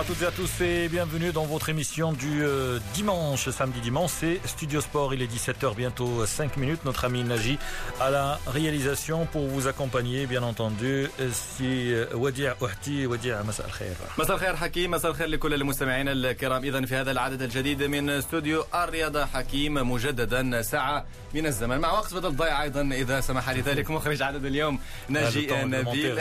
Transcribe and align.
Bonsoir 0.00 0.14
à 0.14 0.14
toutes 0.14 0.22
et 0.22 0.42
à 0.42 0.44
tous 0.44 0.60
et 0.62 0.88
bienvenue 0.88 1.30
dans 1.30 1.44
votre 1.44 1.68
émission 1.68 2.12
du 2.12 2.42
euh, 2.42 2.78
dimanche, 2.94 3.50
samedi 3.50 3.80
dimanche. 3.80 4.10
C'est 4.12 4.40
Studio 4.46 4.80
Sport, 4.80 5.12
il 5.12 5.20
est 5.20 5.26
17h 5.26 5.74
bientôt 5.74 6.24
5 6.24 6.56
minutes. 6.56 6.86
Notre 6.86 7.04
ami 7.04 7.22
Naji 7.22 7.58
à 8.00 8.08
la 8.08 8.38
réalisation 8.46 9.26
pour 9.26 9.46
vous 9.46 9.66
accompagner 9.68 10.26
bien 10.26 10.42
entendu. 10.42 11.06
Si 11.32 11.92
وديع 12.14 12.54
أحتي 12.64 13.06
وديع 13.06 13.42
مساء 13.42 13.66
الخير. 13.66 13.94
مساء 14.18 14.36
الخير 14.36 14.56
حكيم 14.56 14.90
مساء 14.90 15.10
الخير 15.10 15.26
لكل 15.26 15.54
المستمعين 15.54 16.08
الكرام 16.08 16.64
إذا 16.64 16.86
في 16.86 16.94
هذا 16.94 17.10
العدد 17.10 17.42
الجديد 17.42 17.82
من 17.82 18.10
استوديو 18.10 18.64
الرياضة 18.74 19.26
حكيم 19.26 19.74
مجددا 19.74 20.62
ساعة 20.62 21.04
من 21.34 21.46
الزمن 21.46 21.78
مع 21.78 21.92
وقت 21.92 22.14
بدل 22.14 22.36
ضيع 22.36 22.62
أيضا 22.62 22.82
إذا 22.82 23.20
سمح 23.20 23.50
لي 23.50 23.60
ذلك 23.60 23.90
مخرج 23.90 24.22
عدد 24.22 24.44
اليوم 24.44 24.78
ناجي 25.08 25.48
نبيل 25.50 26.18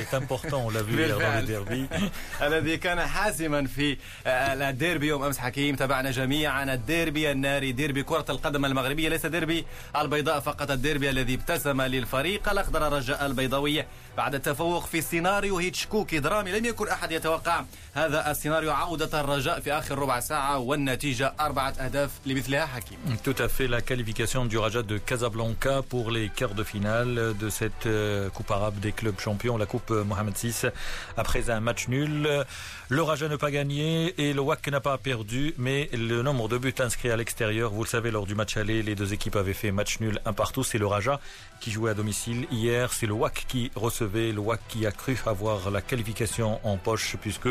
الذي 2.41 2.77
كان 2.77 2.99
حاسما 2.99 3.59
دائما 3.59 3.68
في 3.69 3.97
آه، 4.27 4.69
الديربي 4.69 5.07
يوم 5.07 5.23
أمس 5.23 5.37
حكيم. 5.37 5.75
تابعنا 5.75 6.11
جميعا. 6.11 6.73
الديربي 6.73 7.31
الناري 7.31 7.71
ديربي 7.71 8.03
كرة 8.03 8.25
القدم 8.29 8.65
المغربية. 8.65 9.09
ليس 9.09 9.25
ديربي 9.25 9.65
البيضاء 9.95 10.39
فقط 10.39 10.71
الديربي 10.71 11.09
الذي 11.09 11.33
ابتسم 11.33 11.81
للفريق. 11.81 12.49
الأخضر 12.49 12.87
الرجاء 12.87 13.25
البيضاوي. 13.25 13.83
بعد 14.16 14.34
التفوق 14.34 14.86
في 14.86 15.00
سيناريو 15.00 15.58
هيتشكوكي 15.58 16.19
درامي 16.19 16.52
لم 16.52 16.64
يكن 16.64 16.88
احد 16.88 17.12
يتوقع 17.12 17.64
هذا 17.94 18.30
السيناريو 18.30 18.70
عودة 18.70 19.20
الرجاء 19.20 19.60
في 19.60 19.72
آخر 19.72 19.98
ربع 19.98 20.20
ساعة 20.20 20.58
والنتيجة 20.58 21.34
أربعة 21.41 21.70
أهداف 21.70 22.10
لمثلها 22.27 22.66
حكيم 22.66 22.98
Tout 23.24 23.42
à 23.42 23.48
fait 23.48 23.66
la 23.69 23.80
qualification 23.80 24.44
du 24.47 24.58
Raja 24.58 24.83
de 24.83 24.98
Casablanca 24.98 25.83
pour 25.88 26.10
les 26.10 26.28
quarts 26.28 26.55
de 26.55 26.64
finale 26.64 27.34
de 27.38 27.48
cette 27.48 27.86
euh, 27.86 28.28
Coupe 28.30 28.50
arabe 28.50 28.78
des 28.80 28.92
clubs 28.92 29.19
champions, 29.20 29.56
la 29.56 29.66
Coupe 29.66 29.91
Mohamed 29.91 30.34
VI. 30.36 30.69
Après 31.16 31.50
un 31.50 31.60
match 31.60 31.88
nul, 31.88 32.44
le 32.88 33.02
Raja 33.02 33.28
n'a 33.28 33.38
pas 33.38 33.50
gagné 33.50 34.14
et 34.22 34.33
le 34.33 34.41
WAC 34.41 34.69
n'a 34.69 34.80
pas 34.80 34.98
perdu, 34.98 35.55
mais 35.58 35.88
le 35.92 36.22
nombre 36.22 36.48
de 36.48 36.58
buts 36.58 36.74
inscrits 36.78 37.10
à 37.10 37.16
l'extérieur, 37.16 37.70
vous 37.72 37.83
le 37.83 37.88
savez, 37.88 38.10
lors 38.10 38.27
du 38.27 38.34
match 38.34 38.56
aller, 38.56 38.83
les 38.83 38.94
deux 38.94 39.12
équipes 39.14 39.36
avaient 39.36 39.55
fait 39.55 39.72
match 39.72 40.00
nul 40.00 40.20
un 40.27 40.33
partout. 40.33 40.62
C'est 40.62 40.78
le 40.78 40.86
Raja 40.86 41.19
qui 41.60 41.70
jouait 41.70 41.91
à 41.91 41.94
domicile. 41.94 42.47
Hier, 42.52 42.92
c'est 42.92 43.06
le 43.06 43.14
WAC 43.14 43.47
qui 43.48 43.70
recevait, 43.74 43.97
le 44.02 44.39
WAC 44.39 44.59
qui 44.67 44.86
a 44.86 44.92
cru 44.92 45.17
avoir 45.25 45.72
la 45.72 45.81
qualification 45.81 46.59
en 46.64 46.78
poche 46.78 47.17
puisque 47.22 47.50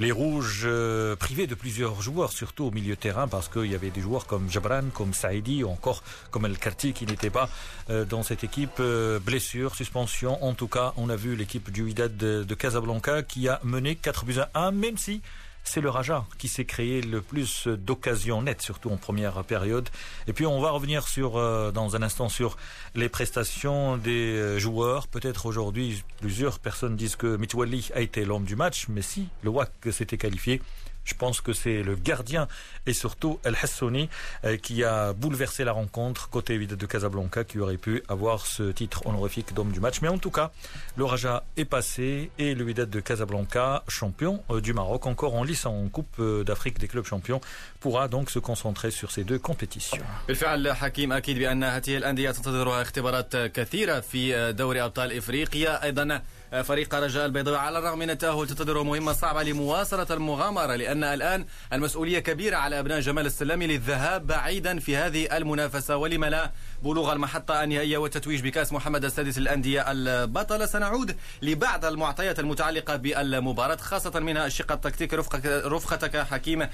les 0.00 0.10
Rouges 0.10 0.62
euh, 0.64 1.14
privés 1.14 1.46
de 1.46 1.54
plusieurs 1.54 2.02
joueurs, 2.02 2.32
surtout 2.32 2.64
au 2.64 2.70
milieu 2.72 2.96
de 2.96 3.00
terrain, 3.00 3.28
parce 3.28 3.48
qu'il 3.48 3.66
y 3.66 3.74
avait 3.74 3.90
des 3.90 4.00
joueurs 4.00 4.26
comme 4.26 4.50
Jabran, 4.50 4.84
comme 4.92 5.14
Saïdi, 5.14 5.62
ou 5.62 5.68
encore 5.68 6.02
comme 6.32 6.46
El 6.46 6.58
Karti 6.58 6.92
qui 6.92 7.06
n'était 7.06 7.30
pas 7.30 7.48
euh, 7.90 8.04
dans 8.04 8.24
cette 8.24 8.42
équipe. 8.42 8.80
Euh, 8.80 9.20
blessure, 9.20 9.74
suspension. 9.76 10.42
En 10.42 10.54
tout 10.54 10.68
cas, 10.68 10.94
on 10.96 11.08
a 11.10 11.16
vu 11.16 11.36
l'équipe 11.36 11.70
du 11.70 11.82
Wydad 11.82 12.16
de, 12.16 12.42
de, 12.42 12.54
Casablanca 12.54 13.22
qui 13.22 13.48
a 13.48 13.60
mené 13.62 13.94
4 13.94 14.24
buts 14.24 14.38
à 14.38 14.50
1, 14.66 14.72
même 14.72 14.98
si 14.98 15.22
c'est 15.64 15.80
le 15.80 15.90
Raja 15.90 16.24
qui 16.38 16.48
s'est 16.48 16.64
créé 16.64 17.00
le 17.00 17.20
plus 17.20 17.66
d'occasions 17.66 18.42
nettes, 18.42 18.62
surtout 18.62 18.90
en 18.90 18.96
première 18.96 19.42
période. 19.44 19.88
Et 20.28 20.32
puis 20.32 20.46
on 20.46 20.60
va 20.60 20.70
revenir 20.70 21.08
sur, 21.08 21.36
euh, 21.36 21.72
dans 21.72 21.96
un 21.96 22.02
instant 22.02 22.28
sur 22.28 22.56
les 22.94 23.08
prestations 23.08 23.96
des 23.96 24.36
euh, 24.36 24.58
joueurs. 24.58 25.08
Peut-être 25.08 25.46
aujourd'hui, 25.46 26.04
plusieurs 26.20 26.58
personnes 26.58 26.96
disent 26.96 27.16
que 27.16 27.36
Mitwali 27.36 27.90
a 27.94 28.00
été 28.00 28.24
l'homme 28.24 28.44
du 28.44 28.56
match, 28.56 28.86
mais 28.88 29.02
si 29.02 29.28
le 29.42 29.50
WAC 29.50 29.70
s'était 29.90 30.18
qualifié, 30.18 30.60
je 31.09 31.15
pense 31.15 31.41
que 31.41 31.53
c'est 31.53 31.81
le 31.81 31.95
gardien 31.95 32.47
et 32.85 32.93
surtout 32.93 33.39
El 33.43 33.55
Hassouni 33.61 34.09
euh, 34.45 34.57
qui 34.57 34.83
a 34.83 35.13
bouleversé 35.13 35.63
la 35.63 35.71
rencontre 35.71 36.29
côté 36.29 36.57
Wydad 36.57 36.77
de 36.77 36.85
Casablanca 36.85 37.43
qui 37.43 37.57
aurait 37.59 37.77
pu 37.77 38.03
avoir 38.07 38.45
ce 38.45 38.71
titre 38.71 39.05
honorifique 39.07 39.53
d'homme 39.55 39.71
du 39.71 39.79
match. 39.79 40.01
Mais 40.01 40.07
en 40.07 40.19
tout 40.19 40.29
cas, 40.29 40.51
le 40.95 41.05
Raja 41.05 41.43
est 41.57 41.65
passé 41.65 42.29
et 42.37 42.53
le 42.53 42.63
Wydad 42.63 42.89
de 42.89 42.99
Casablanca, 42.99 43.83
champion 43.87 44.43
euh, 44.51 44.61
du 44.61 44.73
Maroc, 44.73 45.07
encore 45.07 45.33
en 45.35 45.43
lice 45.43 45.65
en 45.65 45.87
Coupe 45.89 46.15
euh, 46.19 46.43
d'Afrique 46.43 46.77
des 46.79 46.87
clubs 46.87 47.05
champions, 47.05 47.41
pourra 47.79 48.07
donc 48.07 48.29
se 48.29 48.39
concentrer 48.39 48.91
sur 48.91 49.11
ces 49.11 49.23
deux 49.23 49.39
compétitions. 49.39 50.05
بالفعل 50.27 50.73
حكيم 50.73 51.13
أكيد 51.13 51.39
بأن 51.39 51.63
هذه 51.63 51.97
الأندية 51.97 52.31
تنتظرها 52.31 52.81
اختبارات 52.81 53.37
كثيرة 53.37 53.99
في 53.99 54.53
دوري 54.53 54.81
أبطال 54.81 55.17
إفريقيا 55.17 55.83
أيضا 55.83 56.21
فريق 56.62 56.94
رجاء 56.94 57.26
البيضاوي 57.26 57.58
على 57.58 57.78
الرغم 57.78 57.98
من 57.98 58.10
التأهل 58.10 58.46
تنتظره 58.46 58.82
مهمة 58.82 59.12
صعبة 59.12 59.42
لمواصلة 59.42 60.06
المغامرة 60.10 60.74
لأن 60.76 61.04
الآن 61.04 61.46
المسؤولية 61.72 62.18
كبيرة 62.18 62.56
على 62.56 62.78
أبناء 62.80 63.00
جمال 63.00 63.26
السلامي 63.26 63.66
للذهاب 63.66 64.26
بعيدا 64.26 64.78
في 64.78 64.96
هذه 64.96 65.36
المنافسة. 65.36 65.96
ولم 65.96 66.24
لا 66.24 66.52
بلوغ 66.82 67.12
المحطة 67.12 67.64
النهائية 67.64 67.98
والتتويج 67.98 68.42
بكأس 68.42 68.72
محمد 68.72 69.04
السادس 69.04 69.38
للأندية 69.38 69.90
البطلة. 69.90 70.66
سنعود 70.66 71.16
لبعض 71.42 71.84
المعطيات 71.84 72.38
المتعلقة 72.38 72.96
بالمباراة 72.96 73.76
خاصة 73.76 74.20
منها 74.20 74.46
الشق 74.46 74.72
التكتيكي 74.72 75.16
رفقتك 75.46 76.16
حكيم 76.16 76.68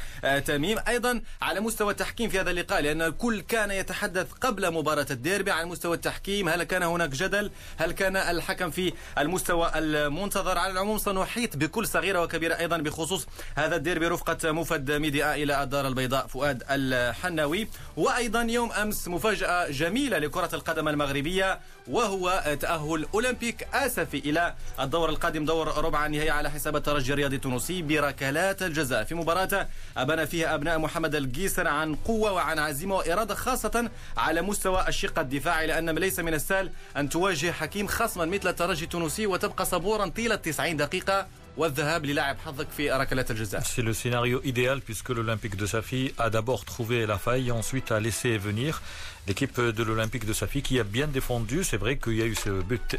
تميم. 0.45 0.79
أيضا 0.89 1.23
على 1.43 1.61
مستوى 1.61 1.91
التحكيم 1.91 2.31
في 2.31 2.41
هذا 2.41 2.51
اللقاء 2.51 2.83
لأن 2.83 3.03
الكل 3.03 3.41
كان 3.41 3.71
يتحدث 3.71 4.33
قبل 4.33 4.71
مباراة 4.71 5.07
الديربي 5.11 5.51
عن 5.51 5.67
مستوى 5.67 5.97
التحكيم. 5.97 6.49
هل 6.49 6.63
كان 6.63 6.83
هناك 6.83 7.11
جدل؟ 7.11 7.51
هل 7.77 7.93
كان 7.93 8.17
الحكم 8.17 8.71
في 8.71 8.93
المستوى 9.19 9.70
المنتظر 9.79 10.59
على 10.59 10.73
العموم 10.73 10.99
سنحيط 10.99 11.57
بكل 11.57 11.87
صغيرة 11.87 12.23
وكبيرة 12.23 12.55
أيضا 12.55 12.77
بخصوص 12.79 13.27
هذا 13.55 13.77
الديربي 13.77 14.07
رفقة 14.07 14.53
مفد 14.53 14.91
ميديا 14.91 15.35
إلى 15.35 15.63
الدار 15.63 15.89
البيضاء 15.89 16.27
فؤاد 16.27 16.63
الحناوي. 16.71 17.69
وأيضا 17.97 18.43
يوم 18.43 18.73
أمس 18.73 19.09
مفاجأة 19.09 19.71
جميلة 19.71 20.19
لكرة 20.19 20.51
القدم 20.55 20.89
المغربية 20.89 21.61
وهو 21.89 22.57
تأهل 22.61 23.07
أولمبيك 23.15 23.67
آسفي 23.75 24.19
إلى 24.19 24.55
الدور 24.81 25.09
القادم 25.09 25.45
دور 25.45 25.85
ربع 25.85 26.07
النهائي 26.07 26.31
على 26.31 26.51
حساب 26.51 26.77
الترجي 26.77 27.13
الرياضي 27.13 27.37
التونسي 27.37 27.83
بركلات 27.83 28.63
الجزاء. 28.63 29.05
في 29.05 29.15
مباراة 29.15 29.69
أبنى 29.97 30.27
فيها 30.27 30.55
أبناء 30.55 30.79
محمد 30.79 31.15
القيسر 31.15 31.69
عن 31.69 31.95
قوة 31.95 32.33
وعن 32.33 32.59
عزيمة 32.59 32.95
وإرادة 32.95 33.35
خاصة 33.35 33.91
على 34.17 34.43
مستوى 34.43 34.89
الشق 34.89 35.19
الدفاعي 35.19 35.67
لأن 35.67 35.91
ليس 35.99 36.19
من 36.21 36.35
السهل 36.35 36.71
أن 36.97 37.09
تواجه 37.09 37.53
حكيم 37.53 37.87
خصما 37.87 38.25
مثل 38.25 38.49
الترجي 38.49 38.85
التونسي 38.85 39.27
وتبقى 39.27 39.67
صبورا 39.67 40.07
طيلة 40.09 40.35
90 40.37 40.77
دقيقة 40.77 41.27
C'est 43.63 43.83
le 43.83 43.93
scénario 43.93 44.41
idéal 44.45 44.81
puisque 44.81 45.09
l'Olympique 45.11 45.57
de 45.57 45.67
Safi 45.67 46.15
a 46.17 46.31
d'abord 46.31 46.65
trouvé 46.65 47.07
la 47.07 47.19
faille 47.19 47.49
et 47.49 47.51
ensuite 47.51 47.91
a 47.91 47.99
laissé 48.01 48.39
venir 48.39 48.81
l'équipe 49.27 49.61
de 49.61 49.83
l'Olympique 49.83 50.27
de 50.27 50.33
Safi 50.33 50.63
qui 50.63 50.81
a 50.81 50.85
bien 50.85 51.07
défendu. 51.07 51.65
C'est 51.65 51.77
vrai 51.77 51.97
qu'il 51.97 52.17
y 52.17 52.23
a 52.23 52.27
eu 52.27 52.35
ce 52.35 52.51
but 52.63 52.97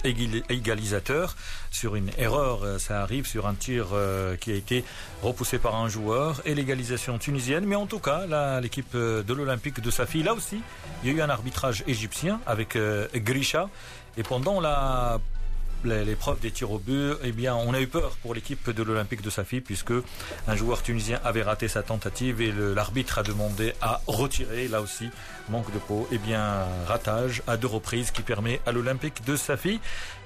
égalisateur 0.49 1.35
sur 1.71 1.95
une 1.95 2.09
erreur, 2.17 2.79
ça 2.79 3.01
arrive 3.01 3.25
sur 3.25 3.47
un 3.47 3.53
tir 3.53 3.87
euh, 3.93 4.35
qui 4.35 4.51
a 4.51 4.55
été 4.55 4.83
repoussé 5.21 5.57
par 5.57 5.75
un 5.75 5.89
joueur 5.89 6.41
et 6.45 6.55
l'égalisation 6.55 7.17
tunisienne. 7.17 7.65
Mais 7.65 7.75
en 7.75 7.85
tout 7.85 7.99
cas, 7.99 8.25
l'équipe 8.59 8.95
de 8.95 9.33
l'Olympique 9.33 9.81
de 9.81 9.91
Safi, 9.91 10.23
là 10.23 10.33
aussi, 10.33 10.61
il 11.03 11.09
y 11.09 11.13
a 11.13 11.17
eu 11.17 11.21
un 11.21 11.29
arbitrage 11.29 11.83
égyptien 11.87 12.39
avec 12.45 12.75
euh, 12.75 13.07
Grisha. 13.15 13.69
Et 14.17 14.23
pendant 14.23 14.59
la 14.59 15.21
l'épreuve 15.83 16.39
des 16.39 16.51
tirs 16.51 16.71
au 16.71 16.79
but, 16.79 17.13
eh 17.23 17.31
bien, 17.31 17.55
on 17.55 17.73
a 17.73 17.81
eu 17.81 17.87
peur 17.87 18.17
pour 18.21 18.33
l'équipe 18.33 18.69
de 18.69 18.83
l'Olympique 18.83 19.21
de 19.21 19.29
Safi 19.29 19.61
puisque 19.61 19.93
un 20.47 20.55
joueur 20.55 20.83
tunisien 20.83 21.19
avait 21.23 21.43
raté 21.43 21.67
sa 21.67 21.83
tentative 21.83 22.41
et 22.41 22.51
l'arbitre 22.51 23.19
a 23.19 23.23
demandé 23.23 23.73
à 23.81 24.01
retirer. 24.07 24.67
Là 24.67 24.81
aussi, 24.81 25.09
manque 25.49 25.71
de 25.73 25.79
peau. 25.79 26.07
Eh 26.11 26.17
bien, 26.17 26.65
ratage 26.87 27.41
à 27.47 27.57
deux 27.57 27.67
reprises 27.67 28.11
qui 28.11 28.21
permet 28.21 28.61
à 28.65 28.71
l'Olympique 28.71 29.25
de 29.25 29.35
Safi 29.35 29.79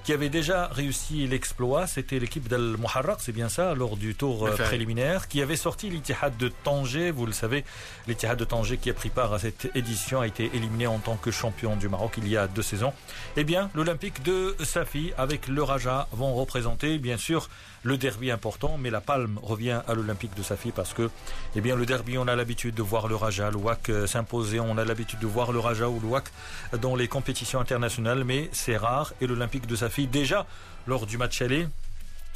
qui 0.05 0.13
avait 0.13 0.29
déjà 0.29 0.67
réussi 0.67 1.25
l'exploit. 1.25 1.87
C'était 1.87 2.19
l'équipe 2.19 2.47
d'Al 2.47 2.77
Muharraq, 2.77 3.17
c'est 3.19 3.31
bien 3.31 3.49
ça, 3.49 3.73
lors 3.73 3.97
du 3.97 4.13
tour 4.13 4.45
euh, 4.45 4.51
préliminaire, 4.51 5.27
qui 5.27 5.41
avait 5.41 5.55
sorti 5.55 5.89
l'Ittihad 5.89 6.37
de 6.37 6.51
Tanger. 6.63 7.09
Vous 7.09 7.25
le 7.25 7.31
savez, 7.31 7.65
l'Ittihad 8.07 8.37
de 8.37 8.45
Tanger 8.45 8.77
qui 8.77 8.91
a 8.91 8.93
pris 8.93 9.09
part 9.09 9.33
à 9.33 9.39
cette 9.39 9.71
édition 9.73 10.21
a 10.21 10.27
été 10.27 10.51
éliminé 10.53 10.85
en 10.85 10.99
tant 10.99 11.15
que 11.15 11.31
champion 11.31 11.75
du 11.75 11.89
Maroc 11.89 12.13
il 12.17 12.27
y 12.27 12.37
a 12.37 12.47
deux 12.47 12.61
saisons. 12.61 12.93
Eh 13.35 13.43
bien, 13.43 13.71
l'Olympique 13.73 14.21
de 14.21 14.55
Safi 14.63 15.11
avec 15.17 15.47
le 15.47 15.63
Raja 15.63 16.07
vont 16.11 16.35
représenter, 16.35 16.99
bien 16.99 17.17
sûr, 17.17 17.49
le 17.85 17.97
derby 17.97 18.31
important, 18.31 18.77
mais 18.79 18.89
la 18.89 18.99
palme 18.99 19.39
revient 19.43 19.79
à 19.87 19.93
l'Olympique 19.93 20.35
de 20.35 20.41
Safi 20.41 20.71
parce 20.71 20.93
que, 20.93 21.09
eh 21.55 21.61
bien, 21.61 21.75
le 21.75 21.85
derby, 21.85 22.17
on 22.17 22.27
a 22.27 22.35
l'habitude 22.35 22.73
de 22.73 22.81
voir 22.81 23.07
le 23.07 23.15
Raja, 23.15 23.51
le 23.51 23.57
WAC 23.57 23.89
euh, 23.89 24.07
s'imposer, 24.07 24.59
on 24.59 24.77
a 24.79 24.83
l'habitude 24.83 25.19
de 25.19 25.27
voir 25.27 25.51
le 25.51 25.59
Raja 25.59 25.87
ou 25.87 25.99
le 25.99 26.07
WAC 26.07 26.25
dans 26.81 26.95
les 26.95 27.07
compétitions 27.07 27.59
internationales, 27.59 28.23
mais 28.23 28.49
c'est 28.53 28.75
rare. 28.75 29.13
Et 29.21 29.27
l'Olympique 29.27 29.67
de 29.67 29.75
Safi, 29.75 30.07
déjà, 30.07 30.47
lors 30.87 31.05
du 31.05 31.19
match 31.19 31.43
aller, 31.43 31.67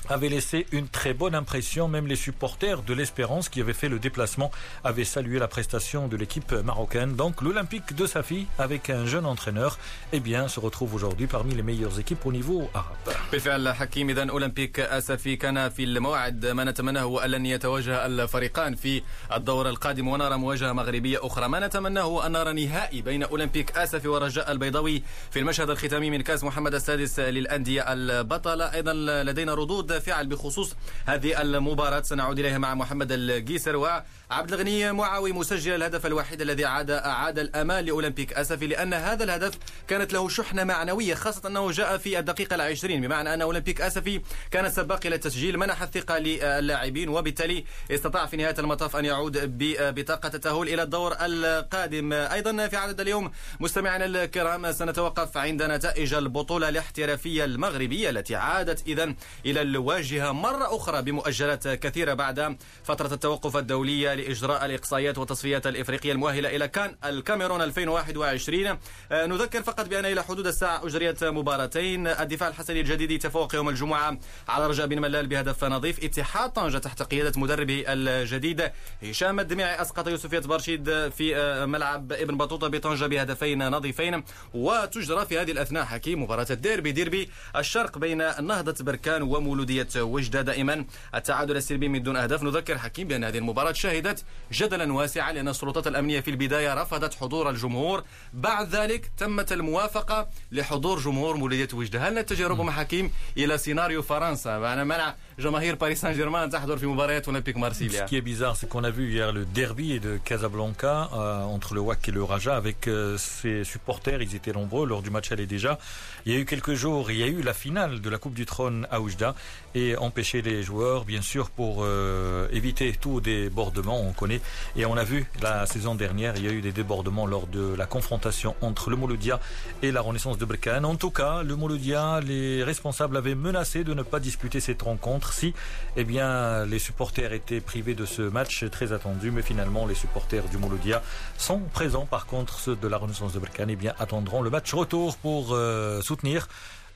avait 0.09 0.29
laissé 0.29 0.67
une 0.73 0.89
très 0.89 1.15
bonne 1.15 1.35
impression. 1.35 1.89
Même 1.89 2.07
les 2.07 2.17
supporters 2.17 2.83
de 2.83 2.93
l'Espérance 2.93 3.49
qui 3.49 3.61
avaient 3.61 3.73
fait 3.73 3.89
le 3.89 3.99
déplacement 3.99 4.51
avaient 4.85 5.05
salué 5.05 5.39
la 5.39 5.49
prestation 5.49 6.09
de 6.09 6.17
l'équipe 6.17 6.53
marocaine. 6.53 7.17
Donc 7.17 7.41
l'Olympique 7.43 7.95
de 7.95 8.07
Safi, 8.07 8.47
avec 8.59 8.91
un 8.91 9.07
jeune 9.07 9.27
entraîneur, 9.27 9.79
eh 10.13 10.21
bien, 10.21 10.49
se 10.49 10.61
retrouve 10.61 10.95
aujourd'hui 10.95 11.27
parmi 11.27 11.55
les 11.55 11.63
meilleures 11.63 11.99
équipes 11.99 12.27
au 12.27 12.33
niveau 12.33 12.69
arabe. 12.75 13.15
بالفعل 13.33 13.69
حكيم 13.75 14.11
اذا 14.11 14.31
اولمبيك 14.31 14.81
اسفي 14.81 15.37
كان 15.37 15.69
في 15.69 15.85
الموعد 15.85 16.47
ما 16.47 16.65
نتمناه 16.65 17.03
هو 17.03 17.19
ان 17.19 17.47
يتواجه 17.47 18.07
الفريقان 18.07 18.75
في 18.75 19.03
الدور 19.33 19.69
القادم 19.69 20.09
ونرى 20.09 20.37
مواجهه 20.37 20.73
مغربيه 20.73 21.19
اخرى 21.27 21.49
ما 21.49 21.67
نتمناه 21.67 22.03
هو 22.03 22.21
ان 22.21 22.33
نرى 22.33 22.67
نهائي 22.67 23.03
بين 23.03 23.23
اولمبيك 23.23 23.77
اسفي 23.79 24.09
ورجاء 24.09 24.53
البيضاوي 24.53 25.03
في 25.31 25.39
المشهد 25.39 25.71
الختامي 25.71 26.11
من 26.11 26.23
كاس 26.23 26.45
محمد 26.45 26.75
السادس 26.75 27.21
للانديه 27.21 27.93
البطله 27.93 28.65
ايضا 28.75 28.93
لدينا 29.23 29.55
ردود 29.55 29.88
رد 29.90 30.00
فعل 30.00 30.28
بخصوص 30.28 30.76
هذه 31.06 31.42
المباراة. 31.42 32.02
سنعود 32.02 32.40
إليها 32.40 32.58
مع 32.58 32.76
محمد 32.76 33.12
الجيسر 33.12 33.76
وعبد 33.76 34.54
الغني 34.54 34.92
معاوي 34.92 35.32
مسجل 35.32 35.76
الهدف 35.76 36.06
الوحيد 36.06 36.42
الذي 36.42 36.66
عاد 36.66 36.92
أعاد 36.92 37.40
الأمان 37.40 37.86
لأولمبيك 37.86 38.34
أسفي 38.34 38.68
لأن 38.68 38.94
هذا 38.94 39.24
الهدف 39.24 39.54
كانت 39.88 40.14
له 40.14 40.30
شحنة 40.30 40.64
معنوية 40.64 41.14
خاصة 41.14 41.50
أنه 41.50 41.72
جاء 41.72 41.98
في 41.98 42.20
الدقيقة 42.20 42.56
العشرين. 42.56 43.02
بمعنى 43.02 43.34
أن 43.34 43.42
أولمبيك 43.42 43.82
أسفي 43.82 44.22
كان 44.52 44.70
سباق 44.70 45.06
إلى 45.06 45.16
التسجيل 45.16 45.58
منح 45.58 45.82
الثقة 45.82 46.18
للاعبين 46.18 47.10
وبالتالي 47.10 47.66
استطاع 47.92 48.26
في 48.26 48.38
نهاية 48.38 48.56
المطاف 48.60 48.96
أن 48.96 49.06
يعود 49.06 49.38
ببطاقة 49.58 50.32
التأهل 50.34 50.70
إلى 50.70 50.84
الدور 50.84 51.16
القادم. 51.22 52.14
أيضا 52.14 52.68
في 52.68 52.78
عدد 52.78 53.02
اليوم 53.02 53.32
مستمعينا 53.60 54.06
الكرام 54.06 54.72
سنتوقف 54.72 55.38
عند 55.38 55.64
نتائج 55.64 56.14
البطولة 56.14 56.70
الاحترافية 56.70 57.46
المغربية 57.46 58.10
التي 58.10 58.36
عادت 58.36 58.88
إذا 58.88 59.14
إلى 59.46 59.62
الواجهة 59.80 60.32
مرة 60.32 60.76
أخرى 60.76 61.02
بمؤجلات 61.02 61.68
كثيرة 61.68 62.14
بعد 62.14 62.58
فترة 62.84 63.14
التوقف 63.14 63.58
الدولية 63.58 64.14
لإجراء 64.14 64.66
الإقصائيات 64.66 65.18
والتصفيات 65.18 65.68
الإفريقية 65.68 66.12
المؤهلة 66.12 66.56
إلى 66.56 66.68
كان 66.68 66.96
الكاميرون 67.06 67.62
2021 67.62 68.78
نذكر 69.12 69.64
فقط 69.64 69.90
بأن 69.90 70.06
إلى 70.06 70.24
حدود 70.24 70.48
الساعة 70.48 70.86
أجريت 70.86 71.24
مباراتين. 71.24 72.08
الدفاع 72.08 72.50
الحسني 72.50 72.80
الجديد 72.80 73.20
تفوق 73.20 73.56
يوم 73.56 73.70
الجمعة 73.70 74.20
على 74.48 74.68
رجاء 74.68 74.88
بن 74.88 75.02
ملال 75.02 75.28
بهدف 75.28 75.64
نظيف. 75.64 76.04
اتحاد 76.04 76.50
طنجة 76.50 76.78
تحت 76.78 77.04
قيادة 77.04 77.40
مدربه 77.40 77.84
الجديد 77.88 78.72
هشام 79.04 79.40
الدميعي 79.40 79.82
أسقط 79.82 80.08
يوسفية 80.08 80.40
برشيد 80.40 81.10
في 81.10 81.66
ملعب 81.66 82.12
ابن 82.12 82.38
بطوطة 82.38 82.68
بطنجة 82.68 83.06
بهدفين 83.06 83.70
نظيفين. 83.70 84.24
وتجرى 84.54 85.26
في 85.26 85.40
هذه 85.40 85.52
الأثناء 85.52 85.86
حكيم 85.86 86.24
مباراة 86.24 86.48
الديربي. 86.50 86.92
ديربي 86.92 87.30
الشرق 87.56 87.98
بين 87.98 88.18
نهضة 88.18 88.84
بركان 88.84 89.22
ومولودية 89.70 90.02
وجدة 90.02 90.42
دائما. 90.42 90.86
التعادل 91.16 91.58
السلبي 91.58 91.88
من 91.88 92.04
دون 92.04 92.18
أهداف. 92.18 92.44
نذكر 92.44 92.78
حكيم 92.78 93.08
بأن 93.08 93.24
هذه 93.24 93.38
المباراة 93.38 93.72
شهدت 93.72 94.24
جدلا 94.52 94.94
واسعا 94.94 95.32
لأن 95.32 95.48
السلطات 95.48 95.88
الأمنية 95.88 96.20
في 96.20 96.32
البداية 96.32 96.74
رفضت 96.74 97.14
حضور 97.14 97.50
الجمهور. 97.50 98.04
بعد 98.34 98.76
ذلك 98.76 99.12
تمت 99.18 99.52
الموافقة 99.52 100.28
لحضور 100.52 101.00
جمهور 101.00 101.38
مولودية 101.38 101.68
وجدة 101.74 102.08
هل 102.08 102.14
نتجه 102.16 102.48
ربما 102.48 102.72
حكيم 102.72 103.12
إلى 103.38 103.58
سيناريو 103.58 104.02
فرنسا؟ 104.02 104.60
معنا 104.60 104.84
منع 104.84 105.16
جماهير 105.39 105.75
باريس 105.75 106.01
سان 106.01 106.13
جيرمان 106.13 106.51
تحضر 106.51 106.77
في 106.77 106.87
مباريات 106.87 107.29
اولمبيك 107.29 107.57
مارسيليا 107.57 108.07
Ce 108.07 108.11
qui 108.11 108.17
est 108.17 108.21
bizarre, 108.21 108.57
c'est 108.57 108.69
qu'on 108.69 108.85
a 108.85 108.91
vu 108.91 109.11
hier 109.11 109.33
le 109.33 109.45
derby 109.45 109.99
de 109.99 110.19
Casablanca 110.25 111.11
euh, 111.13 111.43
entre 111.43 111.75
le 111.75 111.81
WAC 111.81 112.09
et 112.09 112.13
le 112.13 112.23
Raja 112.23 112.57
avec 112.57 112.87
euh, 112.87 113.19
ses 113.19 113.65
supporters. 113.65 114.23
Ils 114.23 114.35
étaient 114.35 114.53
nombreux 114.53 114.87
lors 114.87 115.03
du 115.03 115.11
match 115.11 115.33
aller 115.33 115.47
déjà. 115.47 115.79
Il 116.25 116.33
y 116.33 116.37
a 116.37 116.39
eu 116.39 116.45
quelques 116.45 116.75
jours, 116.75 117.11
il 117.11 117.19
y 117.19 117.23
a 117.23 117.27
eu 117.27 117.43
la 117.43 117.55
finale 117.55 118.01
de 118.01 118.11
la 118.11 118.19
Coupe 118.19 118.35
du 118.35 118.47
Trône 118.47 118.87
à 118.91 119.01
Oujda 119.01 119.35
et 119.75 119.97
empêcher 119.97 120.41
les 120.41 120.63
joueurs, 120.63 121.05
bien 121.05 121.23
sûr, 121.23 121.51
pour 121.51 121.79
euh, 121.81 122.49
éviter 122.53 122.93
tout 122.93 123.21
débordement. 123.21 124.01
On 124.01 124.13
connaît 124.13 124.41
et 124.77 124.87
on 124.87 124.97
a 124.97 125.05
vu 125.05 125.27
la 125.43 125.67
saison 125.67 125.95
dernière, 125.97 126.35
il 126.37 126.45
y 126.45 126.49
a 126.49 126.53
eu 126.53 126.61
des 126.61 126.73
débordements 126.73 127.27
lors 127.27 127.47
de 127.49 127.75
la 127.75 127.87
confrontation 127.87 128.55
entre 128.61 128.91
le 128.91 128.97
Mouloudia 128.97 129.41
et 129.83 129.91
la 129.91 130.01
Renaissance 130.01 130.39
de 130.39 130.45
Berkane. 130.45 130.85
En 130.85 130.97
tout 130.97 131.11
cas, 131.11 131.43
le 131.43 131.57
Mouloudia, 131.57 132.21
les 132.21 132.63
responsables 132.63 133.17
avaient 133.17 133.35
menacé 133.35 133.83
de 133.83 133.95
ne 133.95 134.03
pas 134.03 134.21
disputer 134.21 134.61
cette 134.61 134.83
rencontre 134.83 135.28
si, 135.34 135.54
eh 135.96 136.04
bien, 136.04 136.66
les 136.66 136.80
supporters 136.80 137.34
étaient 137.34 137.62
privés 137.62 137.96
de 137.96 138.06
ce 138.06 138.22
match 138.22 138.66
très 138.70 138.94
attendu. 138.94 139.32
Mais 139.32 139.42
finalement, 139.42 139.86
les 139.86 139.96
supporters 139.96 140.46
du 140.46 140.58
Mouloudia 140.58 141.02
sont 141.38 141.60
présents. 141.60 142.06
Par 142.06 142.26
contre, 142.26 142.60
ceux 142.60 142.76
de 142.76 142.88
la 142.88 142.98
Renaissance 142.98 143.34
de 143.34 143.40
Berkane, 143.40 143.70
eh 143.70 143.76
bien, 143.76 143.94
attendront 144.00 144.42
le 144.42 144.50
match 144.50 144.74
retour 144.74 145.18
pour 145.18 145.54
euh, 145.54 146.02
soutenir 146.02 146.48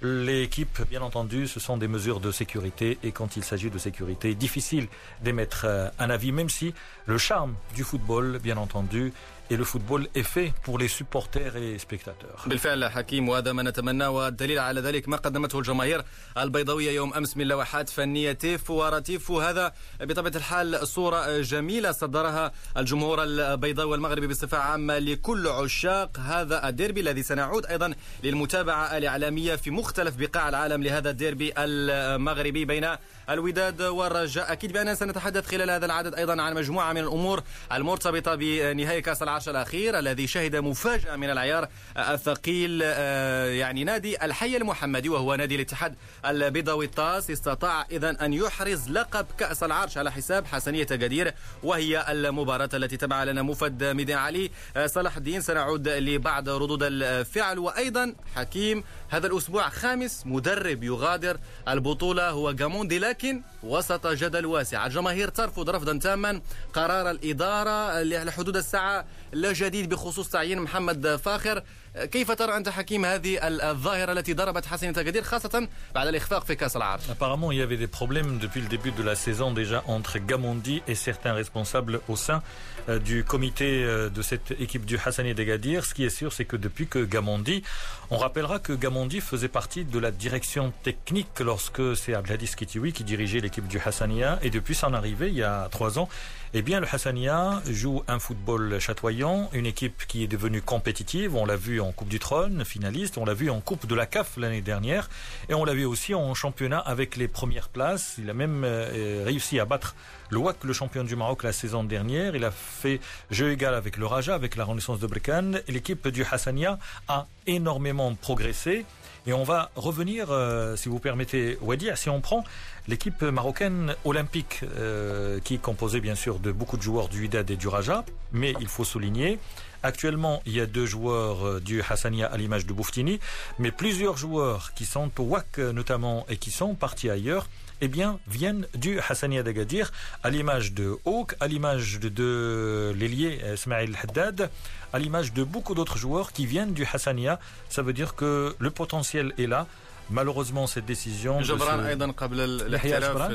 L'équipe, 0.06 0.82
bien 0.90 1.02
entendu, 1.02 1.48
ce 1.48 1.62
sont 1.62 1.78
des 1.78 1.88
mesures 1.88 2.20
de 2.20 2.30
sécurité 2.30 2.98
et 3.04 3.14
quand 3.14 3.38
il 3.38 3.44
s'agit 3.46 3.70
de 3.70 3.78
sécurité, 3.78 4.36
difficile 4.36 4.88
d'émettre 5.22 5.64
euh, 5.64 5.90
un 5.98 6.10
avis, 6.10 6.34
même 6.34 6.50
si 6.50 6.74
le 7.06 7.18
charme 7.18 7.56
du 7.74 7.86
football, 7.86 8.40
bien 8.44 8.58
entendu, 8.58 9.14
et 9.54 9.58
le 9.58 9.64
football 9.64 10.08
est 10.16 10.24
fait 10.36 10.52
pour 10.64 10.80
les 10.80 10.88
supporters 10.88 11.56
et 11.56 11.60
les 11.60 11.78
spectateurs. 11.80 12.48
بالفعل 12.48 12.86
حكيم 12.92 13.30
وهذا 13.30 13.54
ما 13.54 13.64
نتمناه 13.64 14.10
والدليل 14.10 14.60
على 14.60 14.82
ذلك 14.82 15.10
ما 15.10 15.18
قدمته 15.18 15.60
الجماهير 15.60 16.04
البيضاوية 16.38 16.92
يوم 16.92 17.14
أمس 17.14 17.38
من 17.38 17.48
لوحات 17.48 17.90
فنية 17.90 18.32
تيف 18.32 18.70
ورتيف 18.70 19.30
وهذا 19.32 19.74
بطبيعة 20.02 20.34
الحال 20.36 20.88
صورة 20.88 21.42
جميلة 21.42 21.92
صدرها 21.92 22.52
الجمهور 22.78 23.24
البيضاوي 23.24 23.92
والمغربي 23.92 24.28
بصفة 24.28 24.58
عامة 24.58 25.00
لكل 25.00 25.48
عشاق 25.48 26.18
هذا 26.20 26.68
الديربي 26.70 27.02
الذي 27.02 27.24
سنعود 27.24 27.66
أيضا 27.66 27.94
للمتابعة 28.24 28.98
الإعلامية 28.98 29.56
في 29.56 29.72
مختلف 29.72 30.16
بقاع 30.18 30.50
العالم 30.50 30.84
لهذا 30.84 31.10
الديربي 31.10 31.54
المغربي 31.58 32.66
بين 32.66 32.88
الوداد 33.30 33.82
والرجاء 33.82 34.52
أكيد 34.52 34.74
بأننا 34.74 34.96
سنتحدث 34.96 35.48
خلال 35.48 35.70
هذا 35.70 35.86
العدد 35.86 36.16
أيضا 36.16 36.42
عن 36.42 36.54
مجموعة 36.54 36.94
من 36.94 37.02
الأمور 37.02 37.44
المرتبطة 37.72 38.36
بنهاية 38.36 39.00
كأس 39.00 39.22
العرش 39.48 39.50
الأخير 39.50 40.00
الذي 40.00 40.28
شهد 40.28 40.56
مفاجأة 40.56 41.16
من 41.16 41.30
العيار 41.30 41.68
الثقيل 41.98 42.82
آه، 42.84 43.46
يعني 43.46 43.84
نادي 43.84 44.26
الحي 44.26 44.58
المحمدي 44.58 45.10
وهو 45.10 45.36
نادي 45.36 45.56
الاتحاد 45.56 45.96
البيضاوي 46.26 46.86
الطاس. 46.86 47.32
استطاع 47.32 47.86
إذا 47.92 48.26
أن 48.26 48.34
يحرز 48.34 48.90
لقب 48.90 49.26
كأس 49.38 49.64
العرش 49.64 49.98
على 49.98 50.12
حساب 50.12 50.46
حسنية 50.46 50.88
جدير 50.92 51.34
وهي 51.64 52.06
المباراة 52.10 52.70
التي 52.74 52.98
تبع 52.98 53.24
لنا 53.24 53.42
مفد 53.42 53.84
ميدان 53.84 54.18
علي. 54.18 54.52
آه، 54.78 54.88
صلاح 54.88 55.18
الدين 55.18 55.42
سنعود 55.42 55.88
لبعض 55.88 56.50
ردود 56.50 56.84
الفعل. 56.84 57.60
وأيضا 57.60 58.16
حكيم 58.36 58.84
هذا 59.10 59.28
الأسبوع 59.28 59.70
خامس 59.70 60.24
مدرب 60.26 60.84
يغادر 60.84 61.38
البطولة 61.68 62.30
هو 62.30 62.52
جاموندي 62.52 63.00
لكن 63.00 63.42
وسط 63.64 64.08
جدل 64.08 64.46
واسع. 64.46 64.86
الجماهير 64.86 65.30
ترفض 65.30 65.70
رفضا 65.70 65.98
تاما 65.98 66.42
قرار 66.74 67.12
الإدارة 67.12 68.04
لحدود 68.04 68.58
الساعة 68.58 69.06
لا 69.34 69.54
جديد 69.54 69.90
بخصوص 69.90 70.30
تعيين 70.30 70.60
محمد 70.60 71.16
فاخر. 71.16 71.64
كيف 72.05 72.31
ترى 72.31 72.57
أنت 72.57 72.69
حكيم 72.69 73.05
هذه 73.05 73.39
الظاهرة 73.43 74.13
التي 74.13 74.33
ضربت 74.33 74.67
حسن 74.67 74.93
تقدير 74.93 75.23
خاصة 75.23 75.69
بعد 75.95 76.07
الإخفاق 76.07 76.45
في 76.45 76.55
كأس 76.55 76.77
العرش 76.77 77.03
Apparemment, 77.11 77.51
il 77.51 77.59
y 77.59 77.63
avait 77.63 77.77
des 77.77 77.87
problèmes 77.87 78.39
depuis 78.39 78.61
le 78.61 78.69
début 78.69 78.93
de 78.93 79.03
la 79.03 79.15
saison 79.15 79.53
déjà 79.53 79.83
entre 79.87 80.19
Gamondi 80.19 80.83
et 80.87 80.95
certains 80.95 81.33
responsables 81.33 82.01
au 82.09 82.17
sein 82.17 82.43
euh, 82.89 82.99
du 82.99 83.25
comité 83.25 83.85
euh, 83.85 84.11
de 84.11 84.23
cette 84.23 84.53
équipe 84.61 84.85
du 84.85 84.99
Hassani 85.05 85.35
d'Agadir. 85.35 85.85
Ce 85.85 85.95
qui 85.95 86.05
est 86.05 86.11
sûr, 86.21 86.33
c'est 86.33 86.45
que 86.45 86.57
depuis 86.57 86.87
que 86.87 87.05
Gamondi, 87.05 87.63
on 88.11 88.19
rappellera 88.19 88.59
que 88.59 88.73
Gamondi 88.73 89.21
faisait 89.21 89.49
partie 89.49 89.85
de 89.85 89.99
la 89.99 90.11
direction 90.11 90.73
technique 90.83 91.41
lorsque 91.41 91.97
c'est 91.97 92.15
Abdelaziz 92.15 92.55
Kitiwi 92.55 92.93
qui 92.93 93.05
dirigeait 93.05 93.41
l'équipe 93.41 93.67
du 93.67 93.79
Hassania 93.85 94.39
et 94.43 94.51
depuis 94.51 94.75
son 94.75 94.95
arrivée 94.95 95.29
il 95.29 95.35
y 95.35 95.43
a 95.43 95.69
trois 95.71 95.99
ans, 95.99 96.09
eh 96.55 96.63
bien, 96.63 96.81
le 96.81 96.87
Hassania 96.91 97.61
joue 97.69 98.03
un 98.09 98.19
football 98.19 98.79
chatoyant, 98.79 99.51
une 99.53 99.67
équipe 99.67 100.07
qui 100.07 100.25
est 100.25 100.29
devenue 100.29 100.63
compétitive. 100.63 101.37
On 101.37 101.45
l'a 101.45 101.57
vu 101.57 101.79
en 101.84 101.92
Coupe 101.92 102.08
du 102.08 102.20
Trône, 102.20 102.66
finaliste. 102.66 103.18
On 103.18 103.26
l'a 103.26 103.34
vu 103.34 103.50
en 103.50 103.62
Coupe 103.62 103.86
de 103.86 103.96
la 103.96 104.06
CAF 104.06 104.38
l'année 104.38 104.62
dernière. 104.62 105.10
Et 105.50 105.54
on 105.54 105.66
l'a 105.66 105.74
vu 105.74 105.86
aussi 105.86 106.16
en 106.16 106.34
championnat 106.34 106.80
avec 106.80 107.16
les 107.16 107.28
premières 107.28 107.70
places. 107.70 108.16
Il 108.18 108.30
a 108.30 108.34
même 108.34 108.64
euh, 108.66 109.24
réussi 109.26 109.60
à 109.60 109.66
battre 109.66 109.96
le 110.30 110.38
WAC, 110.38 110.64
le 110.64 110.74
champion 110.74 111.04
du 111.04 111.16
Maroc, 111.16 111.44
la 111.44 111.54
saison 111.54 111.84
dernière. 111.84 112.36
Il 112.36 112.46
a 112.46 112.52
fait 112.52 113.00
jeu 113.30 113.52
égal 113.52 113.76
avec 113.76 113.98
le 113.98 114.06
Raja, 114.06 114.34
avec 114.34 114.56
la 114.56 114.66
Renaissance 114.66 115.00
de 115.00 115.08
Brekan. 115.08 115.60
L'équipe 115.68 116.08
du 116.08 116.26
Hassania 116.30 116.80
a 117.08 117.28
énormément 117.46 118.16
progressé. 118.16 118.86
Et 119.26 119.32
on 119.32 119.44
va 119.44 119.72
revenir, 119.76 120.28
euh, 120.32 120.76
si 120.76 120.90
vous 120.90 121.00
permettez, 121.00 121.58
Wadia, 121.62 121.96
si 121.96 122.10
on 122.10 122.20
prend 122.20 122.44
l'équipe 122.90 123.22
marocaine 123.22 123.96
olympique, 124.04 124.62
euh, 124.78 125.40
qui 125.40 125.56
est 125.56 125.62
composée 125.62 126.02
bien 126.02 126.16
sûr 126.16 126.40
de 126.40 126.52
beaucoup 126.52 126.76
de 126.76 126.82
joueurs 126.82 127.08
du 127.08 127.22
Wydad 127.22 127.50
et 127.50 127.56
du 127.56 127.70
Raja, 127.70 128.04
mais 128.34 128.54
il 128.60 128.68
faut 128.68 128.84
souligner, 128.84 129.40
actuellement 129.84 130.42
il 130.46 130.54
y 130.54 130.62
a 130.62 130.66
deux 130.66 130.86
joueurs 130.86 131.46
euh, 131.46 131.60
du 131.60 131.82
Hassania 131.82 132.28
à 132.28 132.38
l'image 132.38 132.66
de 132.66 132.74
Bouftini, 132.74 133.20
mais 133.60 133.72
plusieurs 133.72 134.18
joueurs 134.18 134.74
qui 134.74 134.86
sont 134.86 135.12
au 135.20 135.24
WAC 135.24 135.58
notamment 135.60 136.26
et 136.30 136.38
qui 136.38 136.52
sont 136.52 136.76
partis 136.76 137.10
ailleurs, 137.10 137.48
eh 137.82 137.88
bien, 137.88 138.20
viennent 138.28 138.66
du 138.76 139.00
Hassania 139.00 139.44
d'Agadir, 139.44 139.92
à 140.24 140.30
l'image 140.30 140.72
de 140.72 140.98
Hawk, 141.06 141.36
à 141.40 141.48
l'image 141.48 142.00
de, 142.00 142.08
de 142.08 142.96
l'ailier 142.98 143.42
Ismail 143.54 143.92
Haddad, 144.02 144.50
à 144.94 145.00
l'image 145.00 145.34
de 145.34 145.44
beaucoup 145.44 145.76
d'autres 145.76 145.98
joueurs 145.98 146.32
qui 146.32 146.46
viennent 146.46 146.74
du 146.74 146.86
Hassania. 146.92 147.40
Ça 147.68 147.82
veut 147.82 147.94
dire 147.94 148.16
que 148.16 148.56
le 148.58 148.72
potentiel 148.72 149.34
est 149.38 149.48
là. 149.48 149.68
Malheureusement, 150.10 150.68
cette 150.68 150.86
décision. 150.86 151.42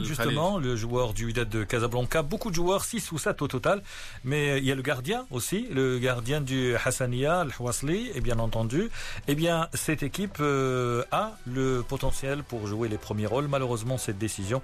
justement, 0.05 0.59
le 0.59 0.77
joueur 0.77 1.13
du 1.13 1.27
Wydad 1.27 1.49
de 1.49 1.65
Casablanca. 1.65 2.23
Beaucoup 2.23 2.51
de 2.51 2.55
joueurs, 2.55 2.85
6 2.85 3.13
ou 3.13 3.19
7 3.19 3.43
au 3.43 3.49
total. 3.49 3.83
Mais 4.25 4.59
il 4.59 4.65
y 4.65 4.73
a 4.73 4.75
le 4.75 4.83
gardien 4.83 5.27
aussi, 5.31 5.67
le 5.73 5.99
gardien 5.99 6.41
du 6.41 6.75
Hassania, 6.77 7.45
le 7.45 7.53
Hwasli, 7.59 8.11
et 8.15 8.21
bien 8.21 8.39
entendu. 8.39 8.91
Eh 9.27 9.35
bien, 9.35 9.69
cette 9.75 10.03
équipe 10.03 10.39
euh, 10.41 11.05
a 11.11 11.33
le 11.47 11.83
potentiel 11.87 12.43
pour 12.43 12.67
jouer 12.67 12.89
les 12.89 12.99
premiers 12.99 13.27
rôles. 13.27 13.49
Malheureusement, 13.49 13.99
cette 13.99 14.19
décision. 14.19 14.63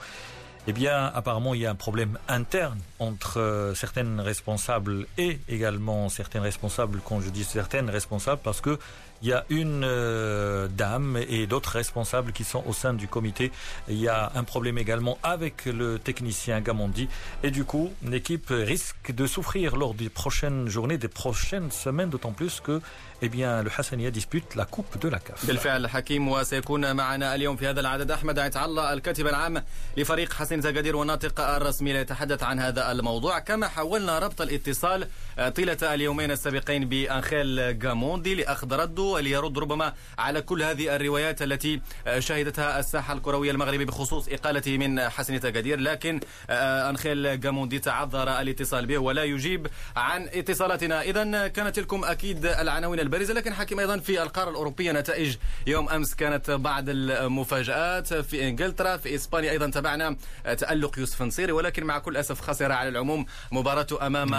Eh 0.67 0.73
bien, 0.73 1.13
apparemment, 1.15 1.53
il 1.53 1.61
y 1.61 1.67
a 1.67 1.71
un 1.71 1.75
problème 1.75 2.19
interne 2.27 2.79
entre 2.99 3.39
euh, 3.39 3.75
certaines 3.75 4.19
responsables 4.19 5.07
et 5.19 5.39
également 5.47 6.09
certaines 6.09 6.41
responsables, 6.41 7.01
quand 7.05 7.21
je 7.21 7.29
dis 7.29 7.45
certaines 7.45 7.91
responsables, 7.91 8.41
parce 8.43 8.63
que 8.63 8.79
Il 9.24 9.28
y 9.28 9.34
a 9.34 9.44
une 9.50 9.84
euh, 9.84 10.70
dame 10.70 11.20
et 11.28 11.46
d'autres 11.46 11.74
responsables 11.74 12.32
qui 12.32 12.46
sont 12.46 12.64
au 12.66 12.74
sein 12.74 12.94
du 12.94 13.08
comité. 13.08 13.52
Il 13.90 14.00
y 14.00 14.08
a 14.08 14.32
un 14.34 14.46
problème 14.46 14.78
également 14.78 15.18
avec 15.24 15.66
le 15.66 16.00
technicien 16.00 16.62
Gamondi. 16.62 17.10
Et 17.44 17.52
du 17.52 17.66
coup, 17.66 17.92
l'équipe 18.08 18.48
risque 18.50 19.12
de 19.12 19.28
souffrir 19.28 19.76
lors 19.76 19.94
des 19.94 20.08
prochaines 20.10 20.70
journées, 20.70 20.98
des 20.98 21.10
prochaines 21.10 21.70
semaines, 21.72 22.10
d'autant 22.10 22.32
plus 22.32 22.62
que 22.62 22.82
eh 23.22 23.28
bien, 23.28 23.64
le 23.64 23.70
Hassania 23.78 24.12
dispute 24.12 24.56
la 24.56 24.66
Coupe 24.66 24.98
de 25.02 25.10
la 25.10 25.20
CAF. 25.20 25.46
بالفعل 25.46 25.88
حكيم 25.88 26.28
وسيكون 26.28 26.96
معنا 26.96 27.36
اليوم 27.36 27.56
في 27.58 27.68
هذا 27.68 27.80
العدد 27.80 28.12
أحمد 28.12 28.40
عتعالله 28.40 28.94
الكاتب 28.94 29.28
العام 29.28 29.64
لفريق 29.98 30.34
حسن 30.34 30.62
زقادير 30.62 30.96
والناطق 30.96 31.42
الرسمي 31.42 31.94
ليتحدث 31.94 32.44
عن 32.44 32.60
هذا 32.60 32.92
الموضوع 32.92 33.40
كما 33.40 33.68
حاولنا 33.68 34.20
ربط 34.20 34.42
الاتصال 34.42 35.08
طيلة 35.56 35.78
اليومين 35.94 36.32
السابقين 36.32 36.90
بأنخيل 36.90 37.80
جاموندي 37.80 38.36
لأخذ 38.36 38.74
رده 38.74 39.13
ليرد 39.21 39.59
ربما 39.59 39.93
على 40.19 40.43
كل 40.43 40.63
هذه 40.63 40.97
الروايات 40.97 41.43
التي 41.43 41.81
شهدتها 42.19 42.79
الساحة 42.79 43.15
الكروية 43.15 43.51
المغربية 43.51 43.85
بخصوص 43.85 44.29
إقالته 44.29 44.79
من 44.79 45.09
حسن 45.09 45.41
زقادير 45.41 45.81
لكن 45.81 46.21
أنخيل 46.51 47.41
جاموندي 47.41 47.79
تعذر 47.79 48.41
الاتصال 48.41 48.87
به 48.87 48.99
ولا 48.99 49.25
يجيب 49.25 49.67
عن 49.97 50.29
اتصالاتنا. 50.33 51.03
إذا 51.03 51.49
كانت 51.49 51.79
لكم 51.79 52.05
أكيد 52.05 52.47
العناوين 52.47 53.01
البارزة. 53.01 53.35
لكن 53.35 53.55
حكيم 53.55 53.81
أيضا 53.81 53.99
في 53.99 54.23
القارة 54.23 54.51
الأوروبية 54.51 54.93
نتائج 54.93 55.37
يوم 55.67 55.89
أمس 55.89 56.15
كانت 56.15 56.51
بعض 56.51 56.85
المفاجآت. 56.89 58.15
في 58.15 58.49
إنجلترا 58.49 58.97
في 58.97 59.15
إسبانيا 59.15 59.51
أيضا 59.51 59.71
تابعنا 59.71 60.17
تألق 60.45 60.99
يوسف 60.99 61.23
نصيري. 61.23 61.53
ولكن 61.53 61.85
مع 61.85 61.99
كل 61.99 62.17
أسف 62.17 62.41
خسر 62.41 62.73
على 62.73 62.89
العموم 62.89 63.27
مباراته 63.53 64.07
أمام 64.07 64.31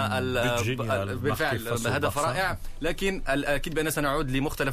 بالفعل 1.16 1.68
هدف 1.86 2.18
رائع. 2.18 2.58
لكن 2.80 3.22
الأكيد 3.28 3.74
بأننا 3.74 3.90
سنعود 3.90 4.30
لمختلف 4.30 4.65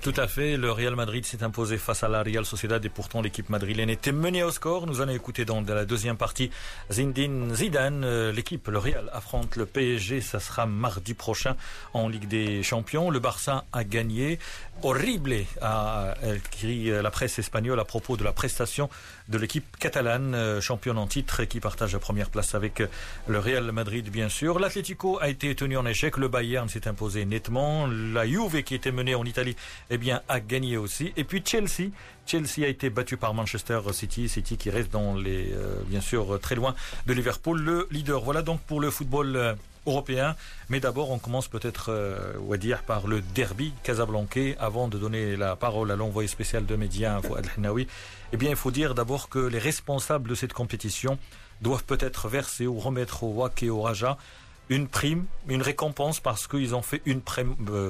Tout 0.00 0.14
à 0.16 0.28
fait, 0.28 0.56
le 0.56 0.70
Real 0.70 0.94
Madrid 0.94 1.24
s'est 1.24 1.42
imposé 1.42 1.78
face 1.78 2.02
à 2.02 2.08
la 2.08 2.22
Real 2.22 2.44
Sociedad 2.44 2.84
et 2.84 2.88
pourtant 2.88 3.22
l'équipe 3.22 3.48
madrilène 3.48 3.90
était 3.90 4.12
menée 4.12 4.42
au 4.42 4.50
score. 4.50 4.86
Nous 4.86 5.00
allons 5.00 5.12
écouter 5.12 5.44
dans 5.44 5.60
la 5.60 5.84
deuxième 5.84 6.16
partie 6.16 6.50
Zinedine 6.90 7.54
Zidane. 7.54 8.30
L'équipe, 8.30 8.68
le 8.68 8.78
Real, 8.78 9.10
affronte 9.12 9.56
le 9.56 9.66
PSG. 9.66 10.20
Ça 10.20 10.40
sera 10.40 10.66
mardi 10.66 11.14
prochain 11.14 11.56
en 11.94 12.08
Ligue 12.08 12.28
des 12.28 12.62
Champions. 12.62 13.10
Le 13.10 13.18
Barça 13.18 13.64
a 13.72 13.84
gagné. 13.84 14.38
Horrible 14.82 15.34
a 15.62 16.14
écrit 16.34 16.90
la 16.90 17.10
presse 17.10 17.38
espagnole 17.38 17.80
à 17.80 17.84
propos 17.84 18.16
de 18.16 18.24
la 18.24 18.32
prestation 18.32 18.90
de 19.28 19.38
l'équipe 19.38 19.76
catalane, 19.78 20.60
championne 20.60 20.98
en 20.98 21.06
titre, 21.06 21.44
qui 21.44 21.60
partage 21.60 21.92
la 21.92 21.98
première 21.98 22.30
place 22.30 22.54
avec 22.54 22.82
le 23.26 23.38
Real 23.38 23.70
Madrid, 23.72 24.08
bien 24.10 24.28
sûr. 24.28 24.58
L'Atlético 24.58 25.18
a 25.20 25.28
été 25.28 25.54
tenu 25.54 25.76
en 25.76 25.86
échec. 25.86 26.16
Le 26.16 26.28
Bayern 26.28 26.68
s'est 26.68 26.86
imposé 26.86 27.24
nettement. 27.24 27.86
La 27.86 28.26
Juve, 28.26 28.62
qui 28.62 28.74
était 28.74 28.92
menée 28.92 29.14
en 29.14 29.24
Italie, 29.24 29.56
eh 29.90 29.98
bien, 29.98 30.22
a 30.28 30.40
gagné 30.40 30.76
aussi. 30.76 31.12
Et 31.16 31.24
puis 31.24 31.42
Chelsea. 31.44 31.90
Chelsea 32.26 32.64
a 32.64 32.68
été 32.68 32.90
battu 32.90 33.16
par 33.16 33.34
Manchester 33.34 33.80
City. 33.92 34.28
City 34.28 34.56
qui 34.56 34.70
reste 34.70 34.92
dans 34.92 35.14
les, 35.14 35.54
bien 35.86 36.00
sûr, 36.00 36.38
très 36.40 36.54
loin 36.54 36.74
de 37.06 37.12
Liverpool, 37.12 37.60
le 37.60 37.88
leader. 37.90 38.20
Voilà 38.20 38.42
donc 38.42 38.60
pour 38.62 38.80
le 38.80 38.90
football 38.90 39.56
européen. 39.86 40.36
Mais 40.68 40.80
d'abord, 40.80 41.10
on 41.10 41.18
commence 41.18 41.48
peut-être, 41.48 41.90
euh, 41.90 42.56
dire, 42.56 42.82
par 42.82 43.06
le 43.06 43.20
derby 43.20 43.72
casablancais, 43.82 44.56
avant 44.58 44.88
de 44.88 44.98
donner 44.98 45.36
la 45.36 45.56
parole 45.56 45.90
à 45.90 45.96
l'envoyé 45.96 46.28
spécial 46.28 46.66
de 46.66 46.76
médias, 46.76 47.20
Fouad 47.22 47.46
Hnaoui. 47.56 47.86
Eh 48.32 48.36
bien, 48.36 48.50
il 48.50 48.56
faut 48.56 48.70
dire 48.70 48.94
d'abord 48.94 49.28
que 49.28 49.38
les 49.38 49.58
responsables 49.58 50.28
de 50.28 50.34
cette 50.34 50.52
compétition 50.52 51.18
doivent 51.60 51.84
peut-être 51.84 52.28
verser 52.28 52.66
ou 52.66 52.78
remettre 52.78 53.22
au 53.22 53.32
WAC 53.32 53.62
et 53.62 53.70
au 53.70 53.82
Raja 53.82 54.18
une 54.69 54.87
prime, 54.87 55.25
une 55.49 55.61
récompense 55.61 56.19
parce 56.19 56.47
qu'ils 56.47 56.73
ont 56.75 56.81
fait 56.81 57.01
une 57.05 57.21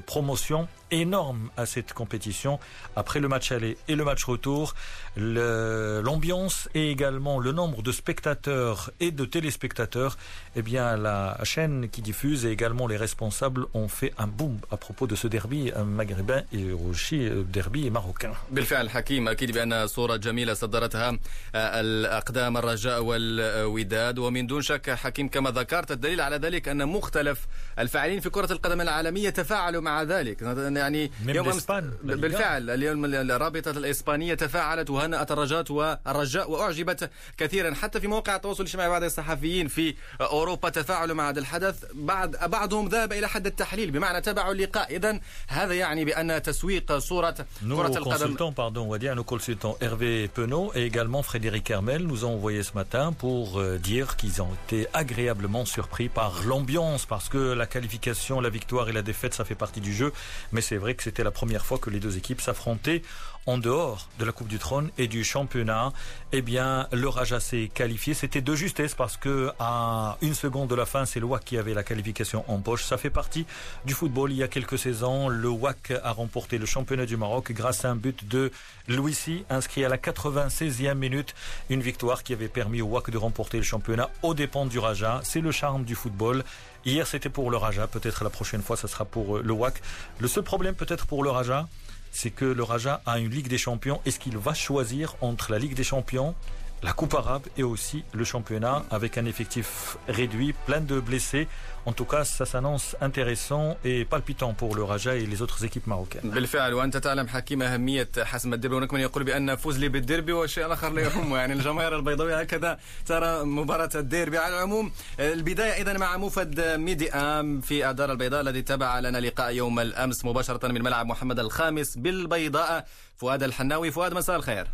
promotion 0.06 0.68
énorme 0.90 1.50
à 1.56 1.66
cette 1.66 1.94
compétition. 1.94 2.60
Après 2.96 3.20
le 3.20 3.28
match 3.28 3.52
aller 3.52 3.78
et 3.88 3.96
le 3.96 4.04
match 4.04 4.24
retour, 4.26 4.76
l'ambiance 5.16 6.68
et 6.74 6.90
également 6.90 7.40
le 7.40 7.52
nombre 7.52 7.82
de 7.82 7.92
spectateurs 7.92 8.92
et 9.00 9.12
de 9.12 9.26
téléspectateurs, 9.26 10.18
eh 10.56 10.62
bien 10.62 10.98
la 10.98 11.38
chaîne 11.44 11.88
qui 11.90 12.02
diffuse 12.02 12.46
et 12.46 12.52
également 12.52 12.88
les 12.88 12.98
responsables 12.98 13.68
ont 13.74 13.88
fait 13.88 14.14
un 14.18 14.28
boom 14.28 14.60
à 14.72 14.78
propos 14.78 15.08
de 15.08 15.16
ce 15.16 15.28
derby 15.28 15.72
maghrébin 15.86 16.42
et 16.52 16.72
aussi 16.72 17.30
derby 17.46 17.90
marocain. 17.90 18.34
بالفعل 18.52 18.90
حكيم 18.90 19.28
اكيد 19.28 19.52
بان 19.52 19.88
صوره 19.88 20.16
جميله 20.16 20.54
صدرتها 20.54 21.18
الاقدام 21.56 22.58
الرجاء 22.58 23.04
والوداد 23.04 24.20
ومن 24.20 24.48
دون 24.48 24.62
شك 24.62 24.90
حكيم 24.90 25.30
كما 25.30 25.52
ذكرت 25.52 25.92
الدليل 25.92 26.22
على 26.22 26.36
ذلك 26.36 26.65
أن 26.69 26.89
مختلف 26.89 27.47
الفاعلين 27.79 28.21
في 28.21 28.31
كرة 28.31 28.53
القدم 28.53 28.81
العالمية 28.81 29.31
تفاعلوا 29.31 29.83
مع 29.83 30.03
ذلك. 30.03 30.43
يعني 30.43 31.11
يوم 31.27 31.49
أمس 31.49 31.67
بالفعل 32.03 32.71
اليوم 32.71 33.05
الرابطة 33.05 33.71
الإسبانية 33.71 34.35
تفاعلت 34.35 34.91
وهنأت 34.91 35.33
الرجاء 35.33 35.73
والرجاء 35.73 36.51
وأعجبت 36.51 37.11
كثيرا. 37.37 37.75
حتى 37.75 38.01
في 38.01 38.07
مواقع 38.07 38.37
التواصل 38.37 38.63
الاجتماعي 38.63 38.89
بعض 38.89 39.03
الصحفيين 39.03 39.69
في 39.69 39.95
أوروبا 40.21 40.69
تفاعلوا 40.69 41.17
مع 41.17 41.29
هذا 41.29 41.41
الحدث. 41.41 41.85
بعد 41.95 42.37
بعضهم 42.51 42.89
ذهب 42.89 43.13
إلى 43.13 43.29
حد 43.29 43.47
التحليل 43.47 43.91
بمعنى 43.91 44.21
تابعوا 44.21 44.53
اللقاء. 44.53 44.97
إذا 44.97 45.21
هذا 45.49 45.75
يعني 45.75 46.05
بأن 46.05 46.43
تسويق 46.43 46.99
صورة 46.99 47.37
كرة 47.61 47.99
القدم 47.99 48.37
pardon, 48.57 48.83
on 48.83 48.89
va 48.89 48.99
dire, 48.99 49.15
nos 49.15 49.25
consultants 49.25 49.77
Hervé 49.81 50.29
Penaud 50.29 50.73
et 50.75 50.85
également 50.85 51.23
Frédéric 51.23 51.71
Hermel 51.71 52.03
nous 52.07 52.25
ont 52.25 52.35
envoyé 52.35 52.63
ce 52.63 52.73
matin 52.75 53.13
pour 53.13 53.63
dire 53.91 54.17
qu'ils 54.17 54.41
ont 54.43 54.55
été 54.65 54.87
agréablement 54.93 55.65
surpris 55.65 56.09
par 56.09 56.33
l'ambiance 56.57 57.05
parce 57.05 57.29
que 57.29 57.53
la 57.53 57.67
qualification, 57.67 58.41
la 58.41 58.49
victoire 58.49 58.89
et 58.89 58.93
la 58.93 59.03
défaite, 59.03 59.35
ça 59.35 59.45
fait 59.45 59.55
partie 59.55 59.81
du 59.81 59.93
jeu. 59.93 60.13
Mais 60.53 60.63
c'est 60.63 60.79
vrai 60.79 60.95
que 60.95 61.03
c'était 61.03 61.25
la 61.25 61.31
première 61.31 61.67
fois 61.67 61.79
que 61.79 61.91
les 61.91 62.01
deux 62.01 62.17
équipes 62.17 62.41
s'affrontaient 62.41 63.03
en 63.47 63.59
dehors 63.59 64.09
de 64.19 64.25
la 64.25 64.33
Coupe 64.33 64.49
du 64.49 64.59
Trône 64.59 64.91
et 64.99 65.07
du 65.07 65.25
championnat, 65.25 65.93
eh 66.33 66.43
bien, 66.43 66.89
le 66.93 67.09
Raja 67.09 67.39
s'est 67.39 67.71
qualifié. 67.73 68.13
C'était 68.13 68.41
de 68.41 68.55
justesse 68.55 68.95
parce 68.95 69.17
que 69.17 69.51
à 69.61 70.19
une 70.21 70.35
seconde 70.35 70.69
de 70.69 70.75
la 70.75 70.85
fin, 70.85 71.05
c'est 71.05 71.21
le 71.21 71.27
WAC 71.27 71.45
qui 71.45 71.59
avait 71.59 71.75
la 71.75 71.85
qualification 71.85 72.45
en 72.49 72.59
poche. 72.59 72.85
Ça 72.85 72.99
fait 72.99 73.11
partie 73.11 73.47
du 73.85 73.95
football. 73.95 74.33
Il 74.33 74.39
y 74.39 74.43
a 74.43 74.49
quelques 74.49 74.79
saisons, 74.79 75.29
le 75.29 75.49
WAC 75.49 75.93
a 76.03 76.11
remporté 76.11 76.59
le 76.59 76.67
championnat 76.67 77.07
du 77.07 77.17
Maroc 77.17 77.53
grâce 77.53 77.85
à 77.85 77.91
un 77.91 77.97
but 77.97 78.27
de 78.27 78.51
Louissi, 78.89 79.45
inscrit 79.49 79.85
à 79.85 79.89
la 79.89 79.97
96e 79.97 80.95
minute. 80.95 81.35
Une 81.71 81.81
victoire 81.81 82.25
qui 82.25 82.33
avait 82.33 82.49
permis 82.49 82.83
au 82.83 82.87
WAC 82.87 83.11
de 83.11 83.19
remporter 83.19 83.59
le 83.59 83.65
championnat 83.65 84.11
aux 84.23 84.35
dépens 84.35 84.67
du 84.67 84.79
Raja. 84.81 85.21
C'est 85.23 85.41
le 85.41 85.53
charme 85.53 85.85
du 85.85 85.95
football. 85.95 86.45
Hier, 86.85 87.07
c'était 87.07 87.29
pour 87.29 87.51
le 87.51 87.57
Raja. 87.57 87.87
Peut-être 87.87 88.25
la 88.25 88.31
prochaine 88.31 88.63
fois, 88.63 88.77
ça 88.77 88.89
sera 88.89 89.05
pour 89.05 89.39
le 89.39 89.53
WAC. 89.53 89.81
Le 90.19 90.29
seul 90.29 90.43
problème, 90.43 90.75
peut-être 90.75 91.07
pour 91.07 91.23
le 91.23 91.31
Raja, 91.31 91.69
c'est 92.17 92.31
que 92.31 92.47
le 92.47 92.63
Raja 92.63 93.03
a 93.05 93.19
une 93.19 93.31
Ligue 93.31 93.49
des 93.49 93.59
Champions. 93.59 94.01
Est-ce 94.07 94.19
qu'il 94.19 94.39
va 94.39 94.55
choisir 94.55 95.17
entre 95.21 95.53
la 95.53 95.59
Ligue 95.59 95.75
des 95.75 95.85
Champions 95.85 96.35
la 96.83 96.93
Coupe 96.93 97.15
arabe 97.15 97.43
et 97.57 97.63
aussi 97.63 98.05
le 98.13 98.25
championnat 98.25 98.83
avec 98.91 99.19
un 99.19 99.25
effectif 99.25 99.97
réduit, 100.09 100.53
plein 100.67 100.81
de 100.81 101.01
blessés. 101.01 101.49
En 101.87 101.93
tout 101.93 102.05
cas, 102.05 102.25
ça 102.25 102.45
s'annonce 102.45 102.97
intéressant 103.01 103.77
et 103.85 104.05
palpitant 104.05 104.53
pour 104.55 104.75
le 104.75 104.83
Raja 104.83 105.15
et 105.15 105.25
les 105.27 105.41
autres 105.43 105.65
équipes 105.65 105.87
marocaines. 105.87 106.31
بالفعل 106.31 106.75
وأنت 106.75 106.97
تعلم 106.97 107.29
حكيم 107.29 107.63
أهمية 107.63 108.09
حسم 108.19 108.55
الدربي 108.55 108.77
هناك 108.77 108.93
من 108.93 109.01
يقول 109.01 109.25
بأن 109.25 109.57
فوز 109.57 109.79
لي 109.79 109.89
بالدربي 109.89 110.33
والشيء 110.33 110.67
الآخر 110.67 110.93
لا 110.93 111.03
يهمه 111.03 111.37
يعني 111.39 111.53
الجماهير 111.53 111.97
البيضاوية 111.97 112.41
هكذا 112.41 112.79
ترى 113.07 113.45
مباراة 113.45 113.91
الديربي 113.95 114.39
على 114.39 114.55
العموم 114.57 114.93
البداية 115.21 115.83
إذا 115.83 115.99
مع 115.99 116.17
موفد 116.17 116.61
ميدي 116.61 117.11
آم 117.13 117.61
في 117.61 117.91
الدار 117.91 118.13
البيضاء 118.13 118.41
الذي 118.41 118.63
تابع 118.63 118.99
لنا 118.99 119.19
لقاء 119.19 119.53
يوم 119.53 119.81
الأمس 119.81 120.25
مباشرة 120.25 120.69
من 120.69 120.83
ملعب 120.83 121.07
محمد 121.07 121.39
الخامس 121.39 121.97
بالبيضاء 121.99 122.87
فؤاد 123.17 123.43
الحناوي 123.43 123.91
فؤاد 123.91 124.15
مساء 124.15 124.37
الخير 124.37 124.67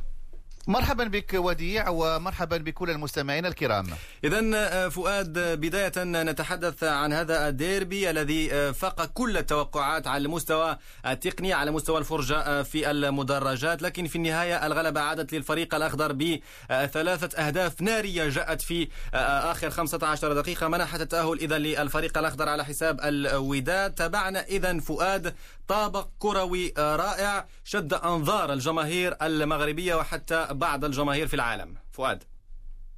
مرحبا 0.67 1.05
بك 1.05 1.35
وديع 1.35 1.89
ومرحبا 1.89 2.57
بكل 2.57 2.91
المستمعين 2.91 3.47
الكرام. 3.47 3.87
إذا 4.25 4.89
فؤاد 4.89 5.39
بداية 5.39 5.93
نتحدث 6.05 6.85
عن 6.85 7.13
هذا 7.13 7.49
الديربي 7.49 8.11
الذي 8.11 8.73
فاق 8.73 9.05
كل 9.05 9.37
التوقعات 9.37 10.07
على 10.07 10.25
المستوى 10.25 10.79
التقني 11.07 11.53
على 11.53 11.71
مستوى 11.71 11.99
الفرجة 11.99 12.63
في 12.63 12.91
المدرجات. 12.91 13.83
لكن 13.83 14.07
في 14.07 14.17
النهاية 14.17 14.67
الغلبة 14.67 15.01
عادت 15.01 15.33
للفريق 15.33 15.75
الأخضر 15.75 16.13
بثلاثة 16.13 17.47
أهداف 17.47 17.83
نارية 17.83 18.29
جاءت 18.29 18.61
في 18.61 18.89
آخر 19.15 19.71
15 19.71 20.33
دقيقة. 20.33 20.69
منحت 20.69 21.01
التأهل 21.01 21.39
إذا 21.39 21.59
للفريق 21.59 22.19
الأخضر 22.19 22.49
على 22.49 22.65
حساب 22.65 23.01
الوداد. 23.01 23.95
تابعنا 23.95 24.45
إذا 24.45 24.81
فؤاد 24.81 25.35
طابق 25.69 26.09
كروي 26.19 26.73
رائع 26.79 27.47
شد 27.65 27.95
أنظار 27.95 28.53
الجماهير 28.53 29.17
المغربية 29.23 29.95
وحتى 29.95 30.49
بعض 30.53 30.85
الجماهير 30.85 31.27
في 31.27 31.35
العالم. 31.35 31.77
فؤاد. 31.93 32.25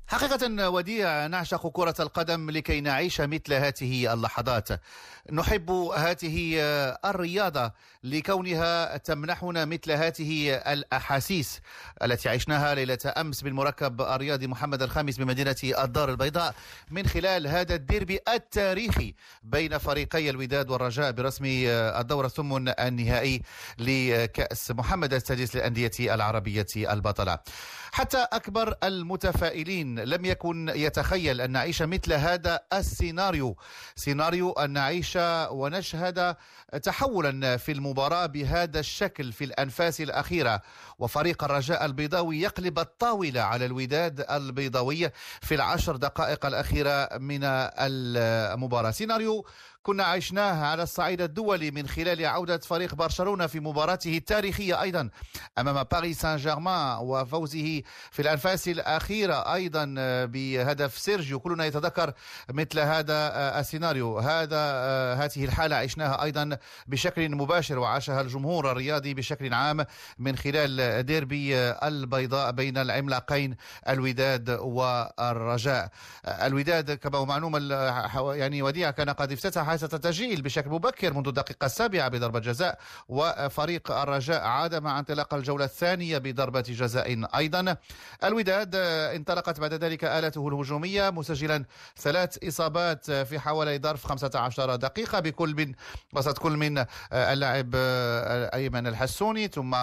حقيقة 0.06 0.70
وديع 0.70 1.26
نعشق 1.26 1.68
كرة 1.68 1.94
القدم 2.00 2.50
لكي 2.50 2.80
نعيش 2.80 3.20
مثل 3.20 3.52
هذه 3.52 4.12
اللحظات. 4.12 4.68
نحب 5.32 5.70
هذه 5.70 6.58
الرياضة 7.04 7.72
لكونها 8.04 8.96
تمنحنا 8.96 9.64
مثل 9.64 9.92
هذه 9.92 10.54
الأحاسيس 10.54 11.60
التي 12.02 12.28
عشناها 12.28 12.74
ليلة 12.74 12.98
أمس 13.16 13.40
بالمركب 13.40 14.00
الرياضي 14.00 14.46
محمد 14.46 14.82
الخامس 14.82 15.16
بمدينة 15.16 15.56
الدار 15.64 16.10
البيضاء 16.10 16.54
من 16.90 17.06
خلال 17.06 17.46
هذا 17.46 17.74
الديربي 17.74 18.18
التاريخي 18.28 19.14
بين 19.42 19.78
فريقي 19.78 20.30
الوداد 20.30 20.70
والرجاء 20.70 21.12
برسم 21.12 21.44
الدور 21.44 22.26
الثمن 22.26 22.68
النهائي 22.68 23.42
لكأس 23.78 24.70
محمد 24.70 25.14
السادس 25.14 25.56
للأندية 25.56 26.14
العربية 26.14 26.66
البطلة. 26.76 27.38
حتى 27.92 28.26
أكبر 28.32 28.74
المتفائلين 28.82 30.00
لم 30.00 30.24
يكن 30.24 30.72
يتخيل 30.74 31.40
أن 31.40 31.50
نعيش 31.50 31.82
مثل 31.82 32.12
هذا 32.12 32.60
السيناريو. 32.72 33.56
سيناريو 33.96 34.52
أن 34.52 34.70
نعيش 34.70 35.13
ونشهد 35.52 36.36
تحولا 36.82 37.56
في 37.56 37.72
المباراة 37.72 38.26
بهذا 38.26 38.80
الشكل 38.80 39.32
في 39.32 39.44
الأنفاس 39.44 40.00
الأخيرة. 40.00 40.62
وفريق 40.98 41.44
الرجاء 41.44 41.84
البيضاوي 41.84 42.40
يقلب 42.40 42.78
الطاولة 42.78 43.40
على 43.40 43.66
الوداد 43.66 44.26
البيضاوي 44.30 45.10
في 45.40 45.54
العشر 45.54 45.96
دقائق 45.96 46.46
الأخيرة 46.46 47.08
من 47.18 47.40
المباراة. 47.44 48.90
سيناريو 48.90 49.46
كنا 49.82 50.04
عشناه 50.04 50.66
على 50.66 50.82
الصعيد 50.82 51.20
الدولي 51.20 51.70
من 51.70 51.88
خلال 51.88 52.26
عودة 52.26 52.58
فريق 52.58 52.94
برشلونة 52.94 53.46
في 53.46 53.60
مباراته 53.60 54.16
التاريخية 54.16 54.82
أيضا 54.82 55.10
أمام 55.58 55.82
باريس 55.82 56.20
سان 56.20 56.36
جيرمان 56.36 56.98
وفوزه 56.98 57.82
في 58.10 58.22
الأنفاس 58.22 58.68
الأخيرة 58.68 59.54
أيضا 59.54 59.94
بهدف 60.24 60.98
سيرجيو. 60.98 61.40
كلنا 61.40 61.64
يتذكر 61.64 62.12
مثل 62.50 62.78
هذا 62.78 63.60
السيناريو. 63.60 64.18
هذا 64.18 64.58
هذه 65.14 65.44
الحالة 65.44 65.76
عشناها 65.76 66.22
أيضا 66.22 66.58
بشكل 66.86 67.34
مباشر 67.36 67.78
وعاشها 67.78 68.20
الجمهور 68.20 68.72
الرياضي 68.72 69.14
بشكل 69.14 69.54
عام 69.54 69.86
من 70.18 70.36
خلال 70.36 70.93
ديربي 71.00 71.56
البيضاء 71.58 72.50
بين 72.52 72.78
العملاقين 72.78 73.56
الوداد 73.88 74.50
والرجاء. 74.50 75.88
الوداد 76.26 76.92
كما 76.92 77.18
هو 77.18 77.26
معلوم 77.26 77.56
يعني 78.34 78.62
وديع 78.62 78.90
كان 78.90 79.10
قد 79.10 79.32
افتتح 79.32 79.62
حادثة 79.62 79.98
تسجيل 79.98 80.42
بشكل 80.42 80.70
مبكر 80.70 81.14
منذ 81.14 81.28
الدقيقة 81.28 81.64
السابعة 81.64 82.08
بضربة 82.08 82.38
جزاء 82.38 82.78
وفريق 83.08 83.90
الرجاء 83.90 84.44
عاد 84.44 84.74
مع 84.74 84.98
انطلاق 84.98 85.34
الجولة 85.34 85.64
الثانية 85.64 86.18
بضربة 86.18 86.60
جزاء 86.60 87.26
أيضا. 87.36 87.76
الوداد 88.24 88.74
انطلقت 88.74 89.60
بعد 89.60 89.74
ذلك 89.74 90.04
آلته 90.04 90.48
الهجومية 90.48 91.10
مسجلا 91.10 91.64
ثلاث 91.96 92.44
إصابات 92.44 93.10
في 93.10 93.38
حوالي 93.38 93.78
ظرف 93.78 94.06
15 94.06 94.76
دقيقة 94.76 95.20
بكل 95.20 95.54
من 95.54 95.74
وسط 96.12 96.38
كل 96.38 96.52
من 96.56 96.84
اللاعب 97.12 97.70
أيمن 98.54 98.86
الحسوني 98.86 99.48
ثم 99.48 99.74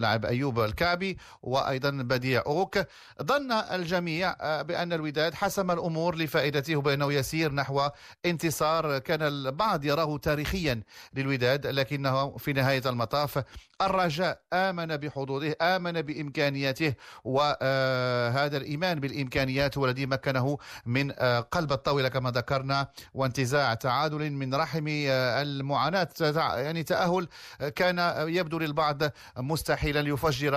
لاعب 0.00 0.24
أيوب 0.36 0.60
الكعبي 0.60 1.18
وأيضا 1.42 1.90
بديع 1.90 2.42
أوك. 2.46 2.78
ظن 3.22 3.52
الجميع 3.52 4.34
بأن 4.62 4.92
الوداد 4.92 5.34
حسم 5.34 5.70
الأمور 5.70 6.16
لفائدته 6.16 6.80
بأنه 6.80 7.12
يسير 7.12 7.52
نحو 7.52 7.88
انتصار. 8.26 8.98
كان 8.98 9.22
البعض 9.22 9.84
يراه 9.84 10.16
تاريخيا 10.18 10.82
للوداد 11.14 11.66
لكنه 11.66 12.36
في 12.36 12.52
نهاية 12.52 12.82
المطاف 12.86 13.44
الرجاء 13.82 14.40
آمن 14.52 14.96
بحظوظه 14.96 15.54
آمن 15.62 16.02
بإمكانياته 16.02 16.94
وهذا 17.24 18.56
الإيمان 18.56 19.00
بالإمكانيات 19.00 19.78
هو 19.78 19.86
الذي 19.86 20.06
مكنه 20.06 20.58
من 20.86 21.12
قلب 21.50 21.72
الطاولة 21.72 22.08
كما 22.08 22.30
ذكرنا 22.30 22.88
وانتزاع 23.14 23.74
تعادل 23.74 24.30
من 24.30 24.54
رحم 24.54 24.84
المعاناة. 24.88 26.08
يعني 26.20 26.82
تأهل 26.82 27.28
كان 27.76 27.98
يبدو 28.28 28.58
للبعض 28.58 29.02
مستحيلا. 29.38 30.00
ليفجر 30.26 30.54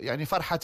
يعني 0.00 0.24
فرحة 0.24 0.60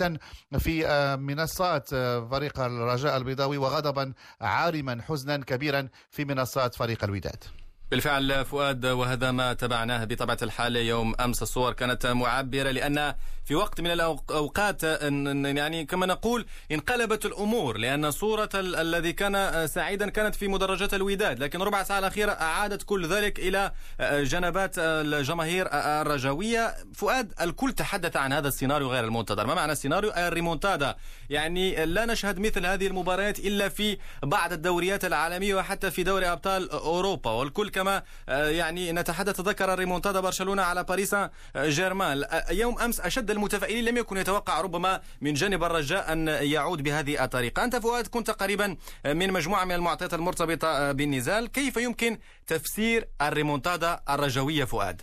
في 0.58 0.86
منصات 1.20 1.88
فريق 2.30 2.60
الرجاء 2.60 3.16
البيضاوي 3.16 3.56
وغضبا 3.56 4.12
عارما 4.40 5.02
حزنا 5.02 5.36
كبيرا 5.36 5.88
في 6.10 6.24
منصات 6.24 6.74
فريق 6.74 7.04
الوداد. 7.04 7.44
بالفعل 7.90 8.44
فؤاد 8.44 8.86
وهذا 8.86 9.30
ما 9.30 9.52
تبعناه 9.52 10.04
بطبيعة 10.04 10.38
الحال 10.42 10.76
يوم 10.76 11.14
أمس. 11.20 11.42
الصور 11.42 11.72
كانت 11.72 12.06
معبرة 12.06 12.70
لأن 12.70 13.14
في 13.48 13.54
وقت 13.54 13.80
من 13.80 13.90
الأوقات 13.90 14.82
يعني 14.82 15.84
كما 15.84 16.06
نقول 16.06 16.46
انقلبت 16.72 17.26
الأمور 17.26 17.78
لأن 17.78 18.10
صورة 18.10 18.48
الذي 18.54 19.12
كان 19.12 19.66
سعيدا 19.66 20.10
كانت 20.10 20.34
في 20.34 20.48
مدرجات 20.48 20.94
الوداد. 20.94 21.38
لكن 21.38 21.62
ربع 21.62 21.82
ساعة 21.82 21.98
الأخيرة 21.98 22.32
أعادت 22.32 22.82
كل 22.82 23.06
ذلك 23.06 23.38
إلى 23.38 23.72
جنبات 24.00 24.74
الجماهير 24.78 25.68
الرجوية. 25.72 26.76
فؤاد 26.94 27.32
الكل 27.40 27.72
تحدث 27.72 28.16
عن 28.16 28.32
هذا 28.32 28.48
السيناريو 28.48 28.88
غير 28.88 29.04
المنتظر. 29.04 29.46
ما 29.46 29.54
معنى 29.54 29.72
السيناريو؟ 29.72 30.10
الريمونتادا. 30.10 30.96
يعني 31.30 31.86
لا 31.86 32.06
نشهد 32.06 32.38
مثل 32.38 32.66
هذه 32.66 32.86
المباريات 32.86 33.38
إلا 33.38 33.68
في 33.68 33.98
بعض 34.22 34.52
الدوريات 34.52 35.04
العالمية 35.04 35.54
وحتى 35.54 35.90
في 35.90 36.02
دوري 36.02 36.32
أبطال 36.32 36.70
أوروبا. 36.70 37.30
والكل 37.30 37.70
كما 37.70 38.02
يعني 38.28 38.92
نتحدث 38.92 39.40
ذكر 39.40 39.72
الريمونتادا 39.72 40.20
برشلونة 40.20 40.62
على 40.62 40.84
باريس 40.84 41.16
جيرمان. 41.56 42.24
يوم 42.50 42.78
أمس 42.78 43.00
أشد 43.00 43.37
المتفائلين 43.38 43.84
لم 43.84 43.96
يكن 43.96 44.16
يتوقع 44.16 44.60
ربما 44.60 45.00
من 45.20 45.34
جانب 45.34 45.64
الرجاء 45.64 46.12
أن 46.12 46.28
يعود 46.28 46.82
بهذه 46.82 47.24
الطريقة 47.24 47.64
أنت 47.64 47.76
فؤاد 47.76 48.06
كنت 48.06 48.30
قريبا 48.30 48.76
من 49.04 49.32
مجموعة 49.32 49.64
من 49.64 49.72
المعطيات 49.72 50.14
المرتبطة 50.14 50.92
بالنزال 50.92 51.46
كيف 51.52 51.76
يمكن 51.76 52.18
تفسير 52.46 53.08
الريمونتادا 53.22 54.00
الرجوية 54.10 54.64
فؤاد؟ 54.64 55.02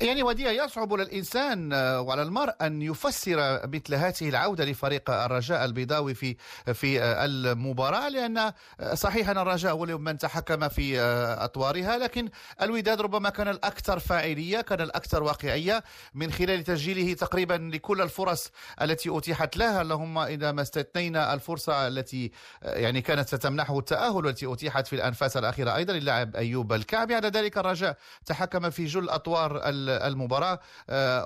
يعني 0.00 0.22
وديع 0.22 0.64
يصعب 0.64 0.92
للإنسان 0.92 1.72
وعلى 1.74 2.22
المرء 2.22 2.54
أن 2.62 2.82
يفسر 2.82 3.60
مثل 3.66 3.94
هذه 3.94 4.28
العودة 4.28 4.64
لفريق 4.64 5.10
الرجاء 5.10 5.64
البيضاوي 5.64 6.14
في 6.14 6.36
في 6.74 7.02
المباراة 7.02 8.08
لأن 8.08 8.52
صحيح 8.94 9.28
أن 9.28 9.38
الرجاء 9.38 9.72
هو 9.72 9.86
من 9.86 10.18
تحكم 10.18 10.68
في 10.68 11.00
أطوارها 11.38 11.98
لكن 11.98 12.28
الوداد 12.62 13.00
ربما 13.00 13.30
كان 13.30 13.48
الأكثر 13.48 13.98
فاعلية 13.98 14.60
كان 14.60 14.80
الأكثر 14.80 15.22
واقعية 15.22 15.84
من 16.14 16.32
خلال 16.32 16.64
تسجيله 16.64 17.14
تقريبا 17.14 17.70
لكل 17.74 18.02
الفرص 18.02 18.50
التي 18.82 19.18
أتيحت 19.18 19.56
لها. 19.56 19.82
اللهم 19.82 20.18
إذا 20.18 20.52
ما 20.52 20.62
استثنينا 20.62 21.34
الفرصة 21.34 21.88
التي 21.88 22.30
يعني 22.62 23.00
كانت 23.00 23.28
ستمنحه 23.28 23.78
التأهل 23.78 24.26
والتي 24.26 24.52
أتيحت 24.52 24.86
في 24.86 24.96
الأنفاس 24.96 25.36
الأخيرة 25.36 25.76
أيضا 25.76 25.92
للاعب 25.92 26.36
أيوب 26.36 26.72
الكعبي 26.72 27.14
على 27.14 27.28
ذلك 27.28 27.58
الرجاء 27.58 27.96
تحكم 28.26 28.70
في 28.70 28.84
جل 28.84 29.08
أطوار 29.08 29.60
المباراة 29.88 30.60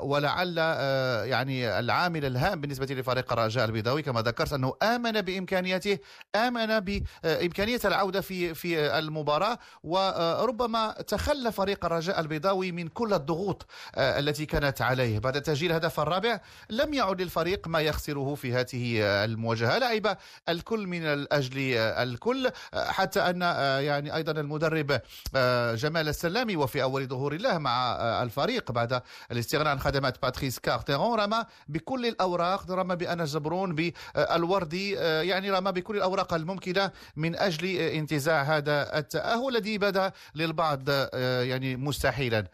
ولعل 0.03 0.59
يعني 1.29 1.79
العامل 1.79 2.25
الهام 2.25 2.61
بالنسبة 2.61 2.87
لفريق 2.95 3.33
الرجاء 3.33 3.65
البيضاوي 3.65 4.03
كما 4.03 4.23
ذكرت 4.23 4.53
أنه 4.53 4.75
آمن 4.83 5.21
بإمكانياته 5.21 5.99
آمن 6.35 6.81
بإمكانية 6.81 7.81
العودة 7.85 8.21
في 8.21 8.55
في 8.55 8.99
المباراة 8.99 9.59
وربما 9.85 10.93
تخلى 10.93 11.53
فريق 11.53 11.85
الرجاء 11.85 12.21
البيضاوي 12.21 12.73
من 12.73 12.89
كل 12.89 13.15
الضغوط 13.15 13.67
التي 13.97 14.47
كانت 14.47 14.83
عليه. 14.83 15.19
بعد 15.19 15.43
تسجيل 15.43 15.73
هدف 15.73 16.01
الرابع 16.01 16.41
لم 16.71 16.95
يعد 16.95 17.23
للفريق 17.23 17.69
ما 17.69 17.81
يخسره 17.81 18.35
في 18.35 18.55
هذه 18.55 19.03
المواجهة. 19.25 19.79
لعب 19.79 20.17
الكل 20.49 20.87
من 20.87 21.03
الأجل 21.05 21.59
الكل 21.77 22.51
حتى 22.75 23.21
أن 23.21 23.41
يعني 23.85 24.15
أيضا 24.17 24.33
المدرب 24.33 25.01
جمال 25.75 26.09
السلامي 26.09 26.57
وفي 26.57 26.83
أول 26.83 27.07
ظهور 27.07 27.35
له 27.35 27.59
مع 27.59 27.97
الفريق 28.23 28.50
بعد 28.59 29.03
الاستغناء 29.33 29.69
عن 29.69 29.81
خدمات 29.81 30.23
باتريس 30.23 30.59
كارتيرون 30.59 31.21
رمى 31.21 31.45
بكل 31.69 32.07
الأوراق 32.07 32.71
رمى 32.71 32.97
بأنس 32.97 33.29
زبرون 33.29 33.75
بالوردي 33.75 34.93
يعني 34.93 35.51
رمى 35.51 35.73
بكل 35.73 35.97
الأوراق 35.97 36.35
الممكنة 36.35 36.91
من 37.17 37.37
أجل 37.37 37.67
انتزاع 37.77 38.43
هذا 38.43 38.99
التأهل 38.99 39.49
الذي 39.49 39.79
بدا 39.79 40.13
للبعض 40.35 40.89
يعني 41.19 41.77
مستحيلا. 41.77 42.47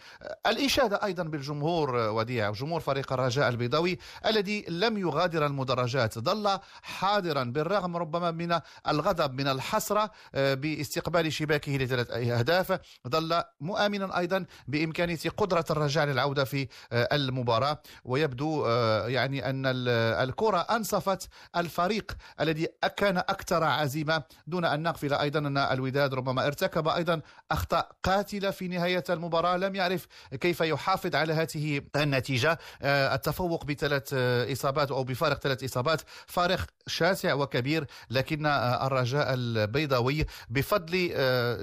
الإشادة 0.47 1.05
أيضا 1.05 1.23
بالجمهور 1.23 1.97
وديع 1.97 2.51
جمهور 2.51 2.81
فريق 2.81 3.13
الرجاء 3.13 3.49
البيضاوي 3.49 3.99
الذي 4.27 4.65
لم 4.69 4.99
يغادر 4.99 5.47
المدرجات. 5.47 6.19
ظل 6.19 6.59
حاضرا 6.83 7.45
بالرغم 7.45 7.97
ربما 7.97 8.31
من 8.31 8.61
الغضب 8.89 9.41
من 9.41 9.49
الحسرة 9.49 10.11
باستقبال 10.35 11.33
شباكه 11.33 11.77
لثلاث 11.77 12.11
أهداف. 12.11 12.79
ظل 13.09 13.43
مؤمنا 13.61 14.19
أيضا 14.19 14.45
بإمكانية 14.69 15.19
قدرة 15.37 15.65
الرجاء 15.71 15.86
الرجاء 15.87 16.07
للعودة 16.07 16.44
في 16.44 16.68
المباراة. 16.92 17.83
ويبدو 18.05 18.66
يعني 19.07 19.51
أن 19.51 19.62
الكرة 19.66 20.59
أنصفت 20.59 21.29
الفريق 21.57 22.16
الذي 22.40 22.68
كان 22.96 23.16
أكثر 23.16 23.64
عزيمة 23.64 24.22
دون 24.46 24.64
أن 24.64 24.83
نغفل 24.83 25.14
أيضا 25.14 25.38
أن 25.38 25.59
الوداد 25.59 26.14
ربما 26.14 26.46
ارتكب 26.46 26.88
أيضا 26.88 27.20
أخطاء 27.51 27.88
قاتلة 28.03 28.51
في 28.51 28.68
نهاية 28.68 29.05
المباراة. 29.11 29.57
لم 29.57 29.75
يعرف 29.75 30.07
كيف 30.40 30.61
يحافظ 30.61 31.14
على 31.14 31.33
هذه 31.33 31.81
النتيجة. 31.96 32.59
التفوق 32.83 33.64
بثلاث 33.64 34.14
إصابات 34.53 34.90
أو 34.90 35.05
بفارق 35.05 35.38
ثلاث 35.38 35.64
إصابات. 35.64 36.01
فارق 36.27 36.66
شاسع 36.87 37.35
وكبير 37.35 37.87
لكن 38.11 38.46
الرجاء 38.46 39.35
البيضاوي 39.35 40.27
بفضل 40.51 41.14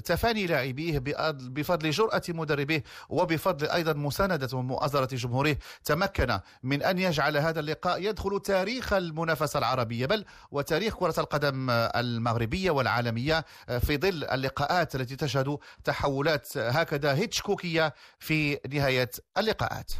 تفاني 0.05 0.47
لاعبيه 0.47 0.99
بفضل 1.39 1.89
جرأة 1.89 2.21
مدربه 2.29 2.81
وبفضل 3.09 3.67
أيضا 3.67 3.93
مساندة 4.13 4.57
ومؤازرة 4.57 5.15
جمهوره 5.15 5.57
تمكن 5.85 6.39
من 6.63 6.83
أن 6.83 6.99
يجعل 6.99 7.37
هذا 7.37 7.59
اللقاء 7.59 8.01
يدخل 8.01 8.39
تاريخ 8.39 8.93
المنافسة 8.93 9.59
العربية 9.59 10.05
بل 10.05 10.25
وتاريخ 10.51 10.95
كرة 10.95 11.13
القدم 11.17 11.69
المغربية 11.69 12.71
والعالمية 12.71 13.45
في 13.79 13.97
ظل 13.97 14.23
اللقاءات 14.23 14.95
التي 14.95 15.15
تشهد 15.15 15.57
تحولات 15.83 16.57
هكذا 16.57 17.13
هيتشكوكية 17.13 17.93
في 18.19 18.59
نهاية 18.69 19.11
اللقاءات. 19.37 19.91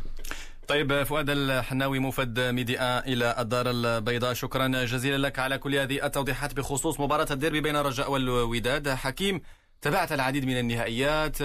طيب 0.67 1.03
فؤاد 1.03 1.29
الحناوي 1.29 1.99
مفد 1.99 2.39
ميديا 2.39 3.07
إلى 3.07 3.35
الدار 3.39 3.69
البيضاء. 3.69 4.33
شكرا 4.33 4.67
جزيلا 4.67 5.27
لك 5.27 5.39
على 5.39 5.57
كل 5.57 5.75
هذه 5.75 6.05
التوضيحات 6.05 6.53
بخصوص 6.53 6.99
مباراة 6.99 7.27
الديربي 7.31 7.61
بين 7.61 7.75
الرجاء 7.75 8.11
والوداد. 8.11 8.89
حكيم 8.89 9.41
تابعت 9.83 10.11
العديد 10.11 10.45
من 10.45 10.57
النهائيات. 10.57 11.37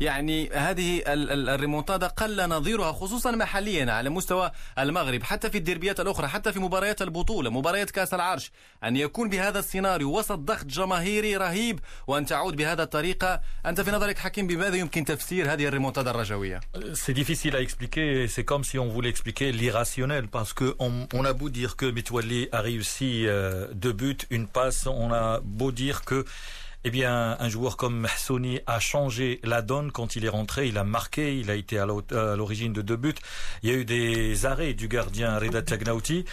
يعني 0.00 0.50
هذه 0.50 1.02
الريمونتادا 1.06 2.06
قل 2.06 2.48
نظيرها 2.48 2.92
خصوصا 2.92 3.30
محليا 3.30 3.92
على 3.92 4.10
مستوى 4.10 4.50
المغرب 4.78 5.22
حتى 5.22 5.50
في 5.50 5.58
الديربيات 5.58 6.00
الأخرى 6.00 6.28
حتى 6.28 6.52
في 6.52 6.60
مباريات 6.60 7.02
البطولة 7.02 7.50
مباريات 7.50 7.90
كأس 7.90 8.14
العرش. 8.14 8.50
أن 8.84 8.96
يكون 8.96 9.28
بهذا 9.28 9.58
السيناريو 9.58 10.18
وسط 10.18 10.38
ضغط 10.38 10.64
جماهيري 10.64 11.36
رهيب 11.36 11.80
وأن 12.06 12.26
تعود 12.26 12.56
بهذا 12.56 12.82
الطريقة 12.82 13.40
أنت 13.66 13.80
في 13.80 13.90
نظرك 13.90 14.18
حكيم 14.18 14.46
بماذا 14.46 14.76
يمكن 14.76 15.04
تفسير 15.04 15.52
هذه 15.52 15.66
الريمونتادا 15.66 16.10
الرجوية؟ 16.10 16.60
C'est 16.94 17.14
difficile 17.14 17.56
à 17.56 17.60
expliquer, 17.60 18.28
c'est 18.28 18.44
comme 18.44 18.64
si 18.64 18.78
on 18.78 18.88
voulait 18.88 19.10
expliquer 19.10 19.52
l'irrationnel 19.52 20.28
parce 20.28 20.52
que 20.52 20.74
on, 20.78 21.06
on 21.12 21.24
a 21.24 21.32
beau 21.32 21.48
dire 21.50 21.76
que 21.76 21.86
Mitwali 21.86 22.48
a 22.52 22.60
réussi 22.60 23.26
euh, 23.26 23.66
deux 23.72 23.92
buts, 23.92 24.24
une 24.30 24.46
passe, 24.46 24.86
eh 26.84 26.90
bien, 26.90 27.36
un 27.40 27.48
joueur 27.48 27.78
comme 27.78 27.98
Mahsouni 27.98 28.60
a 28.66 28.78
changé 28.78 29.40
la 29.42 29.62
donne 29.62 29.90
quand 29.90 30.16
il 30.16 30.24
est 30.26 30.28
rentré. 30.28 30.68
Il 30.68 30.76
a 30.76 30.84
marqué, 30.84 31.38
il 31.38 31.50
a 31.50 31.54
été 31.54 31.78
à 31.78 31.86
l'origine 31.86 32.74
de 32.74 32.82
deux 32.82 32.96
buts. 32.96 33.14
Il 33.62 33.70
y 33.70 33.72
a 33.72 33.76
eu 33.76 33.86
des 33.86 34.44
arrêts 34.44 34.74
du 34.74 34.86
gardien 34.86 35.38
Reda 35.38 35.62
Tagnauti. 35.62 36.26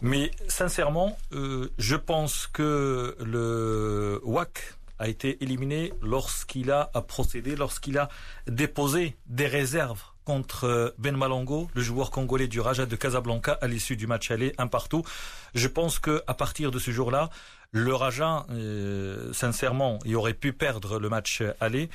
Mais 0.00 0.30
sincèrement, 0.48 1.18
euh, 1.32 1.68
je 1.78 1.96
pense 1.96 2.46
que 2.46 3.14
le 3.20 4.20
WAC 4.24 4.74
a 4.98 5.08
été 5.08 5.42
éliminé 5.42 5.92
lorsqu'il 6.00 6.70
a 6.70 6.90
procédé, 7.06 7.54
lorsqu'il 7.54 7.98
a 7.98 8.08
déposé 8.46 9.16
des 9.26 9.46
réserves 9.46 10.02
contre 10.24 10.94
Ben 10.98 11.16
Malongo, 11.16 11.68
le 11.74 11.82
joueur 11.82 12.10
congolais 12.10 12.46
du 12.46 12.60
Raja 12.60 12.86
de 12.86 12.96
Casablanca 12.96 13.58
à 13.60 13.66
l'issue 13.66 13.96
du 13.96 14.06
match 14.06 14.30
aller, 14.30 14.54
un 14.58 14.66
partout. 14.68 15.02
Je 15.54 15.66
pense 15.66 15.98
que 15.98 16.22
à 16.26 16.34
partir 16.34 16.70
de 16.70 16.78
ce 16.78 16.90
jour-là, 16.90 17.30
le 17.72 17.94
Raja, 17.94 18.46
euh, 18.50 19.32
sincèrement, 19.32 19.98
il 20.04 20.16
aurait 20.16 20.34
pu 20.34 20.52
perdre 20.52 20.98
le 20.98 21.08
match 21.08 21.42
aller. 21.60 21.88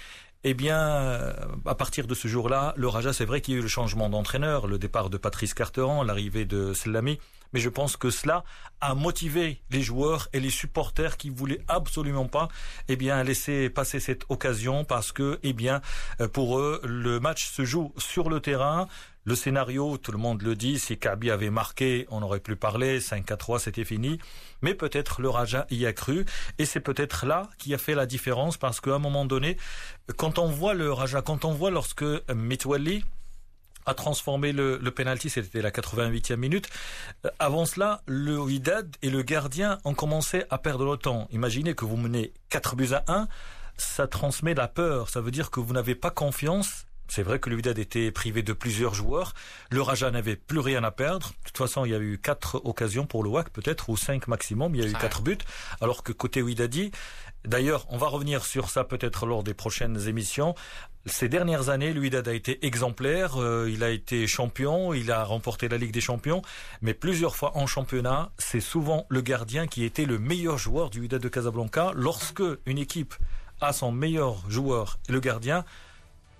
Eh 0.48 0.54
bien, 0.54 0.80
euh, 0.80 1.34
à 1.66 1.74
partir 1.74 2.06
de 2.06 2.14
ce 2.14 2.28
jour-là, 2.28 2.76
le 2.78 2.88
Raja, 2.88 3.14
c'est 3.14 3.26
vrai 3.26 3.42
qu'il 3.42 3.56
y 3.56 3.58
a 3.58 3.60
eu 3.60 3.64
le 3.64 3.68
changement 3.68 4.10
d'entraîneur, 4.10 4.68
le 4.68 4.78
départ 4.78 5.10
de 5.10 5.18
Patrice 5.18 5.56
Carteran, 5.56 6.04
l'arrivée 6.04 6.46
de 6.46 6.72
Slami, 6.74 7.18
mais 7.52 7.60
je 7.60 7.70
pense 7.70 7.98
que 7.98 8.12
cela 8.12 8.44
a 8.80 8.94
motivé 8.94 9.60
les 9.72 9.82
joueurs 9.82 10.30
et 10.34 10.40
les 10.40 10.52
supporters 10.52 11.18
qui 11.18 11.32
voulaient 11.32 11.62
absolument 11.68 12.28
pas, 12.28 12.50
eh 12.90 12.96
bien, 12.96 13.24
laisser 13.24 13.72
passer 13.72 14.00
cette 14.00 14.26
occasion 14.30 14.86
parce 14.86 15.12
que, 15.12 15.40
eh 15.42 15.54
bien, 15.54 15.82
euh, 16.22 16.28
pour 16.28 16.60
eux, 16.60 16.80
le 16.84 17.20
match 17.20 17.50
se 17.50 17.66
joue 17.66 17.92
sur 17.98 18.30
le 18.30 18.40
terrain. 18.40 18.88
Le 19.26 19.34
scénario, 19.34 19.98
tout 19.98 20.12
le 20.12 20.20
monde 20.20 20.44
le 20.44 20.56
dit, 20.56 20.78
si 20.78 21.00
Kabi 21.00 21.32
avait 21.32 21.50
marqué, 21.50 22.06
on 22.12 22.20
n'aurait 22.20 22.40
plus 22.40 22.56
parlé, 22.56 23.00
5 23.02 23.32
à 23.32 23.38
3, 23.38 23.60
c'était 23.60 23.84
fini. 23.84 24.20
Mais 24.62 24.76
peut-être 24.76 25.20
le 25.20 25.30
Raja 25.30 25.66
y 25.72 25.88
a 25.88 25.94
cru, 25.94 26.26
et 26.60 26.66
c'est 26.66 26.80
peut-être 26.80 27.26
là 27.26 27.50
qui 27.58 27.74
a 27.74 27.80
fait 27.80 27.96
la 27.96 28.06
différence, 28.06 28.58
parce 28.58 28.80
qu'à 28.80 28.94
un 28.94 29.00
moment 29.00 29.26
donné, 29.26 29.58
quand 30.16 30.38
on 30.38 30.46
voit 30.46 30.76
le 30.76 30.94
Raja, 30.94 31.24
quand 31.24 31.44
on 31.44 31.54
voit 31.54 31.72
lorsque 31.72 32.06
Mitwali 32.32 33.04
a 33.88 33.96
transformé 33.96 34.52
le, 34.52 34.78
le 34.78 34.92
penalty, 34.92 35.32
c'était 35.32 35.64
la 35.64 35.72
88e 35.72 36.36
minute. 36.36 36.70
Euh, 37.26 37.30
avant 37.40 37.66
cela, 37.66 38.02
le 38.06 38.40
Wydad 38.40 38.96
et 39.02 39.10
le 39.10 39.24
gardien 39.24 39.80
ont 39.86 39.96
commencé 39.96 40.44
à 40.52 40.60
perdre 40.60 40.86
le 40.86 40.98
temps. 40.98 41.28
Imaginez 41.32 41.74
que 41.74 41.86
vous 41.86 41.98
menez 41.98 42.32
4 42.50 42.76
buts 42.76 42.94
à 42.94 43.04
1, 43.08 43.28
ça 43.78 44.08
transmet 44.08 44.54
la 44.54 44.68
peur, 44.68 45.10
ça 45.10 45.20
veut 45.20 45.32
dire 45.32 45.50
que 45.50 45.60
vous 45.60 45.74
n'avez 45.74 45.96
pas 45.96 46.12
confiance 46.12 46.86
c'est 47.08 47.24
vrai 47.24 47.39
que 47.39 47.50
le 47.50 47.56
Wydad 47.56 47.78
était 47.78 48.12
privé 48.12 48.41
de 48.41 48.54
plusieurs 48.54 48.94
joueurs. 48.94 49.34
Le 49.70 49.82
Raja 49.82 50.10
n'avait 50.12 50.36
plus 50.36 50.60
rien 50.60 50.84
à 50.84 50.91
perdre. 50.91 51.28
De 51.28 51.48
toute 51.48 51.58
façon, 51.58 51.86
il 51.86 51.91
y 51.91 51.96
a 51.96 52.00
eu 52.00 52.18
quatre 52.18 52.62
occasions 52.65 53.06
pour 53.06 53.24
le 53.24 53.30
WAC, 53.30 53.50
peut-être, 53.52 53.89
ou 53.89 53.98
cinq 53.98 54.28
maximum. 54.28 54.76
Il 54.76 54.82
y 54.82 54.86
a 54.86 54.89
eu 54.89 54.94
quatre 54.94 55.22
buts. 55.22 55.38
Alors 55.82 56.04
que 56.04 56.12
côté 56.12 56.41
Wydadi, 56.41 56.91
d'ailleurs, 57.46 57.86
on 57.89 57.98
va 57.98 58.08
revenir 58.08 58.44
sur 58.44 58.70
ça 58.70 58.84
peut-être 58.84 59.26
lors 59.26 59.44
des 59.44 59.54
prochaines 59.54 60.08
émissions. 60.08 60.56
Ces 61.06 61.30
dernières 61.30 61.70
années, 61.70 61.94
le 61.94 62.02
Wydad 62.02 62.28
a 62.28 62.34
été 62.34 62.65
exemplaire. 62.65 63.39
Euh, 63.39 63.70
il 63.72 63.84
a 63.84 63.91
été 63.91 64.26
champion. 64.26 64.94
Il 64.94 65.12
a 65.12 65.24
remporté 65.24 65.70
la 65.70 65.78
Ligue 65.78 65.94
des 65.94 66.02
Champions. 66.02 66.41
Mais 66.82 66.96
plusieurs 66.96 67.36
fois 67.36 67.56
en 67.56 67.68
championnat, 67.68 68.32
c'est 68.39 68.60
souvent 68.60 69.06
le 69.10 69.22
gardien 69.22 69.68
qui 69.68 69.84
était 69.84 70.06
le 70.06 70.18
meilleur 70.18 70.58
joueur 70.58 70.89
du 70.89 71.02
Wydad 71.02 71.22
de 71.22 71.30
Casablanca. 71.30 71.91
Lorsque 71.94 72.44
une 72.65 72.80
équipe 72.80 73.13
a 73.62 73.72
son 73.72 73.91
meilleur 73.91 74.44
joueur 74.50 74.98
et 75.08 75.12
le 75.12 75.20
gardien, 75.20 75.63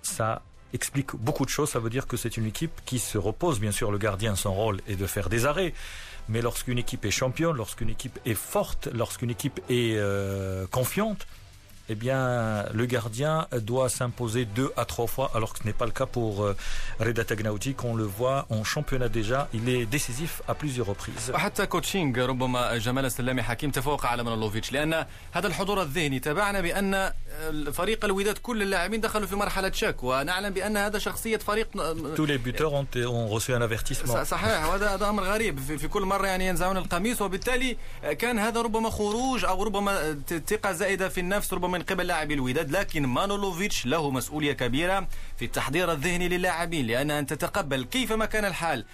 ça 0.02 0.42
explique 0.76 1.16
beaucoup 1.16 1.44
de 1.44 1.50
choses. 1.50 1.70
Ça 1.70 1.80
veut 1.80 1.90
dire 1.90 2.06
que 2.06 2.16
c'est 2.16 2.36
une 2.36 2.46
équipe 2.46 2.80
qui 2.84 3.00
se 3.00 3.18
repose. 3.18 3.58
Bien 3.58 3.72
sûr, 3.72 3.90
le 3.90 3.98
gardien, 3.98 4.36
son 4.36 4.54
rôle 4.54 4.80
est 4.86 4.96
de 4.96 5.06
faire 5.06 5.28
des 5.28 5.44
arrêts. 5.44 5.74
Mais 6.28 6.40
lorsqu'une 6.40 6.78
équipe 6.78 7.04
est 7.04 7.10
championne, 7.10 7.56
lorsqu'une 7.56 7.90
équipe 7.90 8.18
est 8.24 8.34
forte, 8.34 8.88
lorsqu'une 8.92 9.30
équipe 9.30 9.60
est 9.68 9.94
euh, 9.96 10.66
confiante, 10.68 11.26
eh 11.88 11.94
bien, 11.94 12.64
le 12.72 12.84
gardien 12.86 13.46
doit 13.70 13.88
s'imposer 13.88 14.44
deux 14.44 14.70
à 14.76 14.84
trois 14.84 15.06
fois, 15.06 15.30
alors 15.34 15.52
que 15.52 15.60
ce 15.60 15.64
n'est 15.64 15.72
pas 15.82 15.86
le 15.86 15.92
cas 15.92 16.06
pour 16.06 16.44
euh, 16.44 16.56
Reda 17.00 17.24
Tagnauti, 17.24 17.74
qu'on 17.74 17.94
le 17.94 18.04
voit 18.04 18.46
en 18.50 18.64
championnat 18.64 19.08
déjà. 19.08 19.48
Il 19.54 19.68
est 19.68 19.86
décisif 19.86 20.42
à 20.48 20.54
plusieurs 20.54 20.86
reprises. 20.86 21.30
وحتى 21.34 21.66
كوتشينج 21.66 22.18
ربما 22.18 22.76
جمال 22.78 23.04
السلامي 23.04 23.42
حكيم 23.42 23.70
تفوق 23.70 24.06
على 24.06 24.22
منولوفيتش 24.22 24.72
لأن 24.72 25.06
هذا 25.32 25.46
الحضور 25.46 25.82
الذهني 25.82 26.20
تابعنا 26.20 26.60
بأن 26.60 27.12
فريق 27.72 28.04
الوداد 28.04 28.38
كل 28.38 28.62
اللاعبين 28.62 29.00
دخلوا 29.00 29.26
في 29.26 29.36
مرحلة 29.36 29.72
شك 29.72 30.02
ونعلم 30.02 30.50
بأن 30.50 30.76
هذا 30.76 30.98
شخصية 30.98 31.36
فريق 31.36 31.66
Tous 32.16 32.26
les 32.26 32.38
buteurs 32.38 32.72
ont, 32.74 32.86
ont 33.06 33.28
reçu 33.28 33.52
un 33.52 33.62
avertissement. 33.62 34.22
صحيح 34.22 34.66
وهذا 34.68 34.94
هذا 34.94 35.08
أمر 35.08 35.22
غريب 35.22 35.58
في, 35.60 35.78
في 35.78 35.88
كل 35.88 36.02
مرة 36.02 36.26
يعني 36.26 36.46
ينزعون 36.46 36.76
القميص 36.76 37.22
وبالتالي 37.22 37.76
كان 38.18 38.38
هذا 38.38 38.60
ربما 38.62 38.90
خروج 38.90 39.44
أو 39.44 39.62
ربما 39.62 40.18
ثقة 40.46 40.72
زائدة 40.72 41.08
في 41.08 41.20
النفس 41.20 41.52
ربما 41.52 41.75
من 41.76 41.82
قبل 41.82 42.06
لاعبي 42.06 42.34
الوداد 42.34 42.70
لكن 42.70 43.06
مانولوفيتش 43.06 43.86
له 43.86 44.10
مسؤولية 44.10 44.52
كبيرة. 44.52 45.08
في 45.38 45.44
التحضير 45.44 45.92
الذهني 45.92 46.28
للاعبين 46.28 46.86
لأن 46.86 47.10
أن 47.10 47.26
تتقبل 47.26 47.84
كيفما 47.84 48.26
كان 48.26 48.44
الحال. 48.44 48.84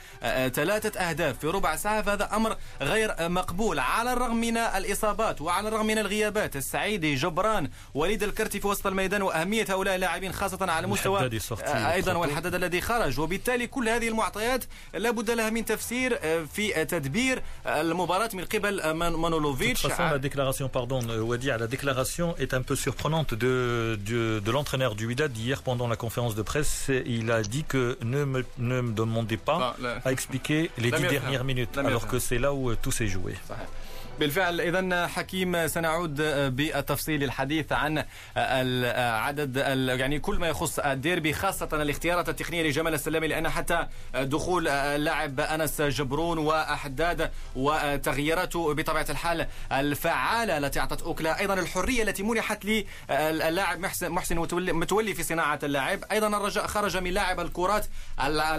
ثلاثة 0.54 1.00
أهداف 1.00 1.38
في 1.38 1.46
ربع 1.46 1.76
ساعة 1.76 2.02
فهذا 2.02 2.36
أمر 2.36 2.56
غير 2.82 3.14
مقبول. 3.20 3.78
على 3.78 4.12
الرغم 4.12 4.36
من 4.36 4.56
الإصابات 4.56 5.40
وعلى 5.40 5.68
الرغم 5.68 5.86
من 5.86 5.98
الغيابات 5.98 6.56
السعيدي 6.56 7.14
جبران 7.14 7.70
وليد 7.94 8.22
الكرتي 8.22 8.60
في 8.60 8.66
وسط 8.66 8.86
الميدان 8.86 9.22
وأهمية 9.22 9.66
هؤلاء 9.68 9.94
اللاعبين 9.94 10.32
خاصة 10.32 10.70
على 10.70 10.86
مستوى 10.86 11.30
أيضا 11.64 12.12
والحدد 12.12 12.54
الذي 12.54 12.80
خرج. 12.80 13.20
وبالتالي 13.20 13.66
كل 13.66 13.88
هذه 13.88 14.08
المعطيات 14.08 14.64
لابد 14.94 15.30
لها 15.30 15.50
من 15.50 15.64
تفسير 15.64 16.18
في 16.54 16.84
تدبير 16.84 17.42
المباراة 17.66 18.30
من 18.34 18.44
قبل 18.44 18.90
مانولوفيتش. 18.94 19.86
la 19.86 20.18
déclaration, 20.18 20.68
pardon, 20.68 21.00
Wadi, 21.30 21.46
la 21.46 21.66
déclaration 21.66 22.34
est 22.38 22.52
un 22.54 22.62
peu 22.62 22.76
surprenante 22.76 23.34
de, 23.34 23.98
de, 24.08 24.40
de 24.46 24.50
l'entraîneur 24.50 24.94
du 24.94 25.06
Wydad 25.06 25.36
hier 25.36 25.62
pendant 25.62 25.88
la 25.88 25.96
conférence 25.96 26.31
de 26.34 26.42
presse. 26.42 26.90
Il 27.06 27.30
a 27.30 27.42
dit 27.42 27.64
que 27.64 27.98
ne 28.02 28.24
me, 28.24 28.44
ne 28.58 28.80
me 28.80 28.92
demandez 28.92 29.36
pas 29.36 29.76
à 30.04 30.12
expliquer 30.12 30.70
les 30.78 30.90
dix 30.90 31.02
dernières 31.02 31.44
minutes, 31.44 31.78
alors 31.78 32.06
que 32.06 32.18
c'est 32.18 32.38
là 32.38 32.52
où 32.54 32.74
tout 32.74 32.92
s'est 32.92 33.08
joué. 33.08 33.34
بالفعل 34.22 34.60
اذا 34.60 35.06
حكيم 35.06 35.66
سنعود 35.66 36.16
بالتفصيل 36.56 37.22
الحديث 37.22 37.72
عن 37.72 38.04
عدد 38.96 39.56
يعني 39.98 40.18
كل 40.18 40.38
ما 40.38 40.48
يخص 40.48 40.78
الديربي 40.78 41.32
خاصة 41.32 41.68
الاختيارات 41.72 42.28
التقنية 42.28 42.62
لجمال 42.62 42.94
السلامي 42.94 43.28
لأن 43.28 43.48
حتى 43.48 43.86
دخول 44.14 44.68
اللاعب 44.68 45.40
أنس 45.40 45.82
جبرون 45.82 46.38
وأحداد 46.38 47.30
وتغييراته 47.56 48.74
بطبيعة 48.74 49.06
الحال 49.10 49.46
الفعالة 49.72 50.58
التي 50.58 50.80
أعطت 50.80 51.02
أوكلا. 51.02 51.40
أيضا 51.40 51.54
الحرية 51.54 52.02
التي 52.02 52.22
منحت 52.22 52.64
للاعب 53.10 53.80
محسن 53.80 54.10
محسن 54.10 54.38
متولي 54.72 55.14
في 55.14 55.22
صناعة 55.22 55.58
اللاعب. 55.62 56.04
أيضا 56.12 56.26
الرجاء 56.26 56.66
خرج 56.66 56.96
من 56.96 57.10
لاعب 57.10 57.40
الكرات 57.40 57.86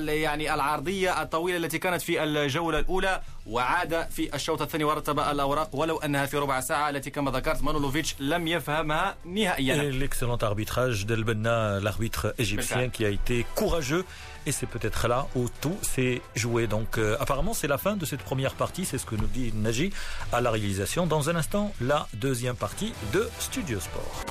يعني 0.08 0.54
العرضية 0.54 1.22
الطويلة 1.22 1.58
التي 1.58 1.78
كانت 1.78 2.02
في 2.02 2.24
الجولة 2.24 2.80
الأولى. 2.80 3.22
وعاد 3.47 4.11
في 4.11 4.35
الشوط 4.35 4.63
الثاني 4.63 4.85
ورتب 4.85 5.21
الاوراق 5.21 5.75
ولو 5.75 5.99
انها 5.99 6.27
في 6.27 6.37
ربع 6.37 6.61
ساعه 6.61 6.91
التي 6.91 7.11
كما 7.11 7.31
ذكرت 7.31 7.63
مانولوفيتش 7.63 8.15
لم 8.21 8.49
يفهمها 8.49 9.17
نهائيا. 9.25 9.93
L'excellent 10.01 10.43
arbitrage 10.43 11.07
d'El 11.07 11.25
Benna, 11.25 11.81
l'arbitre 11.81 12.35
égyptien 12.39 12.89
qui 12.89 13.05
a 13.05 13.09
été 13.09 13.47
courageux 13.55 14.05
et 14.47 14.53
c'est 14.53 14.67
peut-être 14.67 15.09
là 15.09 15.27
où 15.35 15.49
tout 15.61 15.79
s'est 15.83 16.21
joué. 16.35 16.67
Donc 16.67 16.99
euh, 16.99 17.17
apparemment 17.21 17.55
c'est 17.55 17.69
la 17.69 17.79
fin 17.79 17.97
de 17.97 18.07
cette 18.07 18.23
première 18.23 18.55
partie, 18.55 18.85
c'est 18.85 18.99
ce 18.99 19.07
que 19.07 19.17
nous 19.17 19.27
dit 19.27 19.53
Naji 19.55 19.93
à 20.33 20.41
la 20.41 20.51
réalisation. 20.51 21.07
Dans 21.07 21.31
un 21.31 21.37
instant, 21.37 21.73
la 21.81 22.07
deuxième 22.15 22.57
partie 22.57 22.93
de 23.13 23.29
Studio 23.39 23.79
Sport. 23.81 24.25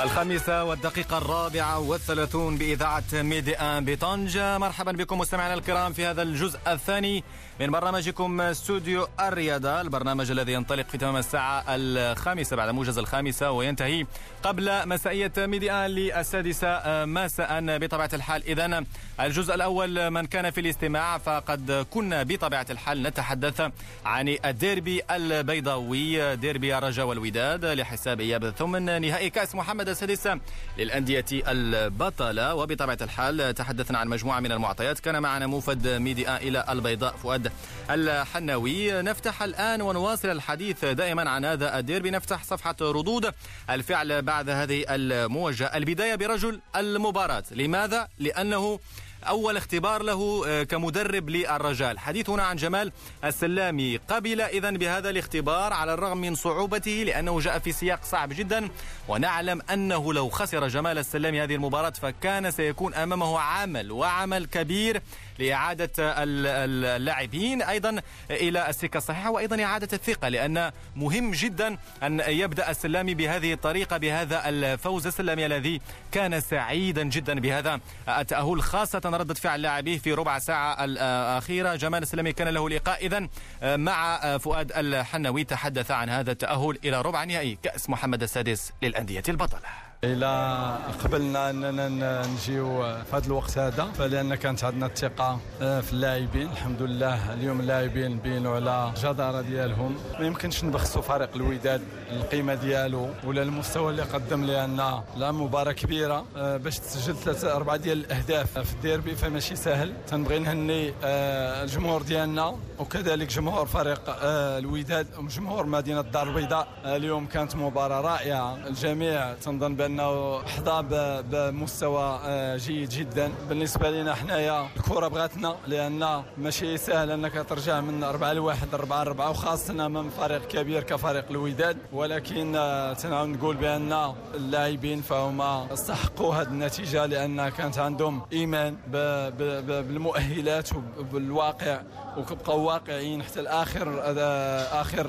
الخامسة 0.00 0.64
والدقيقة 0.64 1.18
الرابعة 1.18 1.78
والثلاثون 1.78 2.56
بإذاعة 2.56 3.02
ميدي 3.12 3.56
آن 3.56 3.84
بطنجة. 3.84 4.58
مرحبا 4.58 4.92
بكم 4.92 5.18
مستمعينا 5.18 5.54
الكرام 5.54 5.92
في 5.92 6.06
هذا 6.06 6.22
الجزء 6.22 6.58
الثاني 6.66 7.24
من 7.60 7.70
برنامجكم 7.70 8.40
استوديو 8.40 9.08
الرياضة 9.20 9.80
البرنامج 9.80 10.30
الذي 10.30 10.52
ينطلق 10.52 10.88
في 10.88 10.98
تمام 10.98 11.16
الساعة 11.16 11.64
الخامسة 11.68 12.56
بعد 12.56 12.68
موجز 12.68 12.98
الخامسة 12.98 13.50
وينتهي 13.50 14.06
قبل 14.42 14.88
مسائية 14.88 15.32
ميدي 15.38 15.72
آن 15.72 15.90
للسادسة 15.90 17.04
مساء 17.04 17.78
بطبيعة 17.78 18.10
الحال. 18.12 18.42
إذا 18.46 18.84
الجزء 19.20 19.54
الأول 19.54 20.10
من 20.10 20.26
كان 20.26 20.50
في 20.50 20.60
الاستماع 20.60 21.18
فقد 21.18 21.86
كنا 21.90 22.22
بطبيعة 22.22 22.66
الحال 22.70 23.02
نتحدث 23.02 23.70
عن 24.04 24.36
الديربي 24.44 25.02
البيضاوي 25.10 26.36
ديربي 26.36 26.78
الرجاء 26.78 27.06
والوداد 27.06 27.64
لحساب 27.64 28.20
إياب 28.20 28.44
الثمن 28.44 29.02
نهائي 29.02 29.30
كأس 29.30 29.54
محمد 29.54 29.88
السادسة 29.88 30.40
للأندية 30.78 31.24
البطلة. 31.32 32.54
وبطبيعة 32.54 32.98
الحال 33.02 33.54
تحدثنا 33.54 33.98
عن 33.98 34.08
مجموعة 34.08 34.40
من 34.40 34.52
المعطيات. 34.52 35.00
كان 35.00 35.22
معنا 35.22 35.46
موفد 35.46 35.88
ميديا 35.88 36.36
إلى 36.36 36.64
البيضاء 36.68 37.16
فؤاد. 37.16 37.51
الحناوي 37.90 39.02
نفتح 39.02 39.42
الآن 39.42 39.82
ونواصل 39.82 40.30
الحديث 40.30 40.84
دائما 40.84 41.30
عن 41.30 41.44
هذا 41.44 41.78
الديربي. 41.78 42.10
نفتح 42.10 42.44
صفحة 42.44 42.76
ردود 42.80 43.34
الفعل 43.70 44.22
بعد 44.22 44.48
هذه 44.48 44.84
الموجة. 44.88 45.76
البداية 45.76 46.14
برجل 46.14 46.60
المباراة. 46.76 47.44
لماذا؟ 47.50 48.08
لأنه 48.18 48.80
أول 49.28 49.56
اختبار 49.56 50.02
له 50.02 50.44
كمدرب 50.64 51.30
للرجال. 51.30 51.98
حديثنا 51.98 52.42
عن 52.42 52.56
جمال 52.56 52.92
السلامي. 53.24 53.96
قبل 53.96 54.40
إذا 54.40 54.70
بهذا 54.70 55.10
الاختبار 55.10 55.72
على 55.72 55.94
الرغم 55.94 56.18
من 56.18 56.34
صعوبته 56.34 57.02
لأنه 57.06 57.40
جاء 57.40 57.58
في 57.58 57.72
سياق 57.72 58.04
صعب 58.04 58.28
جدا 58.32 58.68
ونعلم 59.08 59.62
أنه 59.72 60.12
لو 60.12 60.28
خسر 60.28 60.68
جمال 60.68 60.98
السلامي 60.98 61.42
هذه 61.42 61.54
المباراة 61.54 61.90
فكان 61.90 62.50
سيكون 62.50 62.94
أمامه 62.94 63.40
عمل 63.40 63.92
وعمل 63.92 64.46
كبير 64.46 65.02
لإعادة 65.38 65.90
اللاعبين. 65.98 67.62
أيضا 67.62 68.02
إلى 68.30 68.68
السكة 68.68 68.98
الصحيحة 68.98 69.30
وأيضا 69.30 69.64
إعادة 69.64 69.88
الثقة 69.92 70.28
لأن 70.28 70.72
مهم 70.96 71.30
جدا 71.30 71.78
أن 72.02 72.22
يبدأ 72.26 72.70
السلامي 72.70 73.14
بهذه 73.14 73.52
الطريقة 73.52 73.96
بهذا 73.96 74.48
الفوز 74.48 75.06
السلامي 75.06 75.46
الذي 75.46 75.80
كان 76.12 76.40
سعيدا 76.40 77.02
جدا 77.02 77.40
بهذا 77.40 77.80
التأهل 78.08 78.62
خاصة 78.62 79.11
ردة 79.14 79.34
فعل 79.34 79.62
لاعبيه 79.62 79.98
في 79.98 80.12
ربع 80.12 80.38
ساعة 80.38 80.84
الأخيرة. 80.84 81.74
جمال 81.74 82.02
السلامي 82.02 82.32
كان 82.32 82.48
له 82.48 82.70
لقاء 82.70 83.06
إذا 83.06 83.28
مع 83.76 84.18
فؤاد 84.38 84.72
الحنوي. 84.72 85.44
تحدث 85.44 85.90
عن 85.90 86.08
هذا 86.08 86.32
التأهل 86.32 86.78
إلى 86.84 87.02
ربع 87.02 87.24
نهائي 87.24 87.58
كأس 87.62 87.90
محمد 87.90 88.22
السادس 88.22 88.72
للأندية 88.82 89.22
البطلة. 89.28 89.81
إلى 90.04 90.78
قبلنا 91.04 91.50
اننا 91.50 92.26
نجيو 92.26 92.82
في 92.82 93.16
هذا 93.16 93.26
الوقت 93.26 93.58
هذا 93.58 93.84
فلأن 93.84 94.34
كانت 94.34 94.64
عندنا 94.64 94.86
الثقة 94.86 95.38
آه، 95.62 95.80
في 95.80 95.92
اللاعبين. 95.92 96.48
الحمد 96.52 96.82
لله 96.82 97.32
اليوم 97.34 97.60
اللاعبين 97.60 98.18
بينوا 98.18 98.54
على 98.56 98.92
الجداره 98.96 99.40
ديالهم. 99.40 99.96
ما 100.20 100.26
يمكنش 100.26 100.64
نبخسوا 100.64 101.02
فريق 101.02 101.28
الوداد 101.36 101.82
القيمة 102.12 102.54
ديالو 102.54 103.08
ولا 103.24 103.42
المستوى 103.42 103.90
اللي 103.90 104.02
قدم 104.02 104.44
لنا 104.44 105.04
لا 105.16 105.32
مباراة 105.32 105.72
كبيرة 105.72 106.24
آه، 106.36 106.56
باش 106.56 106.78
تسجل 106.78 107.16
ثلاثة 107.16 107.56
أربعة 107.56 107.76
ديال 107.76 107.98
الأهداف 107.98 108.58
في 108.58 108.72
الديربي 108.74 109.14
فماشي 109.16 109.56
سهل. 109.56 109.92
تنبغي 110.06 110.38
نهني 110.38 110.92
آه، 111.04 111.62
الجمهور 111.64 112.02
ديالنا 112.02 112.56
وكذلك 112.78 113.28
جمهور 113.28 113.66
فريق 113.66 114.00
الوداد 114.22 115.06
وجمهور 115.18 115.66
مدينة 115.66 116.00
الدار 116.00 116.28
البيضاء. 116.28 116.68
اليوم 116.84 117.26
كانت 117.26 117.56
مباراة 117.56 118.00
رائعة 118.00 118.56
الجميع 118.66 119.34
تنظن 119.34 119.74
بأن 119.74 119.91
انه 119.92 120.42
حظى 120.42 120.82
بمستوى 121.30 122.20
آه، 122.24 122.56
جيد 122.56 122.88
جدا. 122.88 123.32
بالنسبة 123.48 123.90
لنا 123.90 124.14
حنايا 124.14 124.68
الكرة 124.76 125.08
بغاتنا 125.08 125.56
لأن 125.66 126.22
ماشي 126.38 126.76
سهل 126.76 127.10
إنك 127.10 127.46
ترجع 127.48 127.80
من 127.80 128.04
4 128.04 128.32
لواحد 128.32 128.74
4 128.74 129.02
4 129.02 129.30
وخاصة 129.30 129.86
امام 129.86 130.10
فريق 130.10 130.46
كبير 130.48 130.82
كفريق 130.82 131.24
الوداد. 131.30 131.76
ولكن 131.92 132.56
آه، 132.56 132.92
تنعاود 132.92 133.28
نقول 133.28 133.56
بأن 133.56 134.12
اللاعبين 134.34 135.00
فهم 135.02 135.40
استحقوا 135.40 136.34
هذه 136.34 136.46
النتيجة 136.48 137.06
لأن 137.06 137.48
كانت 137.48 137.78
عندهم 137.78 138.22
إيمان 138.32 138.76
بالمؤهلات 138.90 140.68
وبالواقع 140.98 141.80
وكبقوا 142.16 142.54
واقعيين 142.72 143.22
حتى 143.22 143.40
الآخر 143.40 144.00
آه، 144.04 144.80
آخر 144.80 145.06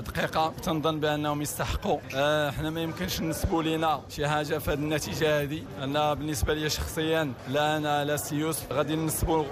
دقيقة. 0.00 0.52
تنظن 0.62 1.00
بأنهم 1.00 1.42
يستحقوا. 1.42 1.98
إحنا 2.48 2.70
ما 2.70 2.80
يمكنش 2.82 3.20
نسبوا 3.20 3.62
لنا 3.62 4.00
شي 4.08 4.19
حاجة 4.28 4.58
في 4.58 4.70
هذه 4.70 4.78
النتيجة 4.78 5.42
هذه 5.42 5.62
أنا 5.82 6.14
بالنسبة 6.14 6.54
لي 6.54 6.70
شخصيا 6.70 7.32
لا 7.48 7.76
أنا 7.76 8.04
لا 8.04 8.16
سي 8.16 8.36
يوسف 8.36 8.72
غادي 8.72 8.96
نسبوا 8.96 9.44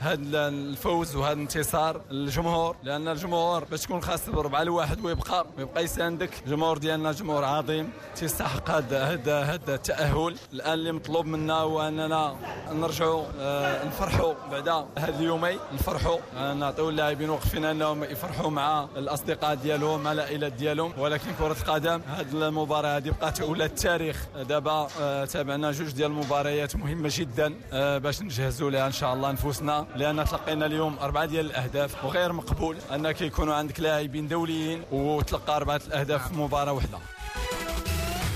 هذا 0.00 0.48
الفوز 0.48 1.16
وهذا 1.16 1.32
الانتصار 1.32 2.00
للجمهور. 2.10 2.76
لأن 2.82 3.08
الجمهور 3.08 3.64
باش 3.64 3.80
تكون 3.82 4.02
خاص 4.02 4.28
بربعة 4.28 4.62
لواحد 4.62 5.04
ويبقى 5.04 5.46
ويبقى 5.58 5.84
يساندك 5.84 6.30
الجمهور 6.46 6.78
ديالنا 6.78 7.12
جمهور 7.12 7.44
عظيم. 7.44 7.90
تيستحق 8.16 8.70
هذا 8.70 9.04
هذا 9.04 9.40
هذا 9.40 9.74
التأهل. 9.74 10.34
الآن 10.52 10.72
اللي 10.72 10.92
مطلوب 10.92 11.26
منا 11.26 11.54
هو 11.54 11.88
أننا 11.88 12.36
نرجعوا 12.72 13.24
آه، 13.40 13.84
نفرحوا 13.86 14.34
بعد 14.50 14.68
هاد 14.68 15.20
اليومين. 15.20 15.58
نفرحوا 15.74 16.18
نعطيو 16.54 16.88
اللاعبين 16.88 17.30
وقت 17.30 17.46
فينا 17.46 17.70
أنهم 17.70 18.04
يفرحوا 18.04 18.50
مع 18.50 18.88
الأصدقاء 18.96 19.54
ديالهم 19.54 20.02
مع 20.02 20.12
العائلات 20.12 20.52
ديالهم. 20.52 20.92
ولكن 20.98 21.32
كرة 21.38 21.56
القدم 21.60 22.00
هذه 22.08 22.26
المباراة 22.32 22.96
هذه 22.96 23.10
بقات 23.20 23.40
ولا 23.44 23.64
التاريخ. 23.64 24.26
دابا 24.48 24.88
آه، 25.00 25.24
تابعنا 25.24 25.72
جوج 25.72 25.90
ديال 25.90 26.10
المباريات 26.10 26.76
مهمة 26.76 27.10
جدا 27.12 27.54
آه، 27.72 27.98
باش 27.98 28.22
نجهزوا 28.22 28.70
لها 28.70 28.86
إن 28.86 28.92
شاء 28.92 29.14
الله 29.14 29.32
نفوسنا 29.32 29.86
لأن 29.96 30.24
تلقينا 30.24 30.66
اليوم 30.66 30.98
أربعة 30.98 31.24
ديال 31.24 31.46
الأهداف 31.46 32.04
وغير 32.04 32.32
مقبول 32.32 32.76
أنك 32.94 33.20
يكونوا 33.20 33.54
عندك 33.54 33.80
لاعبين 33.80 34.28
دوليين 34.28 34.82
وتلقى 34.92 35.56
أربعة 35.56 35.80
الأهداف 35.86 36.28
في 36.28 36.34
مباراة 36.34 36.72
واحدة 36.72 36.98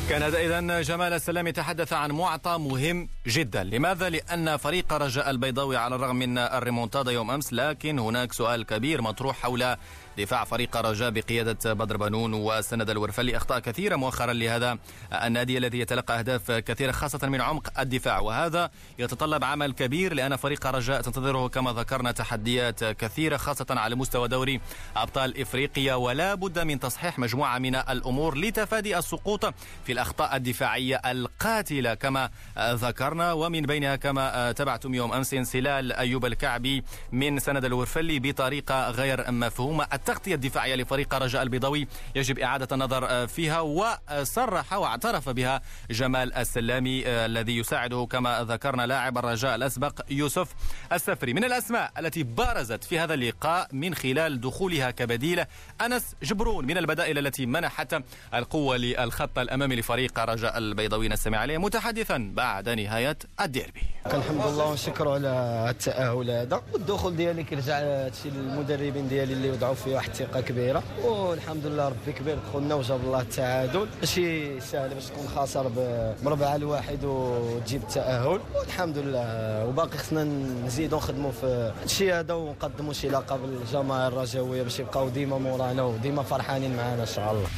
كان 0.09 0.23
هذا 0.23 0.39
إذا 0.39 0.83
جمال 0.83 1.13
السلام 1.13 1.47
يتحدث 1.47 1.93
عن 1.93 2.11
معطى 2.13 2.59
مهم 2.59 3.09
جدا. 3.27 3.65
لماذا؟ 3.65 4.09
لأن 4.09 4.57
فريق 4.57 4.93
رجاء 4.93 5.31
البيضاوي 5.31 5.77
على 5.77 5.95
الرغم 5.95 6.17
من 6.17 6.39
الريمونتادا 6.39 7.13
يوم 7.13 7.31
أمس 7.31 7.53
لكن 7.53 7.99
هناك 7.99 8.33
سؤال 8.33 8.67
كبير 8.67 9.03
مطروح 9.03 9.37
حول 9.37 9.77
دفاع 10.19 10.45
فريق 10.45 10.77
رجاء 10.77 11.11
بقيادة 11.11 11.73
بدر 11.73 11.97
بنون 11.97 12.35
وسند 12.35 12.91
الورفلي 12.91 13.37
أخطاء 13.37 13.59
كثيرة 13.59 13.97
مؤخرا 13.97 14.33
لهذا 14.33 14.79
النادي 15.13 15.59
الذي 15.59 15.81
يتلقى 15.81 16.19
أهداف 16.19 16.51
كثيرة 16.51 16.93
خاصة 16.93 17.29
من 17.29 17.41
عمق 17.41 17.81
الدفاع. 17.81 18.19
وهذا 18.19 18.71
يتطلب 18.99 19.45
عمل 19.45 19.73
كبير 19.73 20.15
لأن 20.15 20.37
فريق 20.37 20.67
رجاء 20.67 21.01
تنتظره 21.01 21.49
كما 21.49 21.73
ذكرنا 21.73 22.13
تحديات 22.13 22.85
كثيرة 22.85 23.37
خاصة 23.37 23.67
على 23.71 23.95
مستوى 23.95 24.29
دوري 24.29 24.61
أبطال 24.97 25.41
إفريقيا. 25.41 25.95
ولا 25.95 26.35
بد 26.35 26.59
من 26.59 26.81
تصحيح 26.81 27.19
مجموعة 27.19 27.59
من 27.59 27.75
الأمور 27.75 28.39
لتفادي 28.39 28.99
السقوط 28.99 29.55
في 29.85 29.93
الأخطاء 29.93 30.37
الدفاعية 30.37 31.01
القاتلة 31.07 31.95
كما 31.95 32.31
ذكرنا. 32.59 33.33
ومن 33.33 33.63
بينها 33.63 33.97
كما 33.97 34.53
تبعتم 34.53 34.95
يوم 34.95 35.13
أمس 35.13 35.35
انسلال 35.35 35.93
أيوب 35.93 36.27
الكعبي 36.27 36.85
من 37.13 37.39
سند 37.39 37.65
الورفلي 37.65 38.19
بطريقة 38.19 38.91
غير 38.91 39.33
مفهومة. 39.33 39.85
التغطية 40.09 40.35
الدفاعية 40.35 40.75
لفريق 40.75 41.15
رجاء 41.15 41.43
البيضاوي 41.43 41.89
يجب 42.15 42.39
إعادة 42.39 42.69
النظر 42.73 43.27
فيها 43.27 43.61
وصرح 43.61 44.73
واعترف 44.73 45.29
بها 45.29 45.63
جمال 45.91 46.35
السلامي 46.35 47.09
الذي 47.09 47.59
يساعده 47.59 48.07
كما 48.11 48.45
ذكرنا 48.45 48.87
لاعب 48.87 49.19
الرجاء 49.19 49.55
الأسبق 49.55 50.01
يوسف 50.11 50.55
السفري. 50.93 51.35
من 51.35 51.45
الأسماء 51.45 51.93
التي 51.99 52.23
بارزت 52.23 52.85
في 52.85 52.99
هذا 52.99 53.15
اللقاء 53.15 53.69
من 53.73 53.95
خلال 53.95 54.41
دخولها 54.41 54.91
كبديل 54.91 55.45
أنس 55.81 56.15
جبرون 56.23 56.67
من 56.67 56.79
البدائل 56.79 57.19
التي 57.19 57.47
منحت 57.47 58.03
القوة 58.35 58.77
للخط 58.77 59.39
الأمامي 59.39 59.77
لفريق 59.77 60.19
رجاء 60.19 60.59
البيضاوي. 60.59 61.09
نستمع 61.09 61.39
عليه 61.39 61.59
متحدثا 61.59 62.33
بعد 62.35 62.69
نهاية 62.69 63.19
الديربي. 63.41 63.83
الحمد 64.07 64.47
لله 64.47 64.65
ونشكروا 64.65 65.15
على 65.15 65.67
التأهل 65.71 66.31
هذا 66.31 66.63
والدخول 66.73 67.17
ديالي 67.17 67.45
كيرجع 67.45 67.81
للمدربين 68.25 69.09
ديالي 69.09 69.33
اللي 69.33 69.51
وضعوا 69.51 69.75
فيه 69.75 69.98
واحد 69.99 70.11
الثقة 70.11 70.41
كبيرة. 70.41 70.83
والحمد 71.05 71.67
لله 71.67 71.89
ربي 71.89 72.13
كبير 72.13 72.39
دخلنا 72.49 72.75
وجاب 72.75 73.01
الله 73.01 73.21
التعادل. 73.21 73.89
ماشي 74.01 74.61
سهل 74.61 74.95
باش 74.95 75.07
تكون 75.07 75.29
خاسر 75.29 75.69
بربعة 76.23 76.57
الواحد 76.57 77.05
وتجيب 77.05 77.83
التأهل. 77.83 78.41
والحمد 78.55 78.99
لله. 78.99 79.67
وباقي 79.67 79.99
خصنا 79.99 80.25
نزيدوا 80.67 80.99
نخدموا 80.99 81.33
في 81.33 81.73
الشيء 81.85 82.15
هذا 82.15 82.35
ونقدموا 82.35 82.93
شي 82.93 83.09
لقب 83.09 83.41
للجماهير 83.45 84.13
الرجاوية 84.13 84.63
باش 84.63 84.81
يبقاو 84.81 85.09
ديما 85.09 85.39
مورانا 85.39 85.83
وديما 85.83 86.23
فرحانين 86.23 86.77
معنا 86.77 87.01
إن 87.01 87.07
شاء 87.07 87.33
الله. 87.33 87.49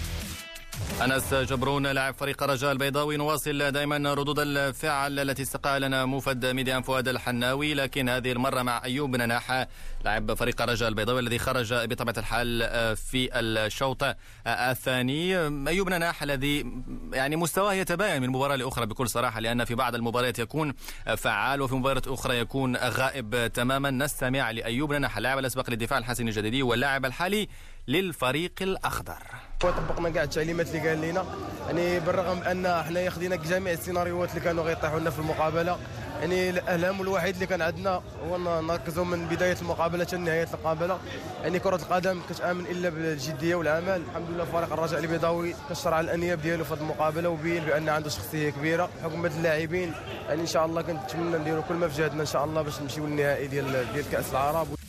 أنس 1.04 1.34
جبرون 1.34 1.86
لاعب 1.86 2.14
فريق 2.14 2.42
رجاء 2.42 2.72
البيضاوي 2.72 3.16
نواصل 3.16 3.70
دائما 3.70 4.14
ردود 4.14 4.38
الفعل 4.38 5.18
التي 5.18 5.42
استقى 5.42 5.80
لنا 5.80 6.04
موفد 6.04 6.46
ميديان 6.46 6.82
فؤاد 6.82 7.08
الحناوي. 7.08 7.74
لكن 7.74 8.08
هذه 8.08 8.32
المرة 8.32 8.62
مع 8.62 8.84
أيوب 8.84 9.10
بن 9.10 9.28
ناحة 9.28 9.68
لاعب 10.04 10.34
فريق 10.34 10.62
رجاء 10.62 10.88
البيضاوي 10.88 11.20
الذي 11.20 11.38
خرج 11.38 11.74
بطبيعة 11.74 12.14
الحال 12.18 12.60
في 12.96 13.28
الشوط 13.34 14.16
الثاني. 14.46 15.36
أيوب 15.68 15.86
بن 15.88 16.00
ناحة 16.00 16.24
الذي 16.24 16.66
يعني 17.12 17.36
مستواه 17.36 17.74
يتباين 17.74 18.22
من 18.22 18.28
مباراة 18.28 18.56
لأخرى 18.56 18.86
بكل 18.86 19.08
صراحة 19.08 19.40
لأن 19.40 19.64
في 19.64 19.74
بعض 19.74 19.94
المباريات 19.94 20.38
يكون 20.38 20.74
فعال 21.16 21.62
وفي 21.62 21.74
مباريات 21.74 22.08
أخرى 22.08 22.38
يكون 22.38 22.76
غائب 22.76 23.50
تماما. 23.54 23.90
نستمع 23.90 24.50
لأيوب 24.50 24.92
بن 24.92 25.00
ناحة 25.00 25.18
اللاعب 25.18 25.38
الأسبق 25.38 25.70
للدفاع 25.70 25.98
الحسني 25.98 26.30
الجديدي 26.30 26.62
واللاعب 26.62 27.04
الحالي 27.04 27.48
للفريق 27.88 28.52
الأخضر. 28.60 29.18
طبقنا 29.60 30.10
كاع 30.10 30.22
التعليمات 30.22 30.68
اللي 30.68 30.88
قال 30.88 31.00
لنا 31.00 31.24
يعني 31.66 32.00
بالرغم 32.00 32.42
أن 32.42 32.82
حنايا 32.82 33.10
خدينا 33.10 33.36
جميع 33.36 33.72
السيناريوهات 33.72 34.30
اللي 34.30 34.40
كانوا 34.40 34.64
غيطيحوا 34.64 35.00
لنا 35.00 35.10
في 35.10 35.18
المقابلة 35.18 35.78
يعني 36.20 36.50
الاهم 36.50 37.02
الوحيد 37.02 37.34
اللي 37.34 37.46
كان 37.46 37.62
عندنا 37.62 38.02
هو 38.24 38.60
نركزوا 38.60 39.04
من 39.04 39.26
بداية 39.26 39.56
المقابلة 39.62 39.89
حتى 39.98 40.16
نهاية 40.16 40.48
المقابلة؟ 40.54 40.98
يعني 41.42 41.58
كرة 41.58 41.76
القدم 41.76 42.20
كتأمن 42.30 42.66
إلا 42.66 42.88
بالجدية 42.88 43.54
والعمل. 43.54 44.02
الحمد 44.10 44.30
لله 44.30 44.44
فريق 44.44 44.72
الرجاء 44.72 45.00
البيضاوي 45.00 45.54
كشر 45.70 45.94
على 45.94 46.04
الانياب 46.04 46.42
ديالو 46.42 46.64
في 46.64 46.74
هذه 46.74 46.80
المقابلة 46.80 47.28
وبين 47.28 47.64
بأن 47.64 47.88
عنده 47.88 48.08
شخصية 48.08 48.50
كبيرة 48.50 48.88
بحكم 48.98 49.22
هاد 49.24 49.32
اللاعبين. 49.32 49.92
يعني 50.28 50.40
إن 50.40 50.46
شاء 50.46 50.66
الله 50.66 50.82
كنتمنى 50.82 51.38
نديروا 51.38 51.62
كل 51.68 51.74
ما 51.74 51.88
في 51.88 52.02
جهدنا 52.02 52.20
إن 52.20 52.26
شاء 52.26 52.44
الله 52.44 52.62
باش 52.62 52.80
نمشيو 52.80 53.06
للنهائي 53.06 53.46
ديال 53.46 53.92
ديال 53.94 54.10
كأس 54.10 54.30
العرب. 54.30 54.79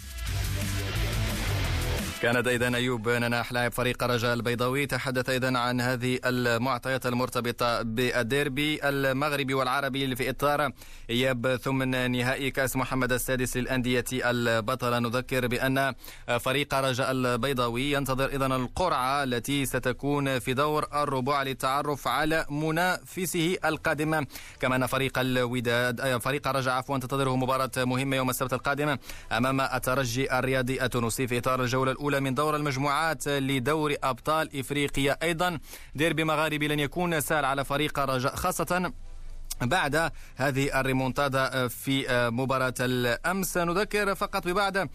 كانت 2.22 2.48
أيضا 2.48 2.76
أيوب 2.76 3.10
نناح 3.10 3.52
لاعب 3.52 3.72
فريق 3.72 4.04
رجاء 4.04 4.34
البيضاوي. 4.34 4.86
تحدث 4.86 5.30
أيضا 5.30 5.60
عن 5.60 5.82
هذه 5.82 6.20
المعطيات 6.26 7.06
المرتبطة 7.06 7.82
بالديربي 7.82 8.90
المغربي 8.90 9.54
والعربي 9.54 10.16
في 10.16 10.30
إطار 10.30 10.72
إياب 11.10 11.56
ثمن 11.56 12.12
نهائي 12.12 12.52
كأس 12.52 12.76
محمد 12.76 13.12
السادس 13.12 13.58
للأندية 13.58 14.06
البطلة. 14.14 15.00
نذكر 15.00 15.48
بأن 15.48 15.94
فريق 16.40 16.74
رجاء 16.74 17.12
البيضاوي 17.12 17.92
ينتظر 17.92 18.26
اذا 18.26 18.46
القرعة 18.46 19.24
التي 19.24 19.66
ستكون 19.66 20.40
في 20.40 20.54
دور 20.54 20.88
الربع 20.94 21.44
للتعرف 21.44 22.08
على 22.08 22.46
منافسه 22.50 23.58
القادم. 23.66 24.26
كما 24.60 24.76
أن 24.76 24.86
فريق 24.86 25.20
الوداد 25.20 26.18
فريق 26.18 26.48
رجاء 26.48 26.74
عفوا 26.74 26.98
تنتظره 26.98 27.36
مباراة 27.36 27.72
مهمة 27.78 28.16
يوم 28.16 28.30
السبت 28.30 28.54
القادم 28.54 28.98
أمام 29.32 29.62
الترجي 29.62 30.40
الرياضي 30.40 30.82
التونسي 30.84 31.28
في 31.28 31.38
إطار 31.38 31.64
الجولة 31.64 31.92
الأولى 31.92 32.11
الأولى 32.12 32.30
من 32.30 32.36
دور 32.36 32.56
المجموعات 32.56 33.28
لدور 33.28 33.96
أبطال 34.04 34.60
إفريقيا. 34.60 35.18
أيضا 35.24 35.60
ديربي 35.96 36.24
مغاربي 36.24 36.68
لن 36.68 36.80
يكون 36.80 37.22
سهل 37.22 37.46
على 37.46 37.66
فريق 37.66 38.00
رجاء 38.00 38.36
خاصة 38.36 38.94
بعد 39.62 40.12
هذه 40.36 40.80
الريمونتادا 40.80 41.68
في 41.68 42.06
مباراة 42.32 42.74
الأمس. 42.80 43.58
نذكر 43.58 44.16
فقط 44.16 44.48
ببعد 44.48 44.90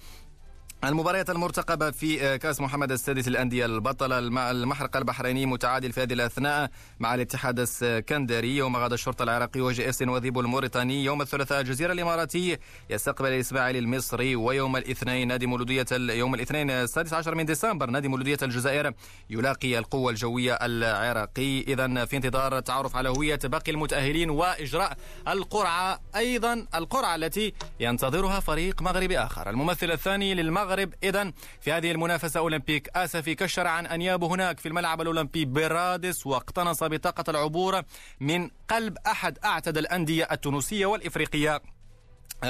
المباريات 0.85 1.31
المرتقبة 1.31 1.91
في 1.91 2.39
كأس 2.39 2.61
محمد 2.61 2.93
السادس 2.93 3.29
الأندية 3.29 3.67
البطلة 3.67 4.19
المحرق 4.51 4.97
البحريني 4.97 5.47
متعادل 5.47 5.93
في 5.93 6.03
هذه 6.03 6.13
الأثناء 6.13 6.71
مع 7.01 7.15
الاتحاد 7.15 7.61
السكندري 7.61 8.57
يوم 8.57 8.77
غدا 8.77 8.95
الشرطة 8.95 9.23
العراقي 9.23 9.61
وجي 9.61 9.89
إس 9.89 10.03
وذيب 10.03 10.39
الموريتاني. 10.39 11.05
يوم 11.05 11.23
الثلاثاء 11.23 11.61
الجزيرة 11.61 11.93
الإماراتي 11.93 12.59
يستقبل 12.91 13.29
الإسماعيلي 13.29 13.79
المصري 13.79 14.37
ويوم 14.37 14.77
الاثنين 14.77 15.29
نادي 15.29 15.47
مولودية 15.47 15.87
يوم 15.93 16.35
الاثنين 16.35 16.71
السادس 16.71 17.13
عشر 17.13 17.35
من 17.35 17.45
ديسمبر 17.45 17.91
نادي 17.91 18.09
مولودية 18.09 18.39
الجزائر 18.43 18.93
يلاقي 19.31 19.79
القوة 19.79 20.11
الجوية 20.11 20.55
العراقي. 20.55 21.61
إذا 21.61 22.05
في 22.05 22.17
انتظار 22.17 22.59
التعرف 22.59 22.97
على 22.97 23.09
هوية 23.09 23.39
باقي 23.45 23.73
المتأهلين 23.73 24.31
وإجراء 24.31 24.97
القرعة 25.29 26.01
أيضا 26.17 26.67
القرعة 26.75 27.15
التي 27.15 27.53
ينتظرها 27.81 28.41
فريق 28.41 28.83
مغربي 28.83 29.19
آخر. 29.19 29.51
الممثل 29.51 29.91
الثاني 29.91 30.35
للمغرب 30.35 30.66
المغرب. 30.67 30.95
إذا 31.03 31.33
في 31.61 31.73
هذه 31.73 31.91
المنافسة 31.91 32.41
أولمبيك 32.41 32.89
آسفي 32.97 33.35
كشر 33.35 33.67
عن 33.67 33.87
أنيابه 33.87 34.27
هناك 34.27 34.61
في 34.61 34.69
الملعب 34.69 35.01
الأولمبي 35.01 35.45
برادس 35.45 36.27
واقتنص 36.27 36.85
بطاقة 36.85 37.31
العبور 37.31 37.83
من 38.21 38.51
قلب 38.69 38.99
أحد 39.07 39.39
أعتد 39.45 39.79
الأندية 39.79 40.29
التونسية 40.33 40.87
والإفريقية. 40.87 41.63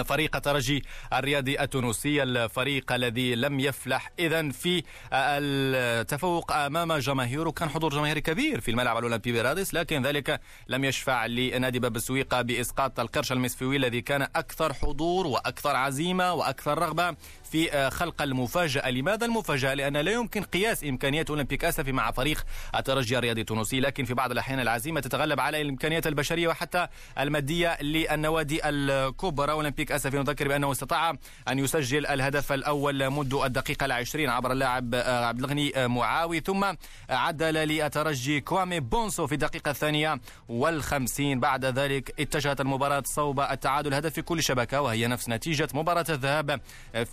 فريق 0.04 0.38
ترجي 0.38 0.84
الرياضي 1.12 1.60
التونسي 1.60 2.22
الفريق 2.22 2.92
الذي 2.92 3.34
لم 3.34 3.60
يفلح. 3.60 4.10
اذا 4.18 4.50
في 4.50 4.82
التفوق 5.12 6.52
أمام 6.52 6.92
جماهيره 6.92 7.50
كان 7.50 7.68
حضور 7.68 7.94
جماهيري 7.94 8.20
كبير 8.20 8.60
في 8.60 8.70
الملعب 8.70 8.98
الأولمبي 8.98 9.32
برادس 9.32 9.74
لكن 9.74 10.06
ذلك 10.06 10.40
لم 10.68 10.84
يشفع 10.84 11.26
لنادي 11.26 11.78
باب 11.78 11.96
السويقة 11.96 12.42
بإسقاط 12.42 13.00
القرش 13.00 13.32
المسفوي 13.32 13.76
الذي 13.76 14.00
كان 14.00 14.22
أكثر 14.22 14.72
حضور 14.72 15.26
وأكثر 15.26 15.76
عزيمة 15.76 16.32
وأكثر 16.32 16.78
رغبة 16.78 17.16
في 17.50 17.90
خلق 17.90 18.22
المفاجأة. 18.22 18.90
لماذا 18.90 19.26
المفاجأة؟ 19.26 19.74
لأن 19.74 19.96
لا 19.96 20.12
يمكن 20.12 20.42
قياس 20.42 20.84
إمكانيات 20.84 21.30
أولمبيك 21.30 21.64
أسفي 21.64 21.92
مع 21.92 22.10
فريق 22.10 22.46
الترجي 22.76 23.18
الرياضي 23.18 23.40
التونسي 23.40 23.80
لكن 23.80 24.04
في 24.04 24.14
بعض 24.14 24.30
الأحيان 24.30 24.60
العزيمة 24.60 25.00
تتغلب 25.00 25.40
على 25.40 25.60
الإمكانيات 25.60 26.06
البشرية 26.06 26.48
وحتى 26.48 26.86
المادية 27.18 27.82
للنوادي 27.82 28.68
الكبرى. 28.68 29.52
أولمبيك 29.52 29.92
أسفي 29.92 30.16
نذكر 30.16 30.48
بأنه 30.48 30.72
استطاع 30.72 31.12
أن 31.48 31.58
يسجل 31.58 32.06
الهدف 32.06 32.52
الأول 32.52 33.10
منذ 33.10 33.40
الدقيقة 33.44 33.86
العشرين 33.86 34.30
عبر 34.30 34.52
اللاعب 34.52 34.94
عبد 35.04 35.38
الغني 35.38 35.72
معاوي. 35.76 36.40
ثم 36.40 36.64
عدل 37.10 37.54
للترجي 37.54 38.40
كوامي 38.40 38.80
بونسو 38.80 39.26
في 39.26 39.32
الدقيقة 39.32 39.70
الثانية 39.70 40.20
والخمسين. 40.48 41.40
بعد 41.40 41.64
ذلك 41.64 42.20
اتجهت 42.20 42.60
المباراة 42.60 43.02
صوب 43.06 43.40
التعادل 43.40 43.94
هدف 43.94 44.12
في 44.12 44.22
كل 44.22 44.42
شبكة 44.42 44.80
وهي 44.80 45.06
نفس 45.06 45.28
نتيجة 45.28 45.68
مباراة 45.74 46.06
الذهاب 46.08 46.60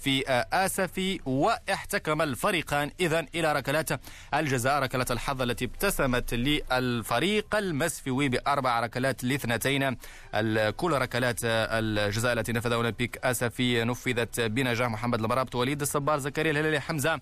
في 0.02 0.23
آسفي 0.54 1.20
واحتكم 1.26 2.22
الفريقان. 2.22 2.92
إذا 3.00 3.26
إلى 3.36 3.54
ركلات 3.54 3.90
الجزاء 4.34 4.80
ركلة 4.80 5.06
الحظ 5.12 5.42
التي 5.42 5.66
ابتسمت 5.66 6.34
للفريق 6.34 7.56
المسفوي 7.56 8.30
بأربع 8.30 8.80
ركلات 8.80 9.24
لاثنتين. 9.24 9.98
كل 10.78 10.92
ركلات 10.92 11.40
الجزاء 11.44 12.34
التي 12.34 12.52
نفذ 12.52 12.72
أولمبيك 12.72 13.20
آسفي 13.24 13.84
نفذت 13.84 14.42
بنجاح 14.42 14.90
محمد 14.90 15.20
المرابط 15.20 15.56
وليد 15.56 15.82
الصبار 15.82 16.20
زكريا 16.20 16.52
الهلالي 16.52 16.80
حمزة 16.80 17.22